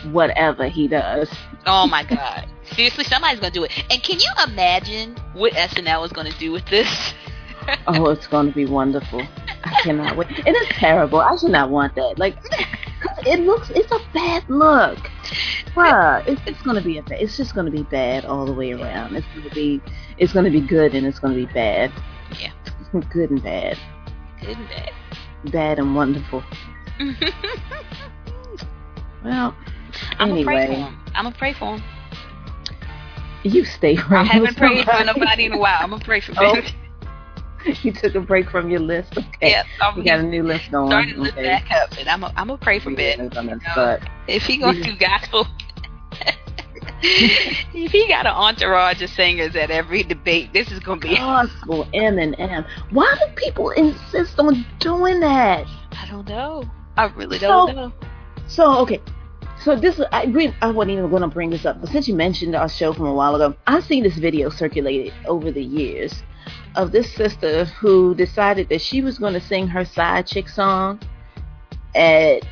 whatever 0.10 0.68
he 0.68 0.88
does. 0.88 1.30
oh 1.68 1.86
my 1.86 2.04
god. 2.04 2.48
Seriously, 2.74 3.04
somebody's 3.04 3.40
gonna 3.40 3.54
do 3.54 3.64
it. 3.64 3.72
And 3.92 4.02
can 4.02 4.20
you 4.20 4.32
imagine 4.48 5.18
what 5.34 5.54
SNL 5.54 6.04
is 6.04 6.12
gonna 6.12 6.34
do 6.40 6.52
with 6.52 6.66
this? 6.66 7.14
Oh, 7.88 8.09
it's 8.09 8.28
going 8.28 8.47
to 8.47 8.53
be 8.53 8.66
wonderful. 8.66 9.22
I 9.64 9.82
cannot 9.84 10.16
wait. 10.18 10.28
It's 10.32 10.80
terrible. 10.80 11.20
I 11.22 11.36
should 11.38 11.51
not 11.51 11.70
want 11.70 11.95
that. 11.95 12.18
Like, 12.18 12.36
it 13.26 13.39
looks. 13.41 13.70
It's 13.72 13.91
a 13.91 13.99
bad 14.14 14.43
look. 14.49 14.97
Bruh, 15.76 16.26
it's, 16.28 16.41
it's 16.45 16.62
gonna 16.64 16.82
be 16.82 16.97
a. 16.97 17.03
ba- 17.03 17.22
It's 17.22 17.38
just 17.38 17.53
gonna 17.55 17.72
be 17.72 17.84
bad 17.84 18.26
all 18.26 18.45
the 18.45 18.53
way 18.53 18.72
around. 18.74 19.16
It's 19.16 19.26
gonna 19.36 19.49
be. 19.53 19.82
It's 20.18 20.34
gonna 20.34 20.49
be 20.51 20.62
good 20.62 20.93
and 20.95 21.05
it's 21.07 21.20
gonna 21.20 21.36
be 21.36 21.45
bad. 21.45 21.91
Yeah. 22.39 22.51
Good 23.14 23.30
and 23.32 23.41
bad. 23.43 23.78
Good 24.41 24.57
and 24.57 24.68
bad. 24.70 24.91
Bad 25.51 25.80
and 25.80 25.95
wonderful. 25.95 26.43
Well, 29.24 29.55
I'm 30.18 30.30
gonna 30.30 30.43
pray 30.43 30.66
for 30.66 30.72
anyway, 30.72 30.76
him. 30.89 30.99
I'm 31.14 31.26
gonna 31.26 31.36
pray 31.38 31.53
for 31.53 31.78
him. 31.78 31.84
you 33.43 33.66
stay 33.66 33.95
right. 34.09 34.12
I 34.22 34.24
haven't 34.24 34.57
prayed 34.57 34.86
for 34.86 35.03
nobody 35.03 35.45
in 35.45 35.53
a 35.53 35.57
while. 35.59 35.78
I'm 35.82 35.91
gonna 35.91 36.03
pray 36.03 36.22
for 36.22 36.34
Oh. 36.38 36.55
you 37.84 37.91
took 37.91 38.16
a 38.16 38.20
break 38.22 38.49
from 38.49 38.70
your 38.70 38.80
list. 38.80 39.18
Okay. 39.18 39.51
Yeah, 39.51 39.64
I'm 39.82 39.97
You 39.97 40.03
got 40.03 40.20
a 40.20 40.24
new 40.24 40.43
list 40.43 40.72
going. 40.72 40.89
starting 40.89 41.16
to 41.24 41.30
okay. 41.32 41.43
back 41.43 41.72
up, 41.72 41.97
and 41.97 42.07
I'm 42.09 42.22
gonna 42.22 42.34
I'm 42.36 42.47
gonna 42.47 42.57
pray 42.57 42.80
for 42.80 42.93
Ben. 42.95 43.18
Yeah, 43.20 43.24
I'm 43.24 43.30
gonna 43.30 43.51
you 43.51 43.55
know. 43.57 43.72
start. 43.72 44.01
If 44.28 44.43
he 44.43 44.57
gonna 44.57 44.82
do 44.84 44.95
gospel, 44.97 45.47
if 47.01 47.91
he 47.91 48.07
got 48.07 48.26
an 48.26 48.34
entourage 48.34 49.01
of 49.01 49.09
singers 49.09 49.55
at 49.55 49.72
every 49.72 50.03
debate, 50.03 50.53
this 50.53 50.72
is 50.72 50.80
gonna 50.80 50.99
be. 51.01 51.16
Gospel 51.16 51.86
Eminem. 51.93 52.66
Why 52.91 53.16
do 53.20 53.32
people 53.36 53.72
insist 53.72 54.39
on 54.39 54.66
doing 54.80 55.20
that? 55.22 55.66
I 55.91 56.07
don't 56.09 56.28
know. 56.28 56.64
I 56.97 57.05
really 57.05 57.38
don't 57.39 57.70
So- 57.70 57.74
know. 57.76 57.93
So 58.47 58.78
okay, 58.80 58.99
so 59.64 59.76
this 59.78 60.01
I 60.12 60.26
re- 60.26 60.53
I 60.62 60.70
wasn't 60.72 60.97
even 60.97 61.09
going 61.09 61.22
to 61.22 61.28
bring 61.30 61.51
this 61.51 61.66
up, 61.66 61.80
but 61.80 61.89
since 61.89 62.05
you 62.07 62.16
mentioned 62.16 62.53
our 62.53 62.68
show 62.68 62.91
from 62.91 63.05
a 63.05 63.14
while 63.14 63.34
ago, 63.36 63.55
I've 63.66 63.86
seen 63.86 64.03
this 64.03 64.18
video 64.18 64.49
circulated 64.49 65.14
over 65.26 65.51
the 65.51 65.64
years 65.64 66.22
of 66.76 66.92
this 66.92 67.14
sister 67.14 67.66
who 67.66 68.16
decided 68.16 68.70
that 68.70 68.82
she 68.82 69.02
was 69.02 69.18
going 69.18 69.34
to 69.34 69.42
sing 69.42 69.68
her 69.68 69.84
side 69.86 70.26
chick 70.28 70.48
song 70.48 71.00
at 71.96 72.44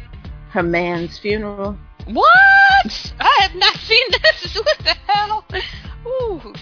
her 0.49 0.63
man's 0.63 1.17
funeral. 1.19 1.77
What? 2.07 3.13
I 3.19 3.37
have 3.41 3.55
not 3.55 3.75
seen 3.77 4.05
this. 4.11 4.55
What 4.55 4.77
the 4.79 4.95
hell? 5.07 5.45
Ooh. 6.07 6.53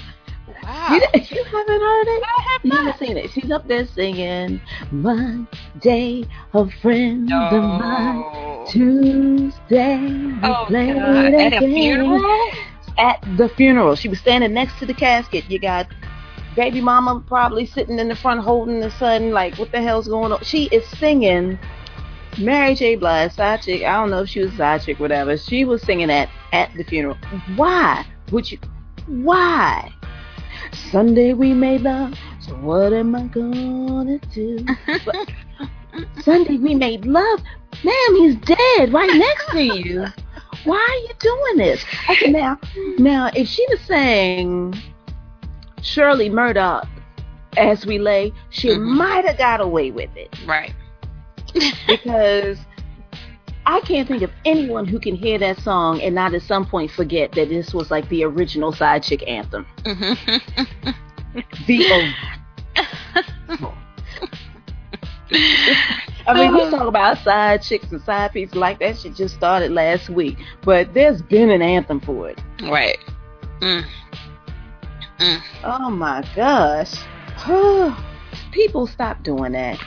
Wow. 0.63 0.87
You, 0.91 1.01
you 1.21 1.43
haven't 1.45 1.81
heard 1.81 2.07
it? 2.07 2.23
I 2.25 2.41
have 2.51 2.61
You 2.63 2.69
not. 2.71 2.85
haven't 2.85 2.99
seen 3.07 3.17
it? 3.17 3.31
She's 3.31 3.51
up 3.51 3.67
there 3.67 3.85
singing 3.85 4.59
one 4.91 5.47
day 5.79 6.25
a 6.53 6.69
friend 6.81 7.31
of 7.31 7.63
mine. 7.63 8.65
Tuesday, 8.67 9.97
we 9.99 10.39
Oh, 10.43 10.65
played 10.67 10.95
God. 10.95 11.33
At 11.33 11.53
a 11.53 11.59
funeral? 11.59 12.51
At 12.97 13.23
the 13.37 13.49
funeral. 13.49 13.95
She 13.95 14.09
was 14.09 14.19
standing 14.19 14.53
next 14.53 14.77
to 14.79 14.85
the 14.85 14.93
casket. 14.93 15.49
You 15.49 15.59
got 15.59 15.87
baby 16.57 16.81
mama 16.81 17.23
probably 17.27 17.67
sitting 17.67 17.99
in 17.99 18.09
the 18.09 18.15
front 18.15 18.41
holding 18.41 18.79
the 18.79 18.89
son, 18.91 19.31
like, 19.31 19.55
what 19.57 19.71
the 19.71 19.81
hell's 19.81 20.07
going 20.07 20.31
on? 20.31 20.43
She 20.43 20.65
is 20.65 20.85
singing 20.97 21.57
Mary 22.39 22.73
J. 22.73 22.95
Blige, 22.95 23.31
side 23.31 23.61
chick. 23.61 23.83
I 23.83 23.93
don't 23.93 24.09
know 24.09 24.23
if 24.23 24.29
she 24.29 24.41
was 24.41 24.51
side 24.53 24.81
chick, 24.81 24.99
whatever. 24.99 25.37
She 25.37 25.63
was 25.63 25.81
singing 25.83 26.09
at 26.09 26.29
at 26.51 26.73
the 26.75 26.83
funeral. 26.83 27.15
Why 27.55 28.05
would 28.31 28.51
you? 28.51 28.57
Why? 29.05 29.93
Sunday 30.91 31.33
we 31.33 31.53
made 31.53 31.81
love. 31.81 32.15
So 32.39 32.53
what 32.55 32.91
am 32.91 33.15
I 33.15 33.23
gonna 33.27 34.17
do? 34.33 34.65
Sunday 36.21 36.57
we 36.57 36.73
made 36.73 37.05
love. 37.05 37.39
Ma'am, 37.83 38.15
he's 38.15 38.35
dead 38.37 38.91
right 38.91 39.13
next 39.13 39.51
to 39.51 39.61
you. 39.61 40.05
Why 40.63 40.77
are 40.77 41.07
you 41.07 41.13
doing 41.19 41.57
this? 41.57 41.85
Said, 42.19 42.31
now, 42.31 42.59
now, 42.97 43.29
if 43.35 43.47
she'd 43.47 43.69
have 43.69 43.81
sang 43.81 44.73
Shirley 45.87 46.29
Murdock 46.29 46.85
as 47.55 47.85
we 47.85 47.97
lay, 47.97 48.33
she 48.49 48.69
Mhm. 48.69 48.95
might 48.97 49.25
have 49.25 49.37
got 49.37 49.61
away 49.61 49.89
with 49.91 50.09
it 50.15 50.35
Right. 50.45 50.73
because 51.87 52.57
I 53.65 53.79
can't 53.81 54.07
think 54.07 54.21
of 54.21 54.29
anyone 54.45 54.85
who 54.85 54.99
can 54.99 55.15
hear 55.15 55.37
that 55.39 55.57
song 55.59 56.01
and 56.01 56.13
not 56.13 56.33
at 56.33 56.41
some 56.43 56.65
point 56.65 56.91
forget 56.91 57.31
that 57.33 57.49
this 57.49 57.73
was 57.73 57.89
like 57.89 58.07
the 58.09 58.23
original 58.25 58.71
side 58.71 59.01
chick 59.03 59.23
anthem. 59.27 59.65
Mhm. 59.83 60.93
The 61.67 62.13
I 66.27 66.33
mean, 66.33 66.53
we 66.53 66.69
talk 66.69 66.87
about 66.87 67.17
side 67.19 67.61
chicks 67.61 67.91
and 67.91 68.01
side 68.01 68.31
pieces 68.33 68.55
like 68.55 68.79
that 68.79 68.97
shit 68.97 69.15
just 69.15 69.35
started 69.35 69.71
last 69.71 70.09
week, 70.09 70.37
but 70.63 70.93
there's 70.93 71.21
been 71.21 71.49
an 71.49 71.61
anthem 71.61 71.99
for 72.01 72.29
it. 72.29 72.39
right. 72.63 72.97
Mm. 73.61 73.85
Mm. 75.19 75.41
Oh 75.63 75.89
my 75.89 76.23
gosh. 76.35 76.93
People 78.51 78.87
stop 78.87 79.23
doing 79.23 79.53
that. 79.53 79.79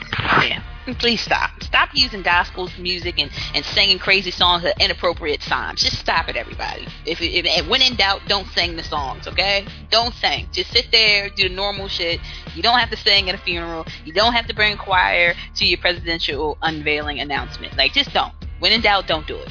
Yeah. 0.43 0.63
Please 0.97 1.21
stop. 1.21 1.51
Stop 1.61 1.89
using 1.93 2.23
gospel 2.23 2.67
music 2.79 3.19
and, 3.19 3.29
and 3.53 3.63
singing 3.63 3.99
crazy 3.99 4.31
songs 4.31 4.65
at 4.65 4.81
inappropriate 4.81 5.39
times. 5.39 5.81
Just 5.81 5.99
stop 5.99 6.27
it, 6.27 6.35
everybody. 6.35 6.87
If, 7.05 7.21
if 7.21 7.45
and 7.45 7.69
when 7.69 7.81
in 7.81 7.95
doubt, 7.95 8.21
don't 8.27 8.47
sing 8.47 8.75
the 8.75 8.83
songs, 8.83 9.27
okay? 9.27 9.65
Don't 9.89 10.13
sing. 10.15 10.47
Just 10.51 10.71
sit 10.71 10.87
there, 10.91 11.29
do 11.29 11.47
the 11.47 11.55
normal 11.55 11.87
shit. 11.87 12.19
You 12.55 12.63
don't 12.63 12.79
have 12.79 12.89
to 12.89 12.97
sing 12.97 13.29
at 13.29 13.35
a 13.35 13.37
funeral. 13.37 13.85
You 14.05 14.13
don't 14.13 14.33
have 14.33 14.47
to 14.47 14.55
bring 14.55 14.75
choir 14.75 15.35
to 15.55 15.65
your 15.65 15.77
presidential 15.77 16.57
unveiling 16.61 17.19
announcement. 17.19 17.77
Like, 17.77 17.93
just 17.93 18.11
don't. 18.11 18.33
When 18.59 18.71
in 18.71 18.81
doubt, 18.81 19.07
don't 19.07 19.27
do 19.27 19.35
it. 19.35 19.49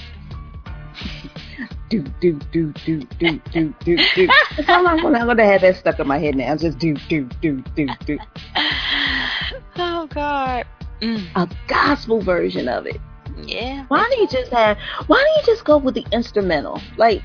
Do 1.91 2.03
do 2.21 2.39
do 2.53 2.73
do 2.87 3.03
do 3.19 3.41
do 3.53 3.75
do 3.85 3.97
do. 4.15 4.29
I'm 4.69 4.85
not 4.85 5.03
gonna, 5.03 5.19
I'm 5.19 5.27
gonna 5.27 5.45
have 5.45 5.63
that 5.63 5.77
stuck 5.77 5.99
in 5.99 6.07
my 6.07 6.19
head 6.19 6.37
now. 6.37 6.57
Just 6.57 6.79
do 6.79 6.95
do 7.09 7.25
do 7.43 7.63
do 7.75 7.89
do. 8.07 8.19
oh 9.77 10.07
God. 10.07 10.65
Mm. 11.03 11.27
A 11.35 11.49
gospel 11.67 12.23
version 12.23 12.69
of 12.69 12.87
it. 12.87 13.01
Yeah. 13.45 13.87
Why 13.89 13.99
don't 14.09 14.19
you 14.19 14.29
just 14.29 14.53
have? 14.53 14.79
Why 15.09 15.19
don't 15.19 15.47
you 15.47 15.53
just 15.53 15.65
go 15.65 15.79
with 15.79 15.95
the 15.95 16.07
instrumental? 16.13 16.81
Like, 16.97 17.23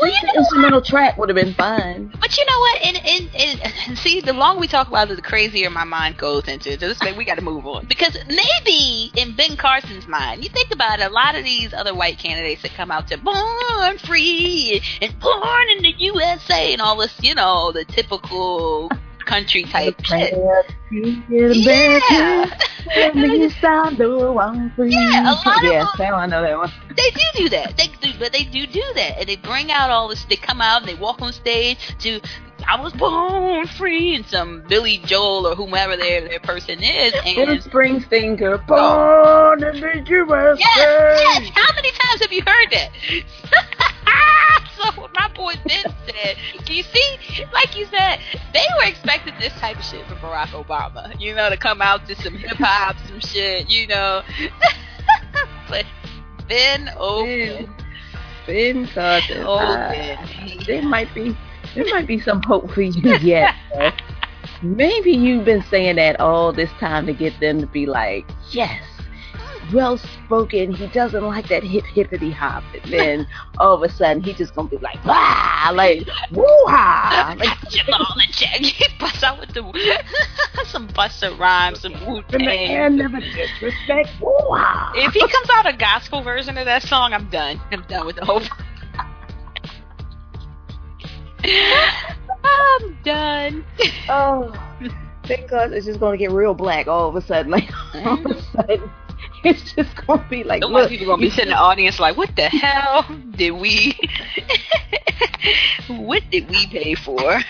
Well, 0.00 0.10
you 0.10 0.20
the 0.20 0.26
know 0.26 0.32
instrumental 0.40 0.82
track 0.82 1.18
would 1.18 1.28
have 1.28 1.36
been 1.36 1.54
fun. 1.54 2.12
But 2.20 2.36
you 2.36 2.44
know 2.44 2.58
what? 2.58 2.82
And, 2.82 2.96
and, 2.96 3.30
and, 3.34 3.72
and 3.86 3.98
see, 3.98 4.20
the 4.20 4.32
longer 4.32 4.60
we 4.60 4.68
talk 4.68 4.88
about 4.88 5.10
it, 5.10 5.16
the 5.16 5.22
crazier 5.22 5.70
my 5.70 5.84
mind 5.84 6.16
goes 6.16 6.46
into. 6.48 6.78
So 6.78 6.88
this 6.88 7.00
way, 7.00 7.12
we 7.12 7.24
got 7.24 7.36
to 7.36 7.42
move 7.42 7.66
on 7.66 7.86
because 7.86 8.16
maybe 8.28 9.10
in 9.16 9.34
Ben 9.36 9.56
Carson's 9.56 10.06
mind, 10.06 10.44
you 10.44 10.50
think 10.50 10.72
about 10.72 11.00
it, 11.00 11.10
a 11.10 11.12
lot 11.12 11.34
of 11.34 11.44
these 11.44 11.72
other 11.72 11.94
white 11.94 12.18
candidates 12.18 12.62
that 12.62 12.72
come 12.72 12.90
out 12.90 13.08
to 13.08 13.18
born 13.18 13.98
free 13.98 14.80
and 15.00 15.18
born 15.20 15.70
in 15.76 15.82
the 15.82 15.94
USA 15.98 16.72
and 16.72 16.82
all 16.82 16.96
this, 16.96 17.14
you 17.22 17.34
know, 17.34 17.72
the 17.72 17.84
typical 17.84 18.90
country 19.28 19.64
type 19.64 20.02
shit. 20.04 20.34
Yeah. 20.90 22.46
At 22.94 23.14
least 23.14 23.62
I 23.62 23.90
know 23.90 24.38
I'm 24.40 24.70
free. 24.70 24.92
Yeah, 24.92 25.22
a 25.22 25.32
lot 25.32 25.64
of 25.64 25.98
them- 25.98 26.14
I 26.14 26.26
know 26.26 26.42
that 26.42 26.56
one. 26.56 26.72
They 26.96 27.10
do 27.10 27.20
do 27.34 27.48
that. 27.50 27.76
They 27.76 27.88
do, 28.00 28.12
but 28.18 28.32
they 28.32 28.44
do 28.44 28.66
do 28.66 28.82
that, 28.94 29.18
and 29.18 29.28
they 29.28 29.36
bring 29.36 29.70
out 29.70 29.90
all 29.90 30.08
this. 30.08 30.24
They 30.24 30.36
come 30.36 30.60
out 30.62 30.80
and 30.80 30.88
they 30.88 30.94
walk 30.94 31.20
on 31.20 31.32
stage 31.34 31.76
to 32.00 32.20
"I 32.66 32.80
was 32.80 32.92
born 32.94 33.66
free" 33.66 34.14
and 34.14 34.24
some 34.26 34.62
Billy 34.68 34.98
Joel 35.04 35.46
or 35.46 35.54
whomever 35.54 35.96
their 35.96 36.22
their 36.26 36.40
person 36.40 36.82
is, 36.82 37.12
and 37.24 37.60
Springsteen 37.62 38.38
girl, 38.38 38.58
born 38.66 39.62
in 39.62 39.80
the 39.80 40.02
USA. 40.08 40.58
yes, 40.76 41.20
yes. 41.22 41.50
How 41.54 41.74
many 41.74 41.90
times 41.90 42.22
have 42.22 42.32
you 42.32 42.42
heard 42.46 42.70
that? 42.72 42.90
so 44.76 45.00
what 45.00 45.12
my 45.14 45.28
boy 45.34 45.54
Ben 45.66 45.84
said, 46.06 46.36
you 46.68 46.82
see, 46.82 47.16
like 47.52 47.76
you 47.76 47.86
said, 47.86 48.18
they 48.52 48.64
were 48.76 48.84
expecting 48.84 49.34
this 49.38 49.52
type 49.54 49.76
of 49.78 49.84
shit 49.84 50.06
from 50.06 50.18
Barack 50.18 50.48
Obama. 50.48 51.18
You 51.20 51.34
know, 51.34 51.50
to 51.50 51.56
come 51.56 51.80
out 51.82 52.06
to 52.08 52.14
some 52.16 52.34
hip 52.34 52.56
hop, 52.58 52.96
some 53.08 53.20
shit. 53.20 53.68
You 53.70 53.86
know, 53.88 54.22
but 55.68 55.84
Ben, 56.48 56.90
oh. 56.98 57.24
Ben. 57.24 57.68
Ben. 58.46 58.88
Oh, 59.44 59.58
Ah, 59.60 59.90
Ben. 59.90 60.18
there 60.66 60.82
might 60.82 61.12
be 61.14 61.36
there 61.74 61.84
might 61.90 62.06
be 62.06 62.18
some 62.18 62.42
hope 62.42 62.70
for 62.70 62.80
you 62.82 63.16
yet. 63.18 63.54
Maybe 64.62 65.12
you've 65.12 65.44
been 65.44 65.62
saying 65.70 65.96
that 65.96 66.18
all 66.18 66.52
this 66.52 66.70
time 66.80 67.06
to 67.06 67.12
get 67.12 67.38
them 67.40 67.60
to 67.60 67.66
be 67.66 67.86
like, 67.86 68.26
yes, 68.50 68.82
well 69.72 69.98
spoken. 69.98 70.72
He 70.72 70.86
doesn't 70.88 71.24
like 71.24 71.48
that 71.48 71.62
hip 71.62 71.84
hippity 71.84 72.30
hop. 72.30 72.62
And 72.82 72.92
then 72.92 73.26
all 73.58 73.74
of 73.74 73.82
a 73.82 73.92
sudden 73.92 74.22
he 74.22 74.32
just 74.32 74.54
gonna 74.54 74.68
be 74.68 74.78
like, 74.78 75.04
wow, 75.04 75.70
like 75.74 76.06
woo 76.32 76.44
ha. 76.66 77.34
Like, 77.38 77.58
Jamal 77.70 78.06
and 78.16 78.32
Jack 78.32 78.60
bust 79.00 79.22
out 79.22 79.40
with 79.40 79.50
the 79.50 80.04
some 80.66 80.88
Busta 80.88 81.38
Rhymes, 81.38 81.80
some 81.80 81.92
Wu 82.06 82.22
the 82.30 82.38
Tang. 82.38 82.96
never 82.96 83.20
disrespect. 83.20 84.10
Woo 84.20 84.28
ha. 84.50 84.92
If 84.94 85.12
he 85.12 85.20
comes 85.20 85.48
out 85.54 85.72
a 85.72 85.76
gospel 85.76 86.22
version 86.22 86.58
of 86.58 86.64
that 86.66 86.82
song, 86.82 87.12
I'm 87.12 87.28
done. 87.30 87.60
I'm 87.70 87.82
done 87.82 88.06
with 88.06 88.16
the 88.16 88.24
whole. 88.24 88.42
I'm 92.44 92.98
done. 93.02 93.64
Oh, 94.08 94.52
because 95.28 95.72
it's 95.72 95.86
just 95.86 96.00
gonna 96.00 96.16
get 96.16 96.30
real 96.30 96.54
black 96.54 96.88
all 96.88 97.08
of 97.08 97.16
a 97.16 97.20
sudden. 97.20 97.52
Like 97.52 97.70
all 97.94 98.18
of 98.18 98.26
a 98.26 98.42
sudden, 98.42 98.90
it's 99.48 99.72
just 99.72 100.06
gonna 100.06 100.26
be 100.28 100.44
like, 100.44 100.60
The 100.60 100.68
white 100.68 100.82
look, 100.82 100.90
people 100.90 101.06
gonna 101.06 101.22
be 101.22 101.30
sitting 101.30 101.46
in 101.46 101.50
the 101.50 101.56
audience 101.56 101.98
like, 101.98 102.16
"What 102.16 102.34
the 102.36 102.48
hell 102.48 103.06
did 103.30 103.52
we? 103.52 103.98
what 105.88 106.22
did 106.30 106.48
we 106.50 106.66
pay 106.66 106.94
for? 106.94 107.20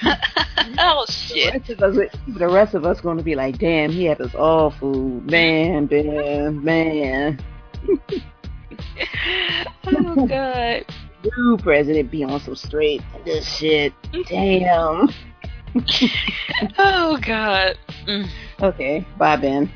oh 0.79 1.05
the 1.07 1.13
shit!" 1.13 1.55
rest 1.55 1.71
of 1.71 1.83
us, 1.83 1.97
the 2.29 2.49
rest 2.49 2.75
of 2.75 2.85
us 2.85 3.01
gonna 3.01 3.23
be 3.23 3.35
like, 3.35 3.59
damn, 3.59 3.91
he 3.91 4.05
had 4.05 4.21
us 4.21 4.35
all 4.35 4.71
fooled, 4.71 5.31
man, 5.31 5.89
man, 5.91 6.65
man. 6.65 7.41
oh 9.87 10.27
God. 10.27 10.85
New 11.37 11.59
president 11.59 12.13
be 12.13 12.23
on 12.23 12.41
some 12.41 12.55
straight 12.55 13.03
this 13.25 13.57
shit. 13.57 13.93
Damn. 14.29 15.09
oh 16.79 17.19
God. 17.21 17.77
Mm. 18.07 18.29
Okay, 18.63 19.05
bye 19.19 19.37
Ben. 19.37 19.71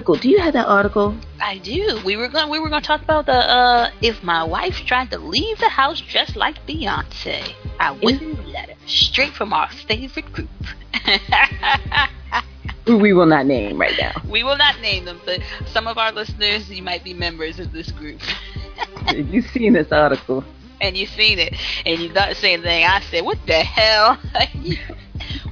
Article. 0.00 0.16
Do 0.16 0.28
you 0.30 0.38
have 0.40 0.54
that 0.54 0.66
article? 0.66 1.14
I 1.42 1.58
do. 1.58 2.00
We 2.04 2.16
were 2.16 2.28
going. 2.28 2.48
We 2.50 2.58
were 2.58 2.68
going 2.70 2.80
to 2.80 2.86
talk 2.86 3.02
about 3.02 3.26
the 3.26 3.32
uh, 3.34 3.90
if 4.00 4.22
my 4.22 4.42
wife 4.44 4.76
tried 4.86 5.10
to 5.10 5.18
leave 5.18 5.58
the 5.58 5.68
house 5.68 6.00
dressed 6.00 6.36
like 6.36 6.56
Beyonce, 6.66 7.54
I 7.78 7.90
wouldn't 7.92 8.48
let 8.48 8.70
her. 8.70 8.76
Straight 8.86 9.32
from 9.34 9.52
our 9.52 9.68
favorite 9.70 10.32
group. 10.32 10.48
Who 12.86 12.96
we 12.96 13.12
will 13.12 13.26
not 13.26 13.44
name 13.46 13.78
right 13.78 13.94
now. 14.00 14.12
we 14.28 14.42
will 14.42 14.56
not 14.56 14.80
name 14.80 15.04
them, 15.04 15.20
but 15.26 15.40
some 15.66 15.86
of 15.86 15.98
our 15.98 16.12
listeners, 16.12 16.70
you 16.70 16.82
might 16.82 17.04
be 17.04 17.12
members 17.12 17.60
of 17.60 17.72
this 17.72 17.92
group. 17.92 18.20
You've 19.14 19.46
seen 19.50 19.74
this 19.74 19.92
article. 19.92 20.42
and 20.80 20.96
you've 20.96 21.10
seen 21.10 21.38
it, 21.38 21.54
and 21.84 22.00
you 22.00 22.10
thought 22.10 22.30
the 22.30 22.34
same 22.34 22.62
thing. 22.62 22.84
I 22.86 23.00
said, 23.10 23.22
"What 23.22 23.38
the 23.46 23.62
hell? 23.62 24.18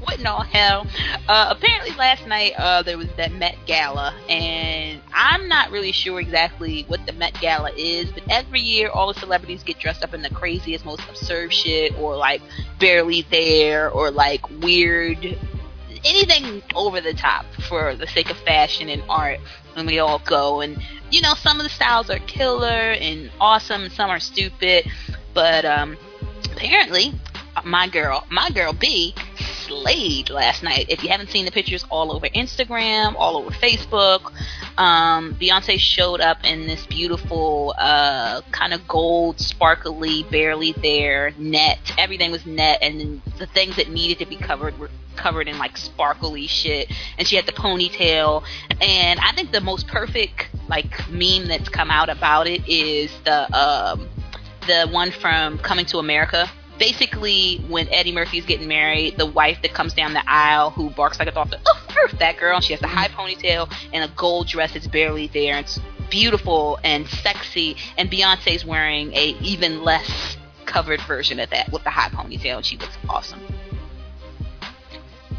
what 0.09 0.19
in 0.19 0.27
all 0.27 0.43
hell?" 0.43 0.87
Uh, 1.29 1.49
apparently, 1.51 1.95
last 1.97 2.27
night 2.27 2.55
uh, 2.57 2.83
there 2.83 2.97
was 2.97 3.09
that 3.17 3.33
Met 3.33 3.57
Gala, 3.67 4.15
and 4.29 5.03
I'm 5.13 5.49
not 5.49 5.71
really 5.71 5.93
sure 5.93 6.19
exactly 6.19 6.85
what 6.89 7.05
the 7.05 7.13
Met 7.13 7.39
Gala 7.41 7.71
is, 7.77 8.11
but 8.11 8.23
every 8.31 8.61
year 8.61 8.89
all 8.89 9.13
the 9.13 9.21
celebrities 9.21 9.63
get 9.63 9.79
dressed 9.79 10.03
up 10.03 10.15
in 10.15 10.23
the 10.23 10.31
craziest, 10.31 10.87
most 10.87 11.03
absurd 11.09 11.53
shit, 11.53 11.95
or 11.99 12.17
like 12.17 12.41
barely 12.81 13.23
there, 13.31 13.91
or 13.91 14.11
like 14.11 14.49
weird. 14.63 15.39
Anything 16.05 16.63
over 16.75 17.01
the 17.01 17.13
top 17.13 17.45
for 17.69 17.95
the 17.95 18.07
sake 18.07 18.31
of 18.31 18.39
fashion 18.39 18.89
and 18.89 19.03
art, 19.11 19.41
and 19.77 19.87
we 19.87 19.99
all 19.99 20.21
go. 20.21 20.61
And 20.63 20.83
you 21.11 21.21
know, 21.21 21.35
some 21.35 21.59
of 21.59 21.65
the 21.65 21.71
styles 21.71 22.09
are 22.09 22.21
killer 22.21 22.93
and 22.93 23.31
awesome, 23.41 23.83
and 23.83 23.93
some 23.93 24.09
are 24.09 24.21
stupid. 24.21 24.91
But 25.35 25.67
um, 25.67 25.99
apparently, 26.53 27.13
my 27.65 27.89
girl, 27.89 28.25
my 28.31 28.51
girl 28.51 28.73
B, 28.73 29.15
slayed 29.69 30.31
last 30.31 30.63
night. 30.63 30.87
If 30.89 31.03
you 31.03 31.11
haven't 31.11 31.31
seen 31.31 31.45
the 31.45 31.51
pictures, 31.51 31.85
all 31.91 32.11
over 32.13 32.27
Instagram, 32.29 33.15
all 33.17 33.37
over 33.37 33.51
Facebook. 33.51 34.33
Um, 34.79 35.35
Beyonce 35.35 35.79
showed 35.79 36.21
up 36.21 36.45
in 36.45 36.67
this 36.67 36.87
beautiful, 36.87 37.75
uh, 37.79 38.41
kind 38.51 38.73
of 38.73 38.89
gold, 38.89 39.39
sparkly, 39.39 40.25
barely 40.25 40.73
there 40.73 41.33
net. 41.39 41.79
Everything 41.99 42.31
was 42.31 42.45
net, 42.47 42.79
and 42.83 43.23
the 43.39 43.47
things 43.47 43.77
that 43.77 43.91
needed 43.91 44.19
to 44.19 44.27
be 44.27 44.37
covered 44.37 44.79
were 44.79 44.91
covered 45.17 45.49
in 45.49 45.59
like 45.59 45.77
sparkly 45.77 46.47
shit. 46.47 46.91
And 47.19 47.27
she 47.27 47.37
had 47.37 47.47
the 47.47 47.53
ponytail. 47.53 48.45
And 48.81 49.21
I 49.21 49.33
think 49.33 49.53
the 49.53 49.61
most 49.61 49.87
perfect 49.89 50.49
like 50.69 51.11
meme 51.11 51.49
that's 51.49 51.69
come 51.69 51.91
out 51.91 52.09
about 52.09 52.47
it 52.47 52.67
is 52.69 53.11
the 53.25 53.53
um, 53.57 54.09
the 54.67 54.89
one 54.91 55.11
from 55.11 55.59
Coming 55.59 55.87
to 55.87 55.99
America. 55.99 56.49
Basically, 56.79 57.59
when 57.69 57.89
Eddie 57.89 58.13
Murphy's 58.13 58.45
getting 58.45 58.69
married, 58.69 59.17
the 59.17 59.27
wife 59.27 59.59
that 59.63 59.75
comes 59.75 59.95
down 59.95 60.13
the 60.13 60.23
aisle 60.31 60.71
who 60.71 60.91
barks 60.91 61.19
like 61.19 61.29
a 61.29 61.33
dog, 61.33 61.53
oh, 61.67 62.09
that 62.19 62.39
girl, 62.39 62.61
she 62.61 62.73
has 62.73 62.81
the 62.81 62.87
high 62.87 63.09
ponytail 63.09 63.73
and 63.93 64.09
a 64.09 64.15
gold 64.15 64.47
dress 64.47 64.75
that's 64.75 64.87
barely 64.87 65.27
there. 65.29 65.55
And 65.55 65.65
it's 65.65 65.81
beautiful 66.09 66.79
and 66.85 67.07
sexy, 67.09 67.77
and 67.97 68.11
Beyonce's 68.11 68.65
wearing 68.65 69.13
a 69.13 69.37
even 69.41 69.83
less 69.83 70.37
covered 70.67 71.01
version 71.03 71.41
of 71.41 71.51
that 71.51 71.71
with 71.73 71.83
the 71.85 71.91
high 71.91 72.11
ponytail, 72.11 72.59
and 72.59 72.67
she 72.67 72.77
looks 72.77 72.97
awesome. 73.09 73.41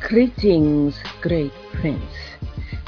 Greetings, 0.01 0.95
great 1.21 1.53
prince. 1.73 2.03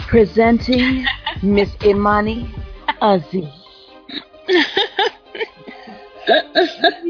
Presenting 0.07 1.05
Miss 1.41 1.69
Imani 1.83 2.53
Izzi. 3.01 3.51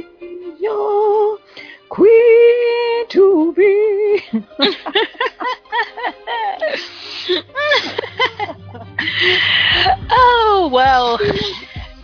Your 0.62 1.39
queen 1.89 3.07
to 3.09 3.53
be. 3.57 4.24
oh 10.12 10.70
well, 10.72 11.20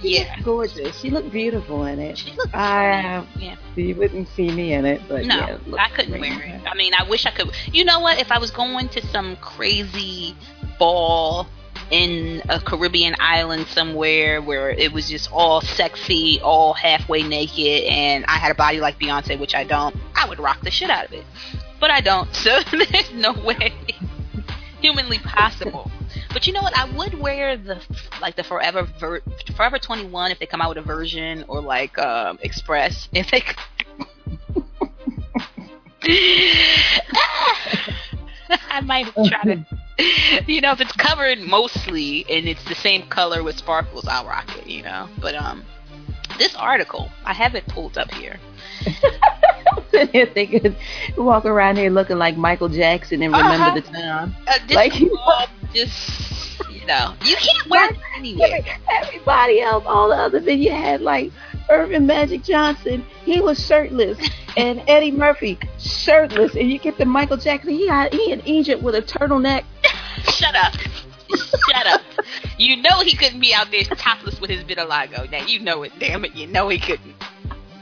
yeah. 0.02 0.42
Gorgeous. 0.42 1.00
She 1.00 1.12
looked 1.12 1.32
beautiful 1.32 1.86
in 1.86 2.00
it. 2.00 2.18
She 2.18 2.32
looked 2.32 2.56
I, 2.56 3.24
yeah. 3.38 3.58
you 3.76 3.96
wouldn't 3.96 4.28
see 4.30 4.50
me 4.50 4.74
in 4.74 4.86
it, 4.86 5.04
but 5.08 5.26
No, 5.26 5.36
yeah, 5.36 5.60
it 5.68 5.76
I 5.78 5.90
couldn't 5.90 6.20
wear 6.20 6.42
it. 6.42 6.62
I 6.66 6.74
mean, 6.74 6.94
I 6.98 7.08
wish 7.08 7.28
I 7.28 7.32
could. 7.32 7.52
You 7.72 7.86
know 7.86 8.00
what? 8.00 8.20
If 8.20 8.32
I 8.32 8.40
was 8.40 8.50
going 8.50 8.90
to 8.90 9.06
some 9.06 9.36
crazy 9.36 10.36
ball 10.80 11.46
in 11.92 12.42
a 12.50 12.60
Caribbean 12.60 13.16
island 13.20 13.68
somewhere 13.68 14.42
where 14.42 14.70
it 14.70 14.92
was 14.92 15.10
just 15.10 15.32
all 15.32 15.62
sexy, 15.62 16.40
all 16.42 16.74
halfway 16.74 17.24
naked, 17.24 17.84
and 17.84 18.26
I 18.26 18.38
had 18.38 18.52
a 18.52 18.56
body 18.56 18.80
like 18.80 19.00
Beyonce, 19.00 19.40
which 19.40 19.56
I 19.56 19.64
don't, 19.64 19.96
I 20.16 20.28
would 20.28 20.40
rock 20.40 20.62
the 20.62 20.72
shit 20.72 20.90
out 20.90 21.06
of 21.06 21.14
it. 21.14 21.26
But 21.80 21.92
I 21.92 22.02
don't, 22.02 22.34
so 22.36 22.60
there's 22.72 23.14
no 23.14 23.34
way 23.34 23.74
humanly 24.82 25.20
possible. 25.20 25.92
But 26.34 26.48
you 26.48 26.54
know 26.54 26.62
what? 26.62 26.78
I 26.78 26.90
would 26.98 27.20
wear 27.20 27.58
the 27.58 27.82
like 28.22 28.36
the 28.36 28.44
Forever 28.44 28.88
ver- 29.00 29.22
Forever 29.56 29.80
21 29.80 30.32
if 30.32 30.40
they 30.40 30.46
come 30.46 30.62
out 30.62 30.70
with 30.70 30.78
a 30.78 30.82
version, 30.82 31.46
or 31.48 31.62
like 31.62 31.98
um, 31.98 32.38
Express 32.42 33.08
if 33.14 33.32
they. 33.32 33.44
I 38.70 38.82
might 38.82 39.14
try 39.14 39.44
to. 39.44 39.66
You 40.48 40.62
know, 40.62 40.72
if 40.72 40.80
it's 40.82 40.92
covered 40.94 41.40
mostly 41.40 42.26
and 42.30 42.48
it's 42.48 42.64
the 42.66 42.76
same 42.76 43.08
color 43.08 43.44
with 43.44 43.58
sparkles, 43.58 44.08
I'll 44.08 44.26
rock 44.26 44.56
it. 44.58 44.68
You 44.68 44.84
know, 44.84 45.10
but 45.20 45.36
um, 45.36 45.64
this 46.38 46.56
article 46.56 47.10
I 47.26 47.34
have 47.34 47.56
it 47.56 47.66
pulled 47.68 47.98
up 47.98 48.12
here. 48.14 48.40
if 49.94 50.34
they 50.36 50.46
could 50.46 50.76
walk 51.18 51.46
around 51.46 51.78
here 51.78 51.90
looking 51.90 52.18
like 52.18 52.38
Michael 52.38 52.70
Jackson 52.70 53.22
and 53.24 53.34
remember 53.34 53.56
Uh-huh. 53.68 53.76
the 53.76 53.82
time. 53.82 54.36
Uh, 54.48 54.60
this 54.68 54.76
Like 54.76 54.94
all 55.26 55.46
just 55.74 56.62
you 56.72 56.86
know, 56.86 57.14
you 57.24 57.36
can't 57.36 57.70
wear 57.70 57.90
it 57.90 57.98
anywhere. 58.18 58.60
Everybody 58.90 59.60
else, 59.62 59.84
all 59.88 60.10
the 60.10 60.16
others, 60.16 60.46
and 60.48 60.64
you 60.64 60.72
had 60.72 61.02
like 61.02 61.32
Earvin 61.70 62.06
Magic 62.06 62.44
Johnson, 62.44 63.04
he 63.26 63.42
was 63.42 63.66
shirtless, 63.66 64.18
and 64.56 64.82
Eddie 64.88 65.12
Murphy 65.12 65.58
shirtless, 65.80 66.56
and 66.56 66.72
you 66.72 66.80
get 66.80 66.98
the 66.98 67.06
Michael 67.06 67.36
Jackson, 67.38 67.72
he 67.72 67.88
got 67.88 68.14
he 68.14 68.32
in 68.32 68.46
Egypt 68.48 68.82
with 68.82 68.96
a 68.96 69.02
turtleneck. 69.02 69.64
Shut 70.24 70.56
up. 70.56 70.74
Shut 71.70 71.88
up. 71.88 72.02
You 72.58 72.78
know 72.78 73.02
he 73.02 73.16
couldn't 73.16 73.40
be 73.40 73.54
out 73.54 73.70
there 73.72 73.84
topless 73.84 74.40
with 74.42 74.50
his 74.50 74.64
vitiligo. 74.64 75.30
Now 75.32 75.46
you 75.46 75.60
know 75.60 75.84
it, 75.84 75.92
damn 76.00 76.26
it. 76.26 76.36
You 76.36 76.48
know 76.48 76.70
he 76.70 76.80
couldn't. 76.80 77.16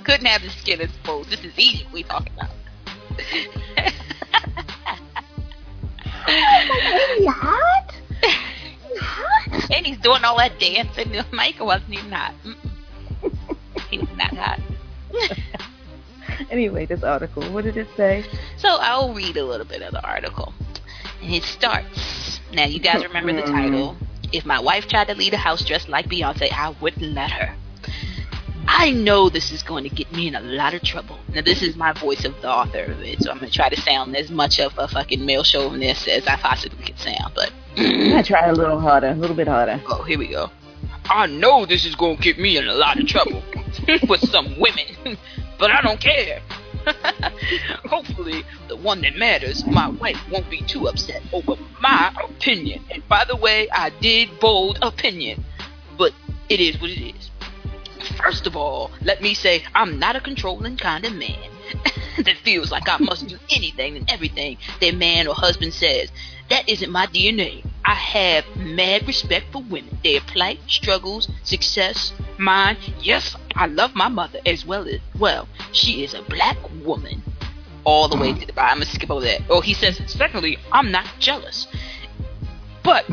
Couldn't 0.04 0.26
have 0.26 0.42
his 0.42 0.54
skin 0.54 0.82
exposed. 0.82 1.30
This 1.30 1.44
is 1.44 1.58
Egypt 1.58 1.92
we 1.92 2.04
talking 2.04 2.34
about. 2.34 2.50
He 6.28 7.26
hot? 7.26 7.94
Hot? 9.00 9.72
and 9.72 9.86
he's 9.86 9.98
doing 10.00 10.24
all 10.24 10.38
that 10.38 10.60
dancing. 10.60 11.16
Michael 11.32 11.68
wasn't 11.68 11.94
even 11.94 12.12
hot. 12.12 12.34
Mm-mm. 12.44 13.58
He 13.90 14.00
was 14.00 14.10
not 14.16 14.36
hot. 14.36 14.60
Anyway, 16.50 16.86
this 16.86 17.04
article, 17.04 17.44
what 17.52 17.64
did 17.64 17.78
it 17.78 17.88
say? 17.96 18.26
So 18.58 18.68
I'll 18.70 19.14
read 19.14 19.38
a 19.38 19.46
little 19.46 19.66
bit 19.66 19.82
of 19.82 19.94
the 19.94 20.04
article. 20.06 20.54
And 21.22 21.34
it 21.34 21.44
starts. 21.44 22.40
Now, 22.54 22.66
you 22.66 22.80
guys 22.80 23.04
remember 23.04 23.34
the 23.34 23.42
mm-hmm. 23.42 23.54
title. 23.54 23.98
If 24.32 24.46
my 24.46 24.60
wife 24.60 24.88
tried 24.88 25.08
to 25.08 25.16
leave 25.16 25.32
the 25.32 25.38
house 25.38 25.64
dressed 25.64 25.90
like 25.90 26.08
Beyonce, 26.08 26.52
I 26.52 26.76
wouldn't 26.82 27.14
let 27.14 27.32
her. 27.32 27.56
I 28.68 28.92
know 28.92 29.30
this 29.30 29.52
is 29.52 29.62
going 29.62 29.84
to 29.84 29.90
get 29.90 30.12
me 30.12 30.28
in 30.28 30.36
a 30.36 30.42
lot 30.42 30.74
of 30.74 30.82
trouble. 30.82 31.20
Now, 31.34 31.42
this 31.42 31.62
is 31.62 31.76
my 31.76 31.94
voice 31.94 32.26
of 32.26 32.34
the 32.42 32.50
author 32.50 32.84
of 32.84 33.00
it, 33.02 33.22
so 33.22 33.32
I'm 33.32 33.38
going 33.38 33.52
to 33.52 33.56
try 33.56 33.70
to 33.70 33.80
sound 33.80 34.16
as 34.16 34.32
much 34.32 34.60
of 34.60 34.74
a 34.78 34.88
fucking 34.88 35.24
male 35.24 35.44
chauvinist 35.44 36.08
as 36.08 36.28
I 36.28 36.36
possibly 36.38 36.84
can 36.84 36.98
sound. 36.98 37.34
But, 37.36 37.52
I 37.78 38.24
try 38.24 38.48
a 38.48 38.54
little 38.54 38.80
harder, 38.80 39.10
a 39.10 39.16
little 39.16 39.36
bit 39.36 39.48
harder. 39.48 39.82
oh, 39.88 40.04
here 40.04 40.18
we 40.18 40.28
go. 40.28 40.50
I 41.06 41.28
know 41.28 41.66
this 41.66 41.86
is 41.86 41.96
going 41.96 42.18
to 42.18 42.24
get 42.24 42.40
me 42.40 42.58
in 42.58 42.68
a 42.68 42.74
lot 42.74 43.00
of 43.00 43.08
trouble 43.08 43.44
with 44.10 44.22
some 44.30 44.60
women, 44.60 45.18
but 45.60 45.70
I 45.70 45.82
don't 45.82 46.00
care. 46.00 46.42
Hopefully, 47.86 48.44
the 48.68 48.76
one 48.76 49.02
that 49.02 49.16
matters, 49.16 49.66
my 49.66 49.90
wife, 49.90 50.20
won't 50.32 50.50
be 50.50 50.62
too 50.62 50.88
upset 50.88 51.22
over 51.34 51.56
my 51.82 52.14
opinion. 52.24 52.84
And 52.92 53.08
by 53.08 53.26
the 53.26 53.36
way, 53.36 53.70
I 53.72 53.90
did 54.02 54.40
bold 54.40 54.80
opinion, 54.82 55.44
but 55.98 56.14
it 56.50 56.60
is 56.60 56.80
what 56.80 56.92
it 56.92 57.02
is. 57.02 57.30
First 58.18 58.46
of 58.48 58.56
all, 58.56 58.92
let 59.02 59.22
me 59.22 59.34
say 59.34 59.64
I'm 59.74 60.00
not 60.00 60.16
a 60.16 60.22
controlling 60.22 60.78
kind 60.78 61.06
of 61.06 61.14
man 61.14 61.50
that 62.18 62.38
feels 62.44 62.72
like 62.72 62.88
I 62.88 62.98
must 62.98 63.28
do 63.28 63.38
anything 63.50 63.98
and 63.98 64.10
everything 64.10 64.58
their 64.80 64.94
man 64.94 65.28
or 65.28 65.34
husband 65.34 65.74
says. 65.74 66.12
That 66.50 66.70
isn't 66.70 66.92
my 66.92 67.08
DNA. 67.08 67.66
I 67.84 67.96
have 67.96 68.46
mad 68.56 69.08
respect 69.08 69.52
for 69.52 69.64
women, 69.64 69.98
their 70.04 70.22
plight, 70.22 70.60
struggles, 70.68 71.28
success, 71.44 72.14
mine. 72.38 72.78
Yes, 73.02 73.36
I 73.56 73.68
love 73.68 73.96
my 73.96 74.10
mother 74.10 74.40
as 74.46 74.66
well 74.66 74.88
as 74.88 75.00
well. 75.18 75.48
She 75.72 76.04
is 76.04 76.14
a 76.14 76.22
black 76.24 76.58
woman. 76.84 77.24
All 77.86 78.08
the 78.08 78.18
way 78.18 78.32
mm-hmm. 78.32 78.40
to 78.40 78.48
the 78.48 78.54
bottom. 78.54 78.72
I'm 78.72 78.78
gonna 78.80 78.92
skip 78.92 79.12
over 79.12 79.26
that. 79.26 79.42
Oh, 79.50 79.62
he 79.62 79.74
says, 79.74 80.02
secondly, 80.08 80.58
I'm 80.72 80.92
not 80.92 81.06
jealous. 81.20 81.68
But 82.84 83.06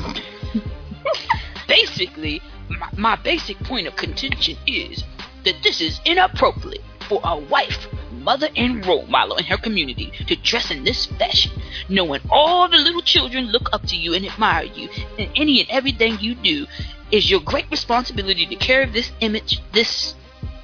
basically, 1.68 2.40
my, 2.68 2.88
my 2.96 3.16
basic 3.16 3.58
point 3.58 3.86
of 3.86 3.96
contention 3.96 4.56
is 4.66 5.04
that 5.44 5.56
this 5.62 5.80
is 5.80 6.00
inappropriate 6.06 6.82
for 7.08 7.20
a 7.24 7.36
wife 7.36 7.86
mother 8.10 8.48
and 8.56 8.86
role 8.86 9.06
model 9.06 9.36
in 9.36 9.44
her 9.44 9.56
community 9.56 10.12
to 10.26 10.36
dress 10.36 10.70
in 10.70 10.84
this 10.84 11.06
fashion, 11.06 11.52
knowing 11.88 12.20
all 12.30 12.68
the 12.68 12.78
little 12.78 13.02
children 13.02 13.46
look 13.46 13.68
up 13.72 13.84
to 13.86 13.96
you 13.96 14.14
and 14.14 14.24
admire 14.24 14.64
you, 14.64 14.88
and 15.18 15.30
any 15.34 15.60
and 15.60 15.68
everything 15.70 16.18
you 16.20 16.34
do 16.34 16.66
is 17.10 17.30
your 17.30 17.40
great 17.40 17.70
responsibility 17.70 18.46
to 18.46 18.56
carry 18.56 18.86
this 18.86 19.10
image. 19.20 19.60
This 19.72 20.14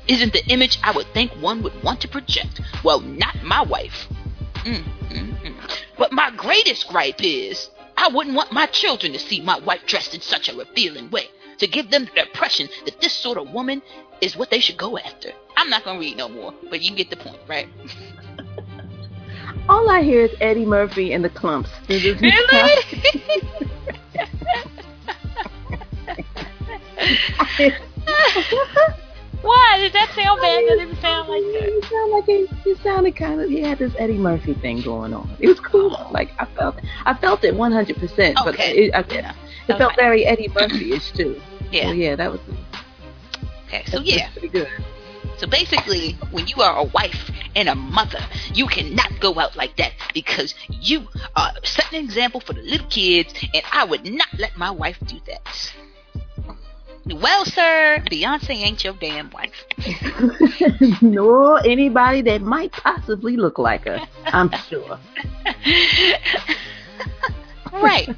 isn't 0.09 0.33
the 0.33 0.45
image 0.49 0.79
I 0.83 0.91
would 0.93 1.07
think 1.15 1.31
one 1.33 1.63
would 1.63 1.83
want 1.83 2.01
to 2.01 2.09
project. 2.09 2.61
Well, 2.83 3.01
not 3.01 3.43
my 3.45 3.63
wife. 3.63 4.09
Mm, 4.65 4.83
mm, 5.11 5.41
mm. 5.43 5.55
But 5.97 6.13
my 6.13 6.31
greatest 6.37 6.89
gripe 6.89 7.21
is 7.23 7.71
I 7.97 8.09
wouldn't 8.09 8.37
want 8.37 8.53
my 8.53 8.67
children 8.67 9.13
to 9.13 9.19
see 9.19 9.41
my 9.41 9.59
wife 9.61 9.83
dressed 9.87 10.15
in 10.15 10.21
such 10.21 10.49
a 10.49 10.57
revealing 10.57 11.11
way, 11.11 11.29
to 11.59 11.67
give 11.67 11.91
them 11.91 12.09
the 12.15 12.23
impression 12.23 12.69
that 12.85 13.01
this 13.01 13.13
sort 13.13 13.39
of 13.39 13.51
woman 13.53 13.83
is 14.21 14.37
what 14.37 14.51
they 14.51 14.61
should 14.61 14.77
go 14.77 14.99
after. 14.99 15.31
I'm 15.57 15.71
not 15.71 15.85
gonna 15.85 15.99
read 15.99 16.17
no 16.17 16.29
more, 16.29 16.55
but 16.71 16.81
you 16.81 16.95
get 16.95 17.11
the 17.11 17.17
point, 17.17 17.39
right? 17.49 17.69
All 19.69 19.91
I 19.91 20.03
hear 20.03 20.23
is 20.23 20.35
Eddie 20.41 20.65
Murphy 20.65 21.13
and 21.13 21.25
the 21.25 21.31
Klumps. 21.31 21.69
Really? 21.89 22.33
Why 29.43 29.77
did 29.79 29.93
that 29.93 30.11
sound 30.15 30.41
bad? 30.41 30.65
That 30.65 30.77
didn't 30.79 31.01
sound 31.01 31.29
like 31.29 31.43
that. 31.43 31.71
You 31.73 31.83
sound 31.83 32.13
like 32.13 32.25
it. 32.29 32.79
Sounded 32.83 33.17
kind 33.17 33.41
of. 33.41 33.49
He 33.51 33.61
had 33.61 33.79
this 33.79 33.93
Eddie 33.99 34.19
Murphy 34.19 34.55
thing 34.55 34.81
going 34.83 35.13
on. 35.15 35.31
It 35.41 35.49
was 35.49 35.61
cool. 35.61 35.91
though. 35.91 36.11
Like 36.11 36.31
I 36.39 36.45
felt. 36.45 36.77
I 37.07 37.15
felt 37.15 37.45
it 37.45 37.55
100. 37.55 37.97
percent 37.97 38.37
But 38.45 38.55
Okay. 38.55 38.87
it, 38.87 38.95
I, 38.95 39.05
Yeah. 39.13 39.35
it 39.69 39.79
felt 39.79 39.95
very 39.97 40.25
Eddie 40.27 40.49
Murphy-ish 40.49 41.13
too. 41.13 41.41
Yeah. 41.71 41.89
So 41.89 41.93
yeah, 41.93 42.17
that 42.17 42.31
was. 42.33 42.41
Okay, 43.67 43.85
so 43.87 44.01
yeah. 44.01 44.31
pretty 44.33 44.49
good. 44.49 44.69
So 45.39 45.47
basically, 45.47 46.13
when 46.33 46.47
you 46.49 46.63
are 46.63 46.79
a 46.79 46.85
wife 46.85 47.31
and 47.55 47.69
a 47.69 47.75
mother, 47.75 48.19
you 48.55 48.67
cannot 48.67 49.21
go 49.21 49.39
out 49.39 49.55
like 49.57 49.77
that 49.77 49.93
because 50.15 50.55
you 50.69 51.07
are 51.37 51.53
setting 51.63 52.01
an 52.01 52.05
example 52.05 52.41
for 52.41 52.55
the 52.55 52.63
little 52.63 52.89
kids, 52.89 53.33
and 53.55 53.63
I 53.73 53.85
would 53.85 54.05
not 54.05 54.29
let 54.39 54.57
my 54.57 54.71
wife 54.71 54.99
do 55.07 55.17
that. 55.27 55.73
Well, 57.15 57.45
sir, 57.47 58.03
Beyonce 58.11 58.51
ain't 58.51 58.85
your 58.85 58.93
damn 58.95 59.31
wife. 59.31 59.65
Nor 61.03 61.65
anybody 61.67 62.23
that 62.23 62.43
might 62.43 62.73
possibly 62.73 63.37
look 63.37 63.59
like 63.59 63.85
her. 63.85 64.01
I'm 64.27 64.51
sure. 64.69 64.99
right. 67.73 68.09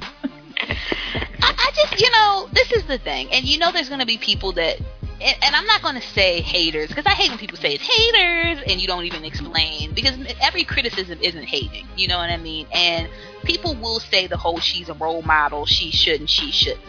I, 1.41 1.41
I 1.41 1.71
just, 1.73 2.01
you 2.01 2.11
know, 2.11 2.49
this 2.51 2.71
is 2.73 2.83
the 2.85 2.97
thing, 2.97 3.29
and 3.31 3.45
you 3.45 3.57
know, 3.57 3.71
there's 3.71 3.87
going 3.87 4.01
to 4.01 4.05
be 4.05 4.17
people 4.17 4.51
that, 4.53 4.77
and, 5.21 5.35
and 5.41 5.55
I'm 5.55 5.65
not 5.65 5.81
going 5.81 5.95
to 5.95 6.01
say 6.01 6.41
haters 6.41 6.89
because 6.89 7.05
I 7.05 7.11
hate 7.11 7.29
when 7.29 7.39
people 7.39 7.57
say 7.57 7.73
it's 7.73 7.87
haters 7.87 8.61
and 8.67 8.81
you 8.81 8.87
don't 8.87 9.05
even 9.05 9.23
explain 9.23 9.93
because 9.93 10.17
every 10.41 10.65
criticism 10.65 11.17
isn't 11.21 11.45
hating. 11.45 11.87
You 11.95 12.09
know 12.09 12.17
what 12.17 12.29
I 12.29 12.37
mean? 12.37 12.67
And 12.73 13.07
people 13.45 13.75
will 13.75 13.99
say 13.99 14.27
the 14.27 14.37
whole 14.37 14.59
"she's 14.59 14.89
a 14.89 14.93
role 14.95 15.21
model," 15.21 15.65
she 15.65 15.91
shouldn't, 15.91 16.29
she 16.29 16.51
shouldn't. 16.51 16.83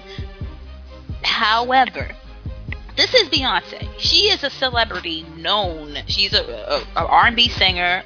However, 1.23 2.11
this 2.97 3.15
is 3.15 3.29
Beyonce. 3.29 3.89
She 3.99 4.29
is 4.29 4.45
a 4.45 4.51
celebrity 4.51 5.25
known. 5.37 5.97
She's 6.07 6.35
a, 6.35 6.43
a, 6.43 7.01
a 7.01 7.07
R&B 7.07 7.49
singer 7.49 8.03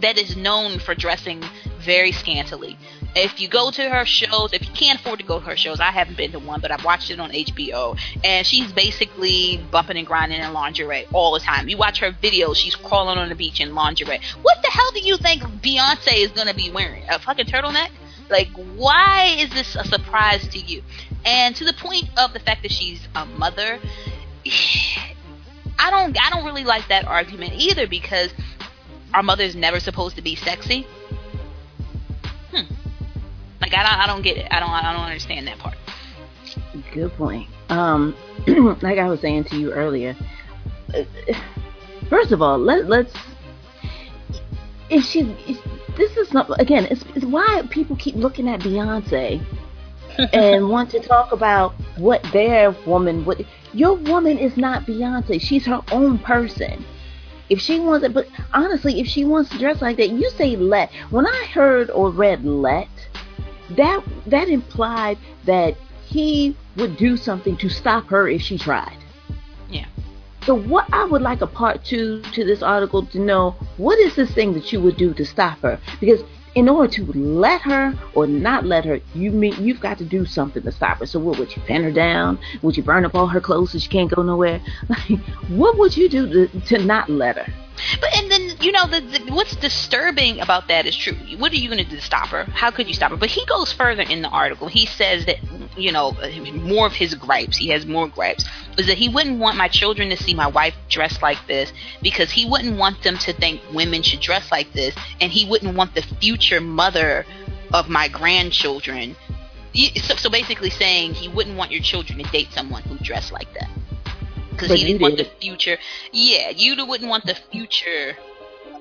that 0.00 0.18
is 0.18 0.36
known 0.36 0.78
for 0.78 0.94
dressing 0.94 1.42
very 1.80 2.12
scantily. 2.12 2.76
If 3.14 3.40
you 3.40 3.46
go 3.46 3.70
to 3.70 3.88
her 3.88 4.04
shows, 4.04 4.52
if 4.52 4.66
you 4.66 4.74
can't 4.74 4.98
afford 4.98 5.20
to 5.20 5.24
go 5.24 5.38
to 5.38 5.44
her 5.46 5.56
shows, 5.56 5.78
I 5.78 5.92
haven't 5.92 6.16
been 6.16 6.32
to 6.32 6.40
one, 6.40 6.60
but 6.60 6.72
I've 6.72 6.84
watched 6.84 7.10
it 7.10 7.20
on 7.20 7.30
HBO, 7.30 7.96
and 8.24 8.44
she's 8.44 8.72
basically 8.72 9.64
bumping 9.70 9.96
and 9.96 10.06
grinding 10.06 10.40
in 10.40 10.52
lingerie 10.52 11.06
all 11.12 11.32
the 11.32 11.40
time. 11.40 11.68
You 11.68 11.76
watch 11.76 12.00
her 12.00 12.10
videos, 12.10 12.56
she's 12.56 12.74
crawling 12.74 13.18
on 13.18 13.28
the 13.28 13.36
beach 13.36 13.60
in 13.60 13.74
lingerie. 13.74 14.20
What 14.42 14.60
the 14.62 14.70
hell 14.70 14.90
do 14.92 15.00
you 15.00 15.16
think 15.16 15.42
Beyonce 15.42 16.16
is 16.16 16.32
gonna 16.32 16.54
be 16.54 16.70
wearing? 16.70 17.04
A 17.08 17.20
fucking 17.20 17.46
turtleneck? 17.46 17.90
Like, 18.34 18.50
why 18.74 19.36
is 19.38 19.50
this 19.50 19.76
a 19.76 19.84
surprise 19.84 20.48
to 20.48 20.58
you? 20.58 20.82
And 21.24 21.54
to 21.54 21.64
the 21.64 21.72
point 21.72 22.10
of 22.18 22.32
the 22.32 22.40
fact 22.40 22.62
that 22.62 22.72
she's 22.72 23.06
a 23.14 23.24
mother, 23.24 23.78
I 25.78 25.88
don't, 25.88 26.18
I 26.20 26.30
don't 26.30 26.44
really 26.44 26.64
like 26.64 26.88
that 26.88 27.06
argument 27.06 27.52
either 27.52 27.86
because 27.86 28.34
our 29.14 29.22
mother's 29.22 29.54
never 29.54 29.78
supposed 29.78 30.16
to 30.16 30.22
be 30.22 30.34
sexy. 30.34 30.84
Hmm. 32.50 32.74
Like 33.60 33.72
I 33.72 33.84
don't, 33.84 34.00
I 34.00 34.06
don't 34.08 34.22
get 34.22 34.36
it. 34.36 34.48
I 34.50 34.58
don't, 34.58 34.70
I 34.70 34.92
don't 34.92 35.04
understand 35.04 35.46
that 35.46 35.58
part. 35.58 35.76
Good 36.92 37.12
point. 37.12 37.48
Um, 37.68 38.16
like 38.82 38.98
I 38.98 39.08
was 39.08 39.20
saying 39.20 39.44
to 39.44 39.56
you 39.56 39.72
earlier, 39.72 40.16
uh, 40.92 41.04
first 42.10 42.32
of 42.32 42.42
all, 42.42 42.58
let 42.58 42.88
let's. 42.88 43.14
If 44.90 45.04
she, 45.04 45.20
if, 45.46 45.58
this 45.96 46.16
is 46.16 46.32
not 46.32 46.48
again. 46.60 46.86
It's, 46.90 47.04
it's 47.14 47.24
why 47.24 47.62
people 47.70 47.96
keep 47.96 48.14
looking 48.14 48.48
at 48.48 48.60
Beyonce 48.60 49.44
and 50.32 50.68
want 50.68 50.90
to 50.90 51.00
talk 51.00 51.32
about 51.32 51.74
what 51.96 52.22
their 52.32 52.72
woman 52.86 53.24
would. 53.24 53.46
Your 53.72 53.94
woman 53.94 54.38
is 54.38 54.56
not 54.56 54.86
Beyonce. 54.86 55.40
She's 55.40 55.66
her 55.66 55.82
own 55.90 56.18
person. 56.18 56.84
If 57.50 57.60
she 57.60 57.78
wants 57.78 58.06
it, 58.06 58.14
but 58.14 58.26
honestly, 58.52 59.00
if 59.00 59.06
she 59.06 59.24
wants 59.24 59.50
to 59.50 59.58
dress 59.58 59.82
like 59.82 59.98
that, 59.98 60.10
you 60.10 60.30
say 60.30 60.56
let. 60.56 60.90
When 61.10 61.26
I 61.26 61.46
heard 61.52 61.90
or 61.90 62.10
read 62.10 62.44
let, 62.44 62.88
that 63.70 64.02
that 64.26 64.48
implied 64.48 65.18
that 65.44 65.76
he 66.06 66.56
would 66.76 66.96
do 66.96 67.16
something 67.16 67.56
to 67.58 67.68
stop 67.68 68.06
her 68.06 68.28
if 68.28 68.40
she 68.40 68.58
tried. 68.58 69.03
So 70.44 70.54
what 70.54 70.86
I 70.92 71.04
would 71.04 71.22
like 71.22 71.40
a 71.40 71.46
part 71.46 71.84
two 71.84 72.20
to 72.32 72.44
this 72.44 72.62
article 72.62 73.06
to 73.06 73.18
know 73.18 73.52
what 73.78 73.98
is 73.98 74.14
this 74.14 74.30
thing 74.32 74.52
that 74.52 74.72
you 74.72 74.80
would 74.82 74.98
do 74.98 75.14
to 75.14 75.24
stop 75.24 75.58
her? 75.60 75.80
Because 76.00 76.22
in 76.54 76.68
order 76.68 76.92
to 76.92 77.12
let 77.12 77.62
her 77.62 77.98
or 78.14 78.26
not 78.26 78.66
let 78.66 78.84
her, 78.84 79.00
you 79.14 79.30
mean 79.30 79.54
you've 79.58 79.80
got 79.80 79.96
to 79.98 80.04
do 80.04 80.26
something 80.26 80.62
to 80.62 80.70
stop 80.70 80.98
her. 80.98 81.06
So 81.06 81.18
what 81.18 81.38
would 81.38 81.56
you 81.56 81.62
pin 81.62 81.82
her 81.82 81.90
down? 81.90 82.38
Would 82.60 82.76
you 82.76 82.82
burn 82.82 83.06
up 83.06 83.14
all 83.14 83.26
her 83.26 83.40
clothes 83.40 83.72
so 83.72 83.78
she 83.78 83.88
can't 83.88 84.14
go 84.14 84.22
nowhere? 84.22 84.60
Like, 84.88 85.18
what 85.48 85.78
would 85.78 85.96
you 85.96 86.10
do 86.10 86.46
to, 86.46 86.60
to 86.60 86.78
not 86.78 87.08
let 87.08 87.38
her? 87.38 87.63
But 88.00 88.16
and 88.16 88.30
then 88.30 88.56
you 88.60 88.72
know 88.72 88.86
the, 88.86 89.00
the 89.00 89.32
what's 89.32 89.56
disturbing 89.56 90.40
about 90.40 90.68
that 90.68 90.86
is 90.86 90.96
true. 90.96 91.14
What 91.38 91.52
are 91.52 91.56
you 91.56 91.68
going 91.68 91.82
to 91.82 91.88
do 91.88 91.96
to 91.96 92.02
stop 92.02 92.28
her? 92.28 92.44
How 92.44 92.70
could 92.70 92.88
you 92.88 92.94
stop 92.94 93.10
her? 93.10 93.16
But 93.16 93.30
he 93.30 93.44
goes 93.46 93.72
further 93.72 94.02
in 94.02 94.22
the 94.22 94.28
article. 94.28 94.68
He 94.68 94.86
says 94.86 95.26
that 95.26 95.38
you 95.76 95.92
know 95.92 96.16
more 96.52 96.86
of 96.86 96.92
his 96.92 97.14
gripes. 97.14 97.56
He 97.56 97.68
has 97.68 97.86
more 97.86 98.08
gripes. 98.08 98.44
Is 98.78 98.86
that 98.86 98.98
he 98.98 99.08
wouldn't 99.08 99.38
want 99.38 99.56
my 99.56 99.68
children 99.68 100.10
to 100.10 100.16
see 100.16 100.34
my 100.34 100.46
wife 100.46 100.74
dressed 100.88 101.22
like 101.22 101.46
this 101.46 101.72
because 102.02 102.30
he 102.30 102.48
wouldn't 102.48 102.78
want 102.78 103.02
them 103.02 103.18
to 103.18 103.32
think 103.32 103.60
women 103.72 104.02
should 104.02 104.20
dress 104.20 104.50
like 104.50 104.72
this, 104.72 104.94
and 105.20 105.32
he 105.32 105.48
wouldn't 105.48 105.76
want 105.76 105.94
the 105.94 106.02
future 106.02 106.60
mother 106.60 107.26
of 107.72 107.88
my 107.88 108.08
grandchildren. 108.08 109.16
So, 109.96 110.14
so 110.14 110.30
basically, 110.30 110.70
saying 110.70 111.14
he 111.14 111.28
wouldn't 111.28 111.56
want 111.56 111.72
your 111.72 111.82
children 111.82 112.18
to 112.18 112.30
date 112.30 112.52
someone 112.52 112.82
who 112.82 112.96
dressed 112.98 113.32
like 113.32 113.52
that 113.54 113.68
because 114.56 114.78
he 114.78 114.84
didn't 114.84 115.02
want 115.02 115.16
did. 115.16 115.26
the 115.26 115.30
future. 115.40 115.78
Yeah, 116.12 116.50
you 116.50 116.74
wouldn't 116.86 117.10
want 117.10 117.26
the 117.26 117.34
future 117.34 118.16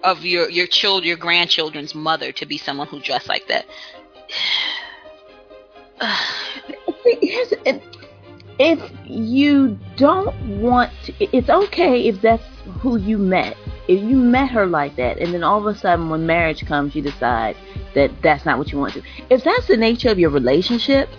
of 0.04 0.26
your 0.26 0.50
your 0.50 0.68
child, 0.68 1.04
your 1.06 1.18
grandchildren's 1.18 1.96
mother 1.96 2.32
to 2.34 2.46
be 2.46 2.58
someone 2.58 2.88
who 2.88 3.00
dressed 3.00 3.28
like 3.28 3.48
that. 3.48 3.66
See, 7.04 7.82
if 8.60 8.92
you 9.06 9.80
don't 9.98 10.62
want 10.62 10.92
to, 11.06 11.14
it's 11.36 11.50
okay 11.50 12.08
if 12.08 12.22
that's 12.22 12.44
who 12.82 12.98
you 12.98 13.18
met 13.18 13.58
if 13.88 14.02
you 14.02 14.16
met 14.16 14.50
her 14.50 14.66
like 14.66 14.96
that 14.96 15.18
and 15.18 15.34
then 15.34 15.44
all 15.44 15.60
of 15.60 15.76
a 15.76 15.78
sudden 15.78 16.10
when 16.10 16.26
marriage 16.26 16.66
comes 16.66 16.96
you 16.96 17.02
decide 17.02 17.58
that 17.96 18.12
that's 18.22 18.46
not 18.46 18.58
what 18.58 18.72
you 18.72 18.78
want 18.78 18.94
to 18.94 19.02
if 19.30 19.44
that's 19.44 19.68
the 19.68 19.76
nature 19.76 20.10
of 20.10 20.20
your 20.20 20.30
relationship 20.30 21.10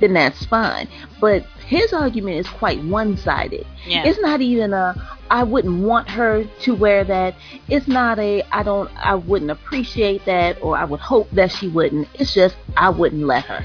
then 0.00 0.14
that's 0.14 0.44
fine 0.46 0.88
but 1.20 1.46
his 1.66 1.92
argument 1.92 2.36
is 2.36 2.48
quite 2.48 2.82
one-sided 2.84 3.66
Yeah. 3.86 4.04
it's 4.04 4.20
not 4.20 4.40
even 4.40 4.72
a 4.72 4.94
i 5.30 5.42
wouldn't 5.42 5.82
want 5.82 6.08
her 6.10 6.44
to 6.62 6.74
wear 6.74 7.04
that 7.04 7.34
it's 7.68 7.88
not 7.88 8.18
a 8.18 8.42
i 8.52 8.62
don't 8.62 8.90
i 8.96 9.14
wouldn't 9.14 9.50
appreciate 9.50 10.24
that 10.26 10.62
or 10.62 10.76
i 10.76 10.84
would 10.84 11.00
hope 11.00 11.30
that 11.32 11.50
she 11.50 11.68
wouldn't 11.68 12.08
it's 12.14 12.34
just 12.34 12.56
i 12.76 12.88
wouldn't 12.90 13.24
let 13.24 13.44
her 13.44 13.64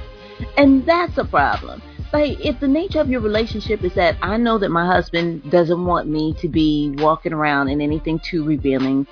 and 0.58 0.86
that's 0.86 1.18
a 1.18 1.26
problem. 1.26 1.82
Like, 2.12 2.44
if 2.44 2.60
the 2.60 2.68
nature 2.68 3.00
of 3.02 3.10
your 3.10 3.22
relationship 3.22 3.84
is 3.84 3.94
that 3.94 4.18
I 4.22 4.38
know 4.38 4.58
that 4.58 4.70
my 4.70 4.86
husband 4.86 5.52
doesn't 5.52 5.86
want 5.86 6.08
me 6.08 6.34
to 6.36 6.48
be 6.48 6.96
walking 6.98 7.34
around 7.34 7.68
in 7.70 7.82
anything 7.82 8.20
too 8.20 8.44
revealing, 8.44 9.06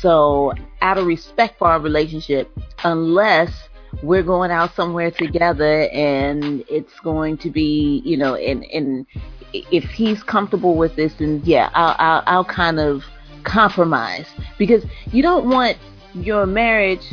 so 0.00 0.52
out 0.82 0.98
of 0.98 1.06
respect 1.06 1.58
for 1.58 1.68
our 1.68 1.80
relationship, 1.80 2.50
unless 2.84 3.68
we're 4.02 4.22
going 4.22 4.50
out 4.50 4.74
somewhere 4.74 5.10
together 5.10 5.88
and 5.88 6.64
it's 6.68 6.98
going 7.00 7.38
to 7.38 7.50
be, 7.50 8.02
you 8.04 8.16
know, 8.16 8.34
and 8.34 8.64
and 8.64 9.06
if 9.52 9.84
he's 9.84 10.22
comfortable 10.22 10.76
with 10.76 10.96
this, 10.96 11.14
then 11.14 11.40
yeah, 11.44 11.70
I'll 11.74 11.96
I'll, 11.98 12.22
I'll 12.26 12.44
kind 12.44 12.80
of 12.80 13.02
compromise 13.44 14.26
because 14.58 14.84
you 15.12 15.22
don't 15.22 15.48
want 15.48 15.76
your 16.14 16.46
marriage 16.46 17.04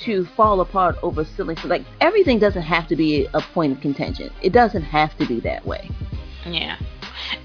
to 0.00 0.26
fall 0.36 0.60
apart 0.60 0.96
over 1.02 1.24
silly 1.24 1.56
so 1.56 1.68
like 1.68 1.82
everything 2.00 2.38
doesn't 2.38 2.62
have 2.62 2.86
to 2.88 2.96
be 2.96 3.26
a 3.34 3.40
point 3.40 3.72
of 3.72 3.80
contention. 3.80 4.30
It 4.42 4.52
doesn't 4.52 4.82
have 4.82 5.16
to 5.18 5.26
be 5.26 5.40
that 5.40 5.64
way. 5.64 5.90
Yeah. 6.44 6.76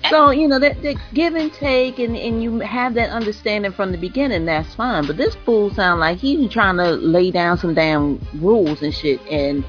So 0.10 0.32
you 0.32 0.48
know 0.48 0.60
that, 0.60 0.82
that 0.84 0.98
give 1.14 1.36
and 1.36 1.54
take, 1.54 2.00
and 2.00 2.16
and 2.16 2.42
you 2.44 2.60
have 2.60 2.94
that 2.96 3.10
understanding 3.10 3.72
from 3.72 3.92
the 3.92 3.98
beginning. 3.98 4.46
That's 4.46 4.74
fine. 4.76 5.06
But 5.08 5.18
this 5.18 5.36
fool 5.46 5.74
sound 5.74 6.00
like 6.00 6.18
he's 6.18 6.52
trying 6.52 6.78
to 6.78 6.92
lay 6.92 7.32
down 7.32 7.58
some 7.58 7.74
damn 7.74 8.20
rules 8.36 8.82
and 8.82 8.94
shit, 8.94 9.22
and 9.30 9.64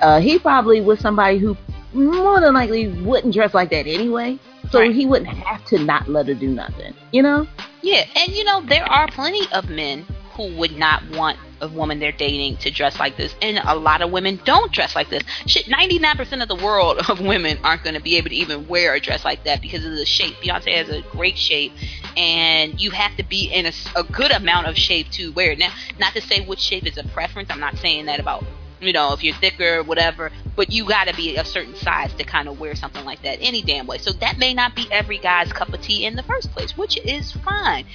uh, 0.00 0.20
he 0.20 0.38
probably 0.38 0.80
was 0.80 1.00
somebody 1.00 1.38
who 1.38 1.56
more 1.92 2.40
than 2.40 2.54
likely 2.54 2.88
wouldn't 3.02 3.34
dress 3.34 3.54
like 3.54 3.70
that 3.70 3.86
anyway. 3.86 4.38
So 4.70 4.80
Right. 4.80 4.94
he 4.94 5.06
wouldn't 5.06 5.28
have 5.28 5.64
to 5.66 5.78
not 5.78 6.08
let 6.08 6.26
her 6.26 6.34
do 6.34 6.48
nothing. 6.48 6.94
You 7.12 7.22
know? 7.22 7.46
Yeah, 7.82 8.04
and 8.16 8.32
you 8.32 8.44
know 8.44 8.62
there 8.62 8.84
are 8.90 9.08
plenty 9.08 9.46
of 9.52 9.68
men 9.68 10.06
who 10.32 10.56
would 10.56 10.76
not 10.76 11.02
want 11.10 11.38
a 11.64 11.68
woman 11.68 11.98
they're 11.98 12.12
dating 12.12 12.56
to 12.58 12.70
dress 12.70 12.98
like 12.98 13.16
this, 13.16 13.34
and 13.42 13.58
a 13.64 13.74
lot 13.74 14.02
of 14.02 14.10
women 14.10 14.40
don't 14.44 14.72
dress 14.72 14.94
like 14.94 15.08
this. 15.10 15.22
Shit, 15.46 15.68
ninety 15.68 15.98
nine 15.98 16.16
percent 16.16 16.42
of 16.42 16.48
the 16.48 16.54
world 16.54 16.98
of 17.08 17.20
women 17.20 17.58
aren't 17.64 17.82
going 17.82 17.94
to 17.94 18.02
be 18.02 18.16
able 18.16 18.30
to 18.30 18.36
even 18.36 18.68
wear 18.68 18.94
a 18.94 19.00
dress 19.00 19.24
like 19.24 19.44
that 19.44 19.60
because 19.60 19.84
of 19.84 19.92
the 19.92 20.06
shape. 20.06 20.34
Beyonce 20.36 20.74
has 20.74 20.88
a 20.88 21.02
great 21.10 21.36
shape, 21.36 21.72
and 22.16 22.80
you 22.80 22.90
have 22.90 23.16
to 23.16 23.24
be 23.24 23.46
in 23.46 23.66
a 23.96 24.04
good 24.04 24.30
amount 24.30 24.66
of 24.66 24.76
shape 24.76 25.10
to 25.12 25.32
wear 25.32 25.52
it. 25.52 25.58
Now, 25.58 25.72
not 25.98 26.12
to 26.14 26.20
say 26.20 26.44
which 26.44 26.60
shape 26.60 26.86
is 26.86 26.98
a 26.98 27.04
preference. 27.04 27.50
I'm 27.50 27.60
not 27.60 27.76
saying 27.78 28.06
that 28.06 28.20
about 28.20 28.44
you 28.80 28.92
know 28.92 29.12
if 29.12 29.24
you're 29.24 29.34
thicker, 29.36 29.82
whatever. 29.82 30.30
But 30.56 30.70
you 30.70 30.86
got 30.86 31.08
to 31.08 31.16
be 31.16 31.36
a 31.36 31.44
certain 31.44 31.74
size 31.74 32.14
to 32.14 32.24
kind 32.24 32.48
of 32.48 32.60
wear 32.60 32.76
something 32.76 33.04
like 33.04 33.22
that 33.22 33.38
any 33.40 33.60
damn 33.60 33.88
way. 33.88 33.98
So 33.98 34.12
that 34.12 34.38
may 34.38 34.54
not 34.54 34.76
be 34.76 34.86
every 34.92 35.18
guy's 35.18 35.52
cup 35.52 35.72
of 35.72 35.80
tea 35.80 36.04
in 36.04 36.14
the 36.14 36.22
first 36.22 36.52
place, 36.52 36.76
which 36.76 36.96
is 37.04 37.32
fine 37.32 37.86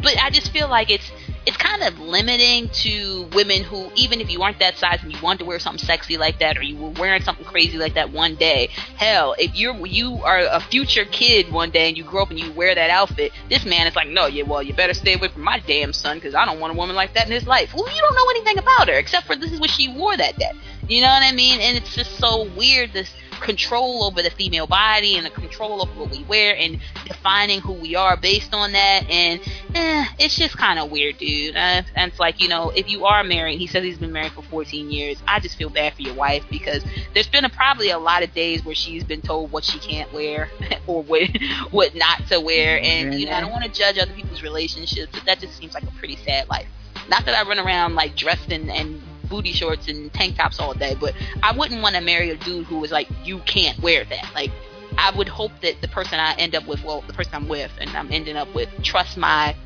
but 0.00 0.16
I 0.22 0.30
just 0.30 0.52
feel 0.52 0.68
like 0.68 0.90
it's 0.90 1.10
it's 1.44 1.56
kind 1.56 1.82
of 1.82 1.98
limiting 1.98 2.68
to 2.68 3.28
women 3.32 3.62
who 3.62 3.90
even 3.96 4.20
if 4.20 4.30
you 4.30 4.42
aren't 4.42 4.58
that 4.60 4.76
size 4.76 5.02
and 5.02 5.12
you 5.12 5.20
want 5.20 5.38
to 5.40 5.44
wear 5.44 5.58
something 5.58 5.84
sexy 5.84 6.16
like 6.16 6.38
that 6.38 6.56
or 6.56 6.62
you 6.62 6.76
were 6.76 6.90
wearing 6.90 7.22
something 7.22 7.44
crazy 7.44 7.78
like 7.78 7.94
that 7.94 8.12
one 8.12 8.36
day 8.36 8.68
hell 8.96 9.34
if 9.38 9.54
you're 9.56 9.74
you 9.86 10.14
are 10.22 10.40
a 10.40 10.60
future 10.60 11.04
kid 11.06 11.50
one 11.50 11.70
day 11.70 11.88
and 11.88 11.96
you 11.96 12.04
grow 12.04 12.22
up 12.22 12.30
and 12.30 12.38
you 12.38 12.52
wear 12.52 12.74
that 12.74 12.90
outfit 12.90 13.32
this 13.48 13.64
man 13.64 13.86
is 13.86 13.96
like 13.96 14.08
no 14.08 14.26
yeah 14.26 14.44
well 14.44 14.62
you 14.62 14.72
better 14.72 14.94
stay 14.94 15.14
away 15.14 15.28
from 15.28 15.42
my 15.42 15.58
damn 15.60 15.92
son 15.92 16.16
because 16.16 16.34
I 16.34 16.44
don't 16.44 16.60
want 16.60 16.72
a 16.72 16.76
woman 16.76 16.94
like 16.94 17.14
that 17.14 17.26
in 17.26 17.32
his 17.32 17.46
life. 17.46 17.72
Well 17.74 17.88
you 17.88 18.00
don't 18.00 18.14
know 18.14 18.30
anything 18.30 18.58
about 18.58 18.88
her 18.88 18.94
except 18.94 19.26
for 19.26 19.34
this 19.34 19.52
is 19.52 19.60
what 19.60 19.70
she 19.70 19.88
wore 19.88 20.16
that 20.16 20.38
day. 20.38 20.52
You 20.88 21.00
know 21.00 21.08
what 21.08 21.22
I 21.22 21.32
mean? 21.32 21.60
And 21.60 21.76
it's 21.76 21.94
just 21.94 22.18
so 22.18 22.48
weird 22.56 22.92
this 22.92 23.10
control 23.42 24.04
over 24.04 24.22
the 24.22 24.30
female 24.30 24.66
body 24.66 25.16
and 25.16 25.26
the 25.26 25.30
control 25.30 25.82
over 25.82 25.92
what 26.00 26.10
we 26.10 26.22
wear 26.24 26.56
and 26.56 26.78
defining 27.06 27.60
who 27.60 27.72
we 27.72 27.94
are 27.94 28.16
based 28.16 28.54
on 28.54 28.72
that. 28.72 29.08
And 29.10 29.40
eh, 29.74 30.04
it's 30.18 30.36
just 30.36 30.56
kind 30.56 30.78
of 30.78 30.90
weird 30.90 31.18
dude. 31.18 31.56
Uh, 31.56 31.82
and 31.94 32.10
it's 32.10 32.20
like 32.20 32.40
you 32.40 32.48
know 32.48 32.70
if 32.70 32.88
you 32.90 33.04
are 33.04 33.22
married 33.24 33.58
he 33.58 33.66
says 33.66 33.84
he's 33.84 33.98
been 33.98 34.12
married 34.12 34.32
for 34.32 34.42
14 34.42 34.90
years. 34.90 35.22
I 35.26 35.40
just 35.40 35.56
feel 35.56 35.70
bad 35.70 35.94
for 35.94 36.02
your 36.02 36.14
wife 36.14 36.44
because 36.50 36.84
there's 37.14 37.28
been 37.28 37.44
a, 37.44 37.50
probably 37.50 37.90
a 37.90 37.98
lot 37.98 38.22
of 38.22 38.34
days 38.34 38.64
where 38.64 38.74
she's 38.74 39.04
been 39.04 39.22
told 39.22 39.52
what 39.52 39.64
she 39.64 39.78
can't 39.78 40.12
wear 40.12 40.48
or 40.86 41.02
what 41.02 41.28
what 41.70 41.94
not 41.94 42.26
to 42.28 42.40
wear. 42.40 42.80
And 42.82 43.14
you 43.14 43.26
know 43.26 43.32
i 43.32 43.40
don't 43.40 43.50
want 43.50 43.64
to 43.64 43.70
judge 43.70 43.98
other 43.98 44.12
people's 44.12 44.42
relationships 44.42 45.12
but 45.12 45.24
that 45.24 45.40
just 45.40 45.56
seems 45.56 45.74
like 45.74 45.84
a 45.84 45.92
pretty 45.98 46.16
sad 46.16 46.48
life. 46.48 46.66
Not 47.08 47.24
that 47.26 47.34
i 47.34 47.48
run 47.48 47.58
around 47.58 47.94
like 47.94 48.16
dressed 48.16 48.50
in 48.50 48.70
and 48.70 49.02
booty 49.32 49.52
shorts 49.52 49.88
and 49.88 50.12
tank 50.12 50.36
tops 50.36 50.60
all 50.60 50.74
day, 50.74 50.94
but 51.00 51.14
I 51.42 51.56
wouldn't 51.56 51.80
want 51.80 51.94
to 51.96 52.02
marry 52.02 52.30
a 52.30 52.36
dude 52.36 52.66
who 52.66 52.78
was 52.78 52.92
like, 52.92 53.08
you 53.24 53.38
can't 53.40 53.78
wear 53.80 54.04
that. 54.04 54.30
Like, 54.34 54.50
I 54.98 55.10
would 55.16 55.28
hope 55.28 55.52
that 55.62 55.80
the 55.80 55.88
person 55.88 56.18
I 56.18 56.34
end 56.34 56.54
up 56.54 56.66
with, 56.66 56.82
well, 56.84 57.02
the 57.06 57.12
person 57.12 57.34
I'm 57.34 57.48
with 57.48 57.72
and 57.80 57.90
I'm 57.90 58.10
ending 58.12 58.36
up 58.36 58.52
with, 58.54 58.68
trust 58.82 59.16
my 59.16 59.56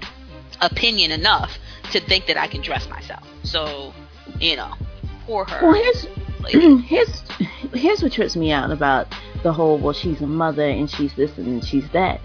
opinion 0.61 1.11
enough 1.11 1.59
to 1.93 2.01
think 2.01 2.27
that 2.27 2.37
I 2.37 2.47
can 2.47 2.63
dress 2.63 2.89
myself. 2.89 3.27
So, 3.43 3.93
you 4.41 4.57
know, 4.57 4.73
for 5.27 5.45
her. 5.45 5.61
Well, 5.63 5.75
here's 5.75 6.07
like, 6.41 6.55
here's 6.85 7.23
here's 7.75 8.03
what 8.03 8.13
trips 8.13 8.37
me 8.37 8.53
out 8.53 8.71
about 8.71 9.13
the 9.43 9.53
whole 9.53 9.79
well 9.79 9.93
she's 9.93 10.21
a 10.21 10.27
mother 10.27 10.69
and 10.69 10.91
she's 10.91 11.15
this 11.15 11.37
and 11.39 11.65
she's 11.65 11.89
that 11.91 12.21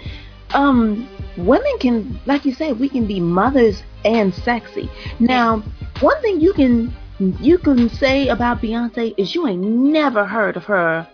um 0.54 1.08
women 1.38 1.78
can 1.80 2.20
like 2.26 2.46
you 2.46 2.54
said 2.54 2.80
we 2.80 2.90
can 2.90 3.08
be 3.08 3.20
mothers 3.20 3.84
and 4.06 4.34
sexy 4.34 4.90
now 5.20 5.64
one 6.02 6.22
thing 6.22 6.40
you 6.40 6.54
can 6.54 6.94
you 7.40 7.58
can 7.58 7.90
say 7.90 8.28
about 8.28 8.62
beyonce 8.62 9.14
is 9.18 9.34
you 9.34 9.48
ain't 9.48 9.62
never 9.62 10.26
heard 10.26 10.58
of 10.58 10.64
her 10.66 11.08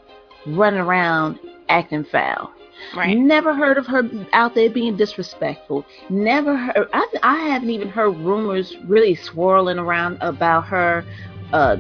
running 0.45 0.79
around 0.79 1.39
acting 1.70 2.03
foul 2.03 2.51
right. 2.95 3.18
Never 3.18 3.53
heard 3.55 3.78
of 3.78 3.88
her 3.88 4.03
out 4.34 4.53
there 4.55 4.70
being 4.70 4.95
disrespectful. 4.95 5.86
Never 6.09 6.55
heard. 6.55 6.88
I, 6.93 7.07
I 7.24 7.36
haven't 7.49 7.70
even 7.70 7.89
heard 7.89 8.11
rumors 8.18 8.76
really 8.86 9.15
swirling 9.15 9.80
around 9.80 10.18
about 10.22 10.65
her 10.65 11.03
uh, 11.53 11.78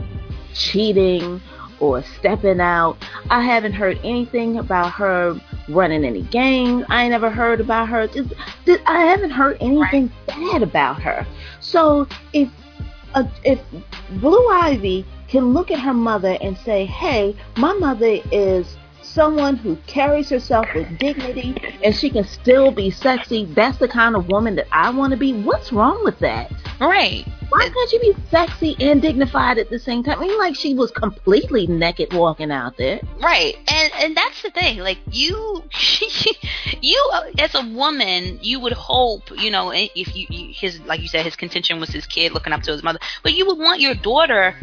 cheating 0.53 1.41
or 1.79 2.03
stepping 2.17 2.59
out. 2.59 2.97
I 3.29 3.41
haven't 3.41 3.73
heard 3.73 3.99
anything 4.03 4.57
about 4.57 4.91
her 4.93 5.39
running 5.69 6.03
any 6.03 6.23
games. 6.23 6.85
I 6.89 7.03
ain't 7.03 7.11
never 7.11 7.29
heard 7.29 7.61
about 7.61 7.89
her. 7.89 8.07
Just, 8.07 8.33
just- 8.65 8.81
I 8.87 9.01
haven't 9.01 9.31
heard 9.31 9.57
anything 9.61 10.11
bad 10.25 10.63
about 10.63 11.01
her. 11.01 11.27
So 11.59 12.07
if 12.33 12.49
uh, 13.13 13.23
if 13.43 13.59
Blue 14.19 14.47
Ivy 14.49 15.05
can 15.27 15.53
look 15.53 15.71
at 15.71 15.79
her 15.79 15.93
mother 15.93 16.37
and 16.41 16.57
say, 16.57 16.85
"Hey, 16.85 17.35
my 17.57 17.73
mother 17.73 18.17
is." 18.31 18.77
Someone 19.13 19.55
who 19.55 19.75
carries 19.87 20.29
herself 20.29 20.67
with 20.75 20.97
dignity 20.99 21.55
and 21.83 21.95
she 21.95 22.09
can 22.09 22.23
still 22.23 22.71
be 22.71 22.91
sexy. 22.91 23.45
That's 23.45 23.77
the 23.77 23.87
kind 23.87 24.15
of 24.15 24.27
woman 24.27 24.55
that 24.55 24.67
I 24.71 24.89
want 24.91 25.11
to 25.11 25.17
be. 25.17 25.33
What's 25.33 25.71
wrong 25.71 26.03
with 26.03 26.19
that? 26.19 26.51
Right. 26.79 27.25
Why 27.49 27.69
can't 27.69 27.91
you 27.93 27.99
be 27.99 28.13
sexy 28.29 28.75
and 28.79 29.01
dignified 29.01 29.57
at 29.57 29.69
the 29.69 29.79
same 29.79 30.03
time? 30.03 30.19
I 30.19 30.27
mean, 30.27 30.37
like 30.37 30.55
she 30.55 30.73
was 30.73 30.91
completely 30.91 31.65
naked 31.65 32.11
walking 32.13 32.51
out 32.51 32.75
there. 32.77 32.99
Right, 33.21 33.55
and 33.69 33.93
and 33.93 34.17
that's 34.17 34.41
the 34.41 34.49
thing. 34.51 34.79
Like 34.79 34.97
you, 35.09 35.63
you 36.81 37.09
uh, 37.13 37.23
as 37.39 37.55
a 37.55 37.65
woman, 37.69 38.39
you 38.41 38.59
would 38.59 38.73
hope, 38.73 39.31
you 39.39 39.49
know, 39.49 39.71
if 39.73 40.13
you 40.15 40.27
you- 40.29 40.53
his 40.53 40.81
like 40.81 40.99
you 41.01 41.07
said, 41.07 41.23
his 41.23 41.37
contention 41.37 41.79
was 41.79 41.89
his 41.89 42.05
kid 42.05 42.33
looking 42.33 42.51
up 42.51 42.63
to 42.63 42.71
his 42.73 42.83
mother, 42.83 42.99
but 43.23 43.33
you 43.33 43.45
would 43.47 43.57
want 43.57 43.79
your 43.79 43.95
daughter 43.95 44.53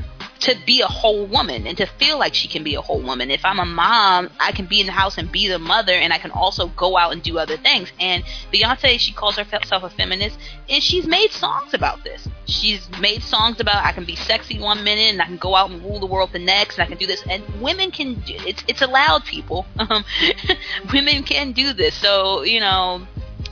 to 0.44 0.54
be 0.66 0.82
a 0.82 0.86
whole 0.86 1.24
woman 1.26 1.66
and 1.66 1.76
to 1.78 1.86
feel 1.98 2.18
like 2.18 2.34
she 2.34 2.48
can 2.48 2.62
be 2.62 2.74
a 2.74 2.80
whole 2.82 3.00
woman. 3.00 3.30
If 3.30 3.44
I'm 3.46 3.58
a 3.58 3.64
mom, 3.64 4.28
I 4.38 4.52
can 4.52 4.66
be 4.66 4.80
in 4.80 4.86
the 4.86 4.92
house 4.92 5.16
and 5.16 5.32
be 5.32 5.48
the 5.48 5.58
mother, 5.58 5.94
and 5.94 6.12
I 6.12 6.18
can 6.18 6.30
also 6.30 6.68
go 6.68 6.98
out 6.98 7.12
and 7.12 7.22
do 7.22 7.38
other 7.38 7.56
things. 7.56 7.90
And 7.98 8.22
Beyonce, 8.52 9.00
she 9.00 9.12
calls 9.12 9.36
herself 9.36 9.82
a 9.82 9.88
feminist, 9.88 10.38
and 10.68 10.82
she's 10.82 11.06
made 11.06 11.30
songs 11.30 11.72
about 11.72 12.04
this. 12.04 12.28
She's 12.44 12.86
made 13.00 13.22
songs 13.22 13.58
about 13.58 13.86
I 13.86 13.92
can 13.92 14.04
be 14.04 14.16
sexy 14.16 14.58
one 14.60 14.84
minute 14.84 15.12
and 15.12 15.22
I 15.22 15.24
can 15.24 15.38
go 15.38 15.54
out 15.54 15.70
and 15.70 15.82
rule 15.82 15.98
the 15.98 16.06
world 16.06 16.30
the 16.32 16.38
next, 16.38 16.78
and 16.78 16.84
I 16.84 16.88
can 16.88 16.98
do 16.98 17.06
this. 17.06 17.22
And 17.28 17.42
women 17.62 17.90
can 17.90 18.22
it's 18.26 18.62
it's 18.68 18.82
allowed, 18.82 19.24
people. 19.24 19.66
Um, 19.84 20.02
women 20.94 21.24
can 21.24 21.52
do 21.52 21.74
this. 21.74 21.94
So 21.94 22.42
you 22.42 22.58
know, 22.58 23.06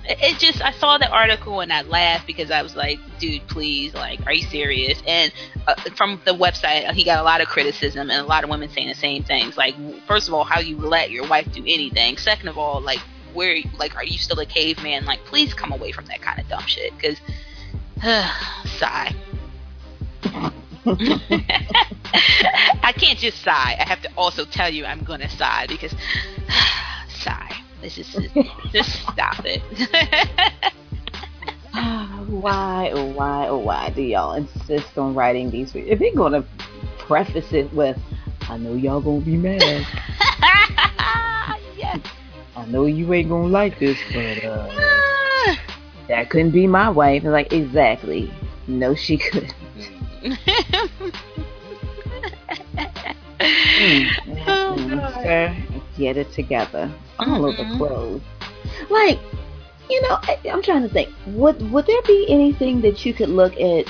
it, 0.05 0.39
just 0.39 0.63
I 0.63 0.73
saw 0.73 0.99
the 0.99 1.09
article 1.09 1.61
and 1.61 1.73
I 1.73 1.83
laughed 1.83 2.27
because 2.27 2.51
I 2.51 2.63
was 2.63 2.75
like, 2.75 2.99
dude, 3.19 3.47
please, 3.47 3.95
like, 3.95 4.25
are 4.27 4.33
you 4.33 4.43
serious? 4.43 5.01
And 5.07 5.33
uh, 5.67 5.75
from 5.97 6.21
the 6.25 6.33
website, 6.33 6.89
uh, 6.89 6.93
he 6.93 7.05
got 7.05 7.21
a 7.21 7.23
lot 7.23 7.41
of 7.41 7.49
criticism 7.49 8.11
and 8.11 8.21
a 8.21 8.25
lot 8.25 8.45
of 8.45 8.51
women 8.51 8.69
saying 8.69 8.89
the 8.89 8.95
same 8.95 9.23
things. 9.23 9.57
Like, 9.57 9.75
first 10.07 10.29
of 10.29 10.35
all, 10.35 10.45
how 10.45 10.61
you 10.61 10.77
let 10.77 11.11
your 11.11 11.27
wife 11.29 11.51
do 11.53 11.63
anything. 11.63 12.17
Second 12.17 12.49
of 12.49 12.59
all, 12.59 12.81
like, 12.81 13.01
where, 13.33 13.59
like, 13.79 13.97
are 13.97 14.05
you 14.05 14.19
still 14.19 14.39
a 14.41 14.47
caveman? 14.47 15.05
Like, 15.05 15.25
please 15.25 15.55
come 15.55 15.73
away 15.73 15.93
from 15.93 16.07
that 16.07 16.21
kind 16.21 16.41
of 16.41 16.49
dumb 16.49 16.65
shit. 16.67 16.93
Because, 16.97 17.19
sigh. 18.79 19.15
I 20.85 22.93
can't 22.97 23.19
just 23.19 23.41
sigh. 23.43 23.77
I 23.79 23.85
have 23.87 24.03
to 24.03 24.11
also 24.17 24.45
tell 24.45 24.69
you 24.69 24.85
I'm 24.85 25.05
gonna 25.05 25.29
sigh 25.29 25.67
because 25.69 25.93
sigh. 27.09 27.62
This 27.83 27.99
is 27.99 28.09
just 28.72 29.03
stop 29.03 29.45
it. 29.45 29.61
why, 32.28 32.93
oh 32.95 33.07
why, 33.12 33.49
oh 33.49 33.59
why 33.59 33.91
do 33.91 34.03
y'all 34.03 34.35
insist 34.35 34.97
on 34.97 35.14
writing 35.14 35.51
these? 35.51 35.72
If 35.74 35.99
they're 35.99 36.14
gonna 36.14 36.45
preface 36.99 37.53
it 37.53 37.72
with, 37.74 37.99
"I 38.49 38.57
know 38.57 38.74
y'all 38.74 39.01
gonna 39.01 39.20
be 39.20 39.37
mad. 39.37 39.61
yes. 41.76 41.99
I 42.57 42.66
know 42.68 42.87
you 42.87 43.12
ain't 43.12 43.28
gonna 43.28 43.49
like 43.49 43.80
this, 43.80 43.99
but 44.12 44.45
uh, 44.45 44.68
that 46.09 46.30
couldn't 46.30 46.53
be 46.53 46.68
my 46.68 46.89
wife." 46.89 47.24
And 47.24 47.33
like, 47.33 47.53
exactly. 47.53 48.33
No, 48.68 48.95
she 48.95 49.18
couldn't. 49.18 49.55
Oh, 53.45 54.76
Mm, 54.78 55.01
God. 55.01 55.22
sir, 55.24 55.57
get 55.99 56.16
it 56.16 56.33
together. 56.33 56.89
All 57.29 57.53
the 57.53 57.53
Mhm. 57.64 57.77
clothes. 57.79 58.20
Like, 58.91 59.18
you 59.89 60.01
know, 60.03 60.18
I, 60.23 60.39
I'm 60.51 60.62
trying 60.62 60.83
to 60.83 60.89
think. 60.89 61.11
Would 61.27 61.70
would 61.73 61.87
there 61.87 62.03
be 62.07 62.27
anything 62.29 62.81
that 62.83 63.05
you 63.05 63.12
could 63.12 63.29
look 63.29 63.59
at 63.61 63.87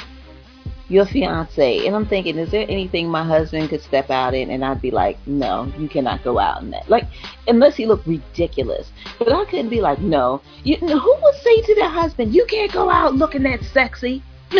your 0.89 1.07
fiance? 1.07 1.87
And 1.87 1.95
I'm 1.95 2.07
thinking, 2.07 2.39
is 2.39 2.51
there 2.51 2.66
anything 2.68 3.09
my 3.09 3.22
husband 3.24 3.70
could 3.70 3.83
step 3.83 4.11
out 4.11 4.35
in, 4.35 4.51
and 4.51 4.64
I'd 4.64 4.83
be 4.83 4.91
like, 4.91 5.18
no, 5.26 5.72
you 5.78 5.89
cannot 5.89 6.24
go 6.24 6.39
out 6.39 6.62
in 6.62 6.70
that. 6.70 6.89
Like, 6.89 7.07
unless 7.47 7.76
he 7.76 7.87
looked 7.87 8.07
ridiculous. 8.07 8.91
But 9.18 9.33
I 9.33 9.45
couldn't 9.45 9.70
be 9.70 9.80
like, 9.80 10.01
no. 10.01 10.43
You, 10.64 10.76
who 10.76 11.16
would 11.22 11.35
say 11.43 11.61
to 11.62 11.74
their 11.74 11.89
husband, 11.89 12.35
you 12.35 12.45
can't 12.47 12.72
go 12.72 12.91
out 12.91 13.14
looking 13.14 13.43
that 13.45 13.62
sexy? 13.72 14.22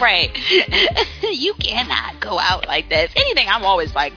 right. 0.00 0.30
you 1.22 1.54
cannot 1.54 2.20
go 2.20 2.38
out 2.38 2.66
like 2.66 2.88
this. 2.88 3.10
Anything, 3.16 3.48
I'm 3.48 3.64
always 3.64 3.94
like, 3.94 4.12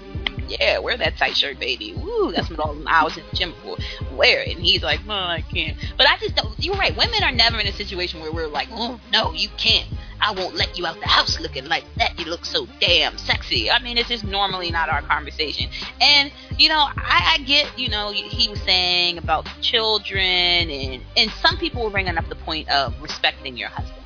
yeah, 0.59 0.79
wear 0.79 0.97
that 0.97 1.17
tight 1.17 1.35
shirt, 1.35 1.59
baby. 1.59 1.93
Woo, 1.93 2.31
that's 2.31 2.49
what 2.49 2.59
all 2.59 2.77
I 2.87 3.03
was 3.03 3.17
in 3.17 3.23
the 3.29 3.35
gym 3.35 3.53
for. 3.63 3.77
Wear 4.15 4.41
it. 4.41 4.55
And 4.55 4.65
he's 4.65 4.83
like, 4.83 5.05
no, 5.05 5.13
I 5.13 5.41
can't. 5.41 5.77
But 5.97 6.07
I 6.07 6.17
just 6.17 6.35
don't. 6.35 6.53
You're 6.59 6.75
right. 6.75 6.95
Women 6.95 7.23
are 7.23 7.31
never 7.31 7.59
in 7.59 7.67
a 7.67 7.71
situation 7.71 8.19
where 8.21 8.31
we're 8.31 8.47
like, 8.47 8.67
oh 8.71 8.99
no, 9.11 9.33
you 9.33 9.49
can't. 9.57 9.87
I 10.21 10.31
won't 10.33 10.55
let 10.55 10.77
you 10.77 10.85
out 10.85 10.99
the 10.99 11.07
house 11.07 11.39
looking 11.39 11.65
like 11.65 11.83
that. 11.97 12.19
You 12.19 12.25
look 12.25 12.45
so 12.45 12.67
damn 12.79 13.17
sexy. 13.17 13.71
I 13.71 13.81
mean, 13.81 13.97
it's 13.97 14.09
just 14.09 14.23
normally 14.23 14.69
not 14.69 14.87
our 14.89 15.01
conversation. 15.01 15.67
And 15.99 16.31
you 16.57 16.69
know, 16.69 16.87
I, 16.95 17.37
I 17.37 17.43
get, 17.43 17.77
you 17.77 17.89
know, 17.89 18.11
he 18.11 18.47
was 18.47 18.61
saying 18.61 19.17
about 19.17 19.47
children, 19.61 20.21
and 20.69 21.01
and 21.17 21.31
some 21.41 21.57
people 21.57 21.83
were 21.83 21.89
bringing 21.89 22.17
up 22.17 22.29
the 22.29 22.35
point 22.35 22.69
of 22.69 22.93
respecting 23.01 23.57
your 23.57 23.69
husband. 23.69 23.97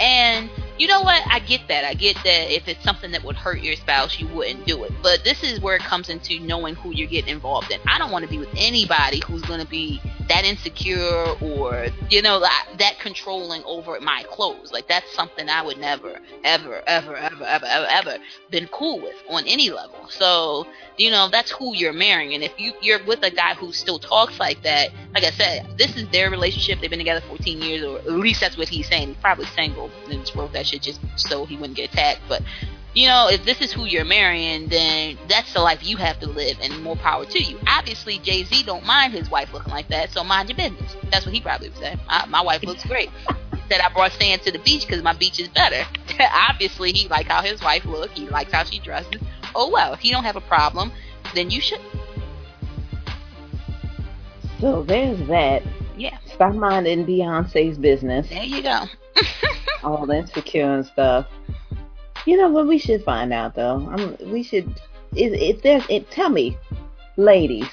And 0.00 0.50
you 0.78 0.88
know 0.88 1.02
what? 1.02 1.22
I 1.30 1.38
get 1.38 1.68
that. 1.68 1.84
I 1.84 1.94
get 1.94 2.16
that 2.24 2.54
if 2.54 2.66
it's 2.66 2.82
something 2.82 3.12
that 3.12 3.22
would 3.22 3.36
hurt 3.36 3.60
your 3.60 3.76
spouse, 3.76 4.18
you 4.18 4.26
wouldn't 4.28 4.66
do 4.66 4.84
it. 4.84 4.92
But 5.02 5.22
this 5.22 5.42
is 5.42 5.60
where 5.60 5.76
it 5.76 5.82
comes 5.82 6.08
into 6.08 6.40
knowing 6.40 6.74
who 6.74 6.92
you're 6.92 7.08
getting 7.08 7.30
involved 7.30 7.70
in. 7.70 7.78
I 7.86 7.98
don't 7.98 8.10
want 8.10 8.24
to 8.24 8.30
be 8.30 8.38
with 8.38 8.48
anybody 8.56 9.20
who's 9.26 9.42
going 9.42 9.60
to 9.60 9.66
be 9.66 10.00
that 10.28 10.44
insecure 10.44 11.34
or, 11.40 11.86
you 12.10 12.22
know, 12.22 12.40
that, 12.40 12.66
that 12.78 12.98
controlling 12.98 13.62
over 13.64 13.98
my 14.00 14.24
clothes. 14.30 14.72
Like, 14.72 14.88
that's 14.88 15.12
something 15.14 15.48
I 15.48 15.62
would 15.62 15.78
never, 15.78 16.18
ever, 16.44 16.82
ever, 16.86 17.16
ever, 17.16 17.44
ever, 17.44 17.64
ever, 17.64 17.86
ever 17.88 18.18
been 18.50 18.66
cool 18.68 19.00
with 19.00 19.14
on 19.28 19.44
any 19.46 19.70
level. 19.70 20.06
So, 20.08 20.66
you 20.96 21.10
know, 21.10 21.28
that's 21.28 21.50
who 21.50 21.74
you're 21.74 21.92
marrying. 21.92 22.34
And 22.34 22.42
if 22.42 22.58
you, 22.58 22.72
you're 22.80 23.04
with 23.04 23.22
a 23.22 23.30
guy 23.30 23.54
who 23.54 23.72
still 23.72 23.98
talks 23.98 24.38
like 24.38 24.62
that, 24.62 24.90
like 25.14 25.24
I 25.24 25.30
said, 25.30 25.66
this 25.76 25.96
is 25.96 26.08
their 26.10 26.30
relationship. 26.30 26.80
They've 26.80 26.90
been 26.90 26.98
together 26.98 27.22
14 27.28 27.60
years, 27.60 27.84
or 27.84 27.98
at 27.98 28.10
least 28.12 28.40
that's 28.40 28.56
what 28.56 28.68
he's 28.68 28.88
saying. 28.88 29.08
He's 29.08 29.16
probably 29.18 29.46
single 29.46 29.90
and 30.10 30.20
just 30.20 30.34
wrote 30.34 30.52
that 30.52 30.66
shit 30.66 30.82
just 30.82 31.00
so 31.16 31.44
he 31.44 31.56
wouldn't 31.56 31.76
get 31.76 31.92
attacked. 31.92 32.20
But, 32.28 32.42
you 32.94 33.08
know, 33.08 33.28
if 33.28 33.44
this 33.44 33.60
is 33.60 33.72
who 33.72 33.84
you're 33.86 34.04
marrying, 34.04 34.68
then 34.68 35.18
that's 35.28 35.52
the 35.52 35.60
life 35.60 35.80
you 35.82 35.96
have 35.96 36.20
to 36.20 36.28
live, 36.28 36.56
and 36.62 36.82
more 36.82 36.96
power 36.96 37.24
to 37.24 37.42
you. 37.42 37.58
Obviously, 37.66 38.18
Jay 38.18 38.44
Z 38.44 38.62
don't 38.62 38.86
mind 38.86 39.12
his 39.12 39.28
wife 39.30 39.52
looking 39.52 39.72
like 39.72 39.88
that, 39.88 40.12
so 40.12 40.22
mind 40.22 40.48
your 40.48 40.56
business. 40.56 40.94
That's 41.10 41.26
what 41.26 41.34
he 41.34 41.40
probably 41.40 41.70
would 41.70 41.78
say. 41.78 41.96
I, 42.08 42.26
my 42.26 42.40
wife 42.40 42.62
looks 42.62 42.84
great. 42.84 43.10
Said 43.68 43.80
I 43.80 43.92
brought 43.92 44.12
sand 44.12 44.42
to 44.42 44.52
the 44.52 44.58
beach 44.58 44.86
because 44.86 45.02
my 45.02 45.14
beach 45.14 45.40
is 45.40 45.48
better. 45.48 45.84
Obviously, 46.50 46.92
he 46.92 47.08
like 47.08 47.26
how 47.26 47.42
his 47.42 47.60
wife 47.62 47.84
look. 47.84 48.10
He 48.10 48.28
likes 48.28 48.52
how 48.52 48.64
she 48.64 48.78
dresses. 48.78 49.20
Oh 49.54 49.70
well, 49.70 49.92
if 49.94 50.00
he 50.00 50.10
don't 50.10 50.24
have 50.24 50.36
a 50.36 50.42
problem, 50.42 50.92
then 51.34 51.50
you 51.50 51.60
should. 51.60 51.80
So 54.60 54.82
there's 54.82 55.26
that. 55.28 55.62
Yeah. 55.96 56.18
Stop 56.26 56.54
minding 56.54 57.06
Beyonce's 57.06 57.78
business. 57.78 58.28
There 58.28 58.42
you 58.42 58.62
go. 58.62 58.84
all 59.82 60.10
insecure 60.10 60.74
and 60.74 60.86
stuff. 60.86 61.26
You 62.26 62.38
know 62.38 62.48
what 62.48 62.66
we 62.66 62.78
should 62.78 63.04
find 63.04 63.32
out 63.32 63.54
though? 63.54 63.88
I'm, 63.90 64.32
we 64.32 64.42
should. 64.42 64.68
Is 65.16 65.32
if 65.32 65.62
there's 65.62 65.84
it, 65.88 66.10
tell 66.10 66.28
me, 66.28 66.56
ladies, 67.16 67.68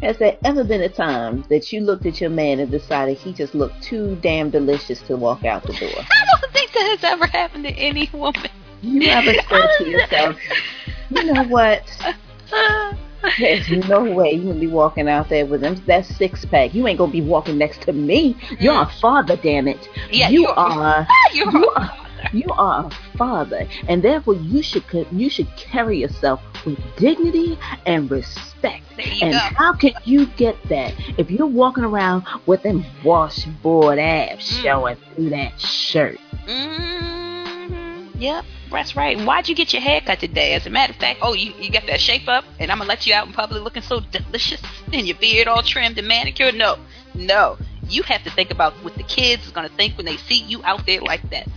has 0.00 0.16
there 0.18 0.36
ever 0.44 0.64
been 0.64 0.80
a 0.82 0.88
time 0.88 1.44
that 1.50 1.72
you 1.72 1.80
looked 1.80 2.06
at 2.06 2.20
your 2.20 2.30
man 2.30 2.60
and 2.60 2.70
decided 2.70 3.18
he 3.18 3.32
just 3.32 3.54
looked 3.54 3.82
too 3.82 4.16
damn 4.22 4.48
delicious 4.50 5.00
to 5.02 5.16
walk 5.16 5.44
out 5.44 5.62
the 5.62 5.74
door? 5.74 5.88
I 5.98 6.40
don't 6.40 6.52
think 6.52 6.72
that 6.72 6.98
has 6.98 7.04
ever 7.04 7.26
happened 7.26 7.64
to 7.64 7.70
any 7.70 8.08
woman. 8.12 8.50
You 8.82 9.08
ever 9.08 9.34
said 9.48 9.68
to 9.78 9.84
yourself, 9.88 10.36
you 11.10 11.24
know 11.32 11.44
what? 11.44 11.82
There's 13.38 13.68
no 13.88 14.04
way 14.04 14.32
you 14.32 14.44
gonna 14.44 14.60
be 14.60 14.66
walking 14.66 15.08
out 15.08 15.28
there 15.28 15.44
with 15.44 15.62
him. 15.62 15.82
That 15.86 16.06
six 16.06 16.44
pack. 16.46 16.72
You 16.74 16.86
ain't 16.86 16.98
gonna 16.98 17.12
be 17.12 17.20
walking 17.20 17.58
next 17.58 17.82
to 17.82 17.92
me. 17.92 18.36
You're 18.58 18.80
a 18.80 18.86
mm. 18.86 19.00
father, 19.00 19.36
damn 19.36 19.68
it. 19.68 19.88
Yeah, 20.10 20.30
you 20.30 20.42
you're- 20.42 20.54
You're 21.34 21.50
you 21.52 21.70
are. 21.76 21.90
You 22.32 22.44
are 22.56 22.86
a 22.86 23.16
father, 23.16 23.66
and 23.88 24.02
therefore 24.02 24.34
you 24.34 24.62
should 24.62 24.84
you 25.12 25.28
should 25.30 25.48
carry 25.56 25.98
yourself 25.98 26.40
with 26.66 26.78
dignity 26.96 27.58
and 27.86 28.10
respect. 28.10 28.84
There 28.96 29.06
you 29.06 29.22
and 29.22 29.32
go. 29.32 29.38
how 29.38 29.72
can 29.74 29.92
you 30.04 30.26
get 30.26 30.56
that 30.68 30.92
if 31.18 31.30
you're 31.30 31.46
walking 31.46 31.84
around 31.84 32.24
with 32.46 32.62
them 32.62 32.84
washboard 33.04 33.98
abs 33.98 34.44
Mm. 34.50 34.62
showing 34.62 34.96
through 35.14 35.30
that 35.30 35.58
shirt? 35.60 36.18
Mm-hmm. 36.46 38.20
Yep, 38.20 38.44
that's 38.70 38.94
right. 38.96 39.18
Why'd 39.18 39.48
you 39.48 39.54
get 39.54 39.72
your 39.72 39.80
hair 39.80 40.00
cut 40.02 40.20
today? 40.20 40.52
As 40.52 40.66
a 40.66 40.70
matter 40.70 40.92
of 40.92 40.98
fact, 40.98 41.20
oh, 41.22 41.32
you, 41.32 41.52
you 41.58 41.70
got 41.70 41.86
that 41.86 42.00
shape 42.00 42.28
up, 42.28 42.44
and 42.58 42.70
I'm 42.70 42.78
gonna 42.78 42.88
let 42.88 43.06
you 43.06 43.14
out 43.14 43.26
in 43.26 43.32
public 43.32 43.62
looking 43.62 43.82
so 43.82 44.00
delicious, 44.00 44.60
and 44.92 45.06
your 45.06 45.16
beard 45.16 45.48
all 45.48 45.62
trimmed 45.62 45.96
and 45.98 46.06
manicured. 46.06 46.54
No, 46.54 46.76
no. 47.14 47.56
You 47.88 48.02
have 48.04 48.22
to 48.24 48.30
think 48.30 48.50
about 48.50 48.74
what 48.84 48.94
the 48.94 49.02
kids 49.04 49.46
is 49.46 49.52
gonna 49.52 49.70
think 49.70 49.96
when 49.96 50.04
they 50.06 50.16
see 50.18 50.42
you 50.42 50.62
out 50.64 50.84
there 50.86 51.00
like 51.00 51.28
that. 51.30 51.48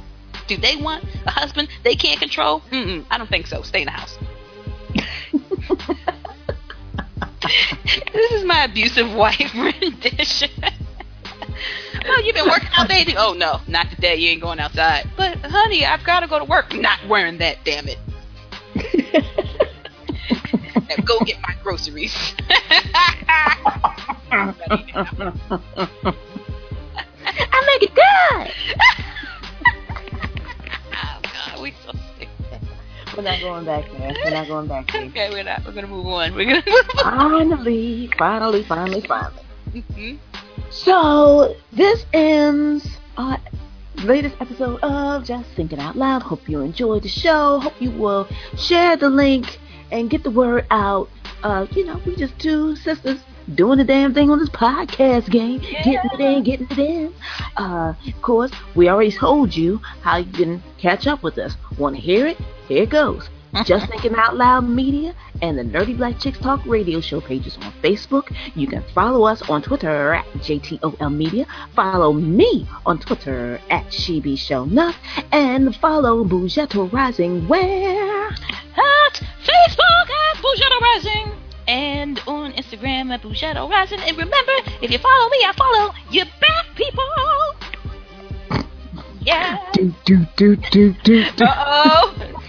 Do 0.53 0.61
they 0.61 0.75
want 0.75 1.03
a 1.25 1.31
husband 1.31 1.67
they 1.83 1.95
can't 1.95 2.19
control? 2.19 2.61
Mm-mm, 2.71 3.05
I 3.09 3.17
don't 3.17 3.27
think 3.27 3.47
so. 3.47 3.63
Stay 3.63 3.81
in 3.81 3.85
the 3.85 3.91
house. 3.91 4.19
this 8.13 8.31
is 8.33 8.45
my 8.45 8.65
abusive 8.65 9.11
wife 9.15 9.51
rendition. 9.55 10.51
oh, 12.05 12.21
you've 12.23 12.35
been 12.35 12.47
working 12.47 12.69
out, 12.77 12.87
baby? 12.87 13.15
Oh, 13.17 13.33
no, 13.33 13.61
not 13.67 13.89
today. 13.89 14.15
You 14.15 14.29
ain't 14.29 14.43
going 14.43 14.59
outside. 14.59 15.09
But, 15.17 15.39
honey, 15.39 15.87
I've 15.87 16.03
got 16.03 16.19
to 16.19 16.27
go 16.27 16.37
to 16.37 16.45
work. 16.45 16.71
Not 16.75 16.99
wearing 17.07 17.39
that, 17.39 17.57
damn 17.65 17.87
it. 17.87 17.97
now 20.75 20.95
go 21.03 21.19
get 21.21 21.41
my 21.41 21.55
groceries. 21.63 22.13
I 27.51 27.77
make 27.79 27.89
it 27.89 27.95
good. 27.95 28.51
We're 33.15 33.23
not 33.23 33.39
going 33.41 33.65
back 33.65 33.91
there. 33.91 34.13
We're 34.23 34.31
not 34.31 34.47
going 34.47 34.67
back 34.67 34.91
there. 34.91 35.03
Okay, 35.05 35.29
we're 35.29 35.43
not. 35.43 35.63
We're 35.65 35.71
going 35.73 35.85
to 35.85 35.91
move 35.91 36.07
on. 36.07 36.33
We're 36.35 36.61
to 36.61 36.69
move 36.71 37.05
on. 37.05 37.49
Finally, 37.49 38.09
finally, 38.17 38.63
finally, 38.63 39.01
finally. 39.01 39.43
Mhm. 39.73 40.17
So 40.71 41.55
this 41.71 42.05
ends 42.13 42.87
our 43.17 43.37
latest 44.03 44.35
episode 44.39 44.79
of 44.81 45.23
Just 45.25 45.49
Thinking 45.55 45.79
Out 45.79 45.95
Loud. 45.95 46.23
Hope 46.23 46.47
you 46.49 46.61
enjoyed 46.61 47.03
the 47.03 47.09
show. 47.09 47.59
Hope 47.59 47.79
you 47.79 47.91
will 47.91 48.27
share 48.57 48.97
the 48.97 49.09
link 49.09 49.59
and 49.91 50.09
get 50.09 50.23
the 50.23 50.31
word 50.31 50.65
out. 50.71 51.09
Uh, 51.43 51.67
you 51.71 51.85
know, 51.85 51.99
we 52.05 52.15
just 52.15 52.37
two 52.39 52.75
sisters 52.77 53.19
doing 53.55 53.77
the 53.77 53.83
damn 53.83 54.13
thing 54.13 54.29
on 54.29 54.39
this 54.39 54.49
podcast 54.49 55.29
game, 55.29 55.59
getting 55.59 56.09
it 56.13 56.19
in, 56.19 56.43
getting 56.43 56.67
it 56.69 56.79
in. 56.79 57.13
Uh, 57.57 57.93
of 58.07 58.21
course, 58.21 58.51
we 58.75 58.89
already 58.89 59.11
told 59.11 59.55
you 59.55 59.77
how 60.01 60.17
you 60.17 60.31
can 60.31 60.63
catch 60.77 61.07
up 61.07 61.23
with 61.23 61.37
us. 61.37 61.55
Want 61.77 61.95
to 61.95 62.01
hear 62.01 62.27
it? 62.27 62.37
Here 62.67 62.83
it 62.83 62.89
goes. 62.89 63.29
Just 63.65 63.87
Thinking 63.87 64.15
Out 64.15 64.35
Loud 64.35 64.67
Media 64.67 65.13
and 65.43 65.57
the 65.57 65.61
Nerdy 65.61 65.95
Black 65.95 66.17
Chicks 66.19 66.39
Talk 66.39 66.65
radio 66.65 66.99
show 66.99 67.21
pages 67.21 67.55
on 67.61 67.71
Facebook. 67.83 68.35
You 68.55 68.65
can 68.65 68.83
follow 68.95 69.25
us 69.27 69.43
on 69.43 69.61
Twitter 69.61 70.15
at 70.15 70.25
JTOL 70.37 71.15
Media. 71.15 71.45
Follow 71.75 72.13
me 72.13 72.67
on 72.83 72.97
Twitter 72.97 73.59
at 73.69 73.93
She 73.93 74.35
Show 74.37 74.65
Nuff. 74.65 74.95
And 75.31 75.75
follow 75.75 76.23
Boughetto 76.23 76.91
Rising 76.91 77.47
where? 77.47 78.29
At 78.29 79.23
Facebook 79.43 80.09
at 80.09 80.37
Boughetto 80.37 80.81
Rising. 80.81 81.42
And 81.67 82.19
on 82.27 82.51
Instagram 82.53 83.11
at 83.11 83.21
Boughetto 83.21 83.69
Rising. 83.69 83.99
And 84.01 84.17
remember, 84.17 84.51
if 84.81 84.91
you 84.91 84.97
follow 84.97 85.29
me, 85.29 85.37
I 85.45 85.53
follow 85.57 85.93
you 86.11 86.25
back, 86.39 86.75
people. 86.75 87.03
Yeah. 89.25 89.57
Do, 89.71 89.93
do, 90.03 90.25
do, 90.35 90.57
do, 90.69 90.93
do, 91.05 91.23
do. 91.37 91.45
Uh 91.45 91.63
oh. 91.85 92.41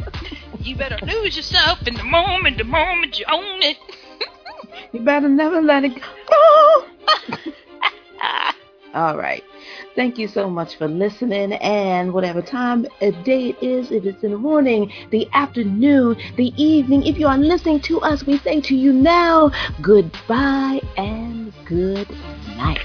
you 0.60 0.76
better 0.76 0.96
lose 1.04 1.36
yourself 1.36 1.84
in 1.88 1.94
the 1.94 2.04
moment, 2.04 2.56
the 2.56 2.62
moment 2.62 3.18
you 3.18 3.24
own 3.30 3.62
it. 3.62 3.76
You 4.92 5.00
better 5.00 5.28
never 5.28 5.60
let 5.60 5.84
it 5.84 5.94
go. 5.94 6.86
All 8.94 9.16
right. 9.16 9.44
Thank 10.00 10.16
you 10.16 10.28
so 10.28 10.48
much 10.48 10.76
for 10.76 10.88
listening. 10.88 11.52
And 11.52 12.14
whatever 12.14 12.40
time 12.40 12.86
of 13.02 13.22
day 13.22 13.50
it 13.50 13.62
is, 13.62 13.90
if 13.90 14.06
it's 14.06 14.24
in 14.24 14.30
the 14.30 14.38
morning, 14.38 14.90
the 15.10 15.28
afternoon, 15.34 16.16
the 16.36 16.54
evening, 16.56 17.04
if 17.04 17.18
you 17.18 17.26
are 17.26 17.36
listening 17.36 17.80
to 17.80 18.00
us, 18.00 18.24
we 18.24 18.38
say 18.38 18.62
to 18.62 18.74
you 18.74 18.94
now, 18.94 19.50
goodbye 19.82 20.80
and 20.96 21.52
good 21.66 22.08
night. 22.56 22.80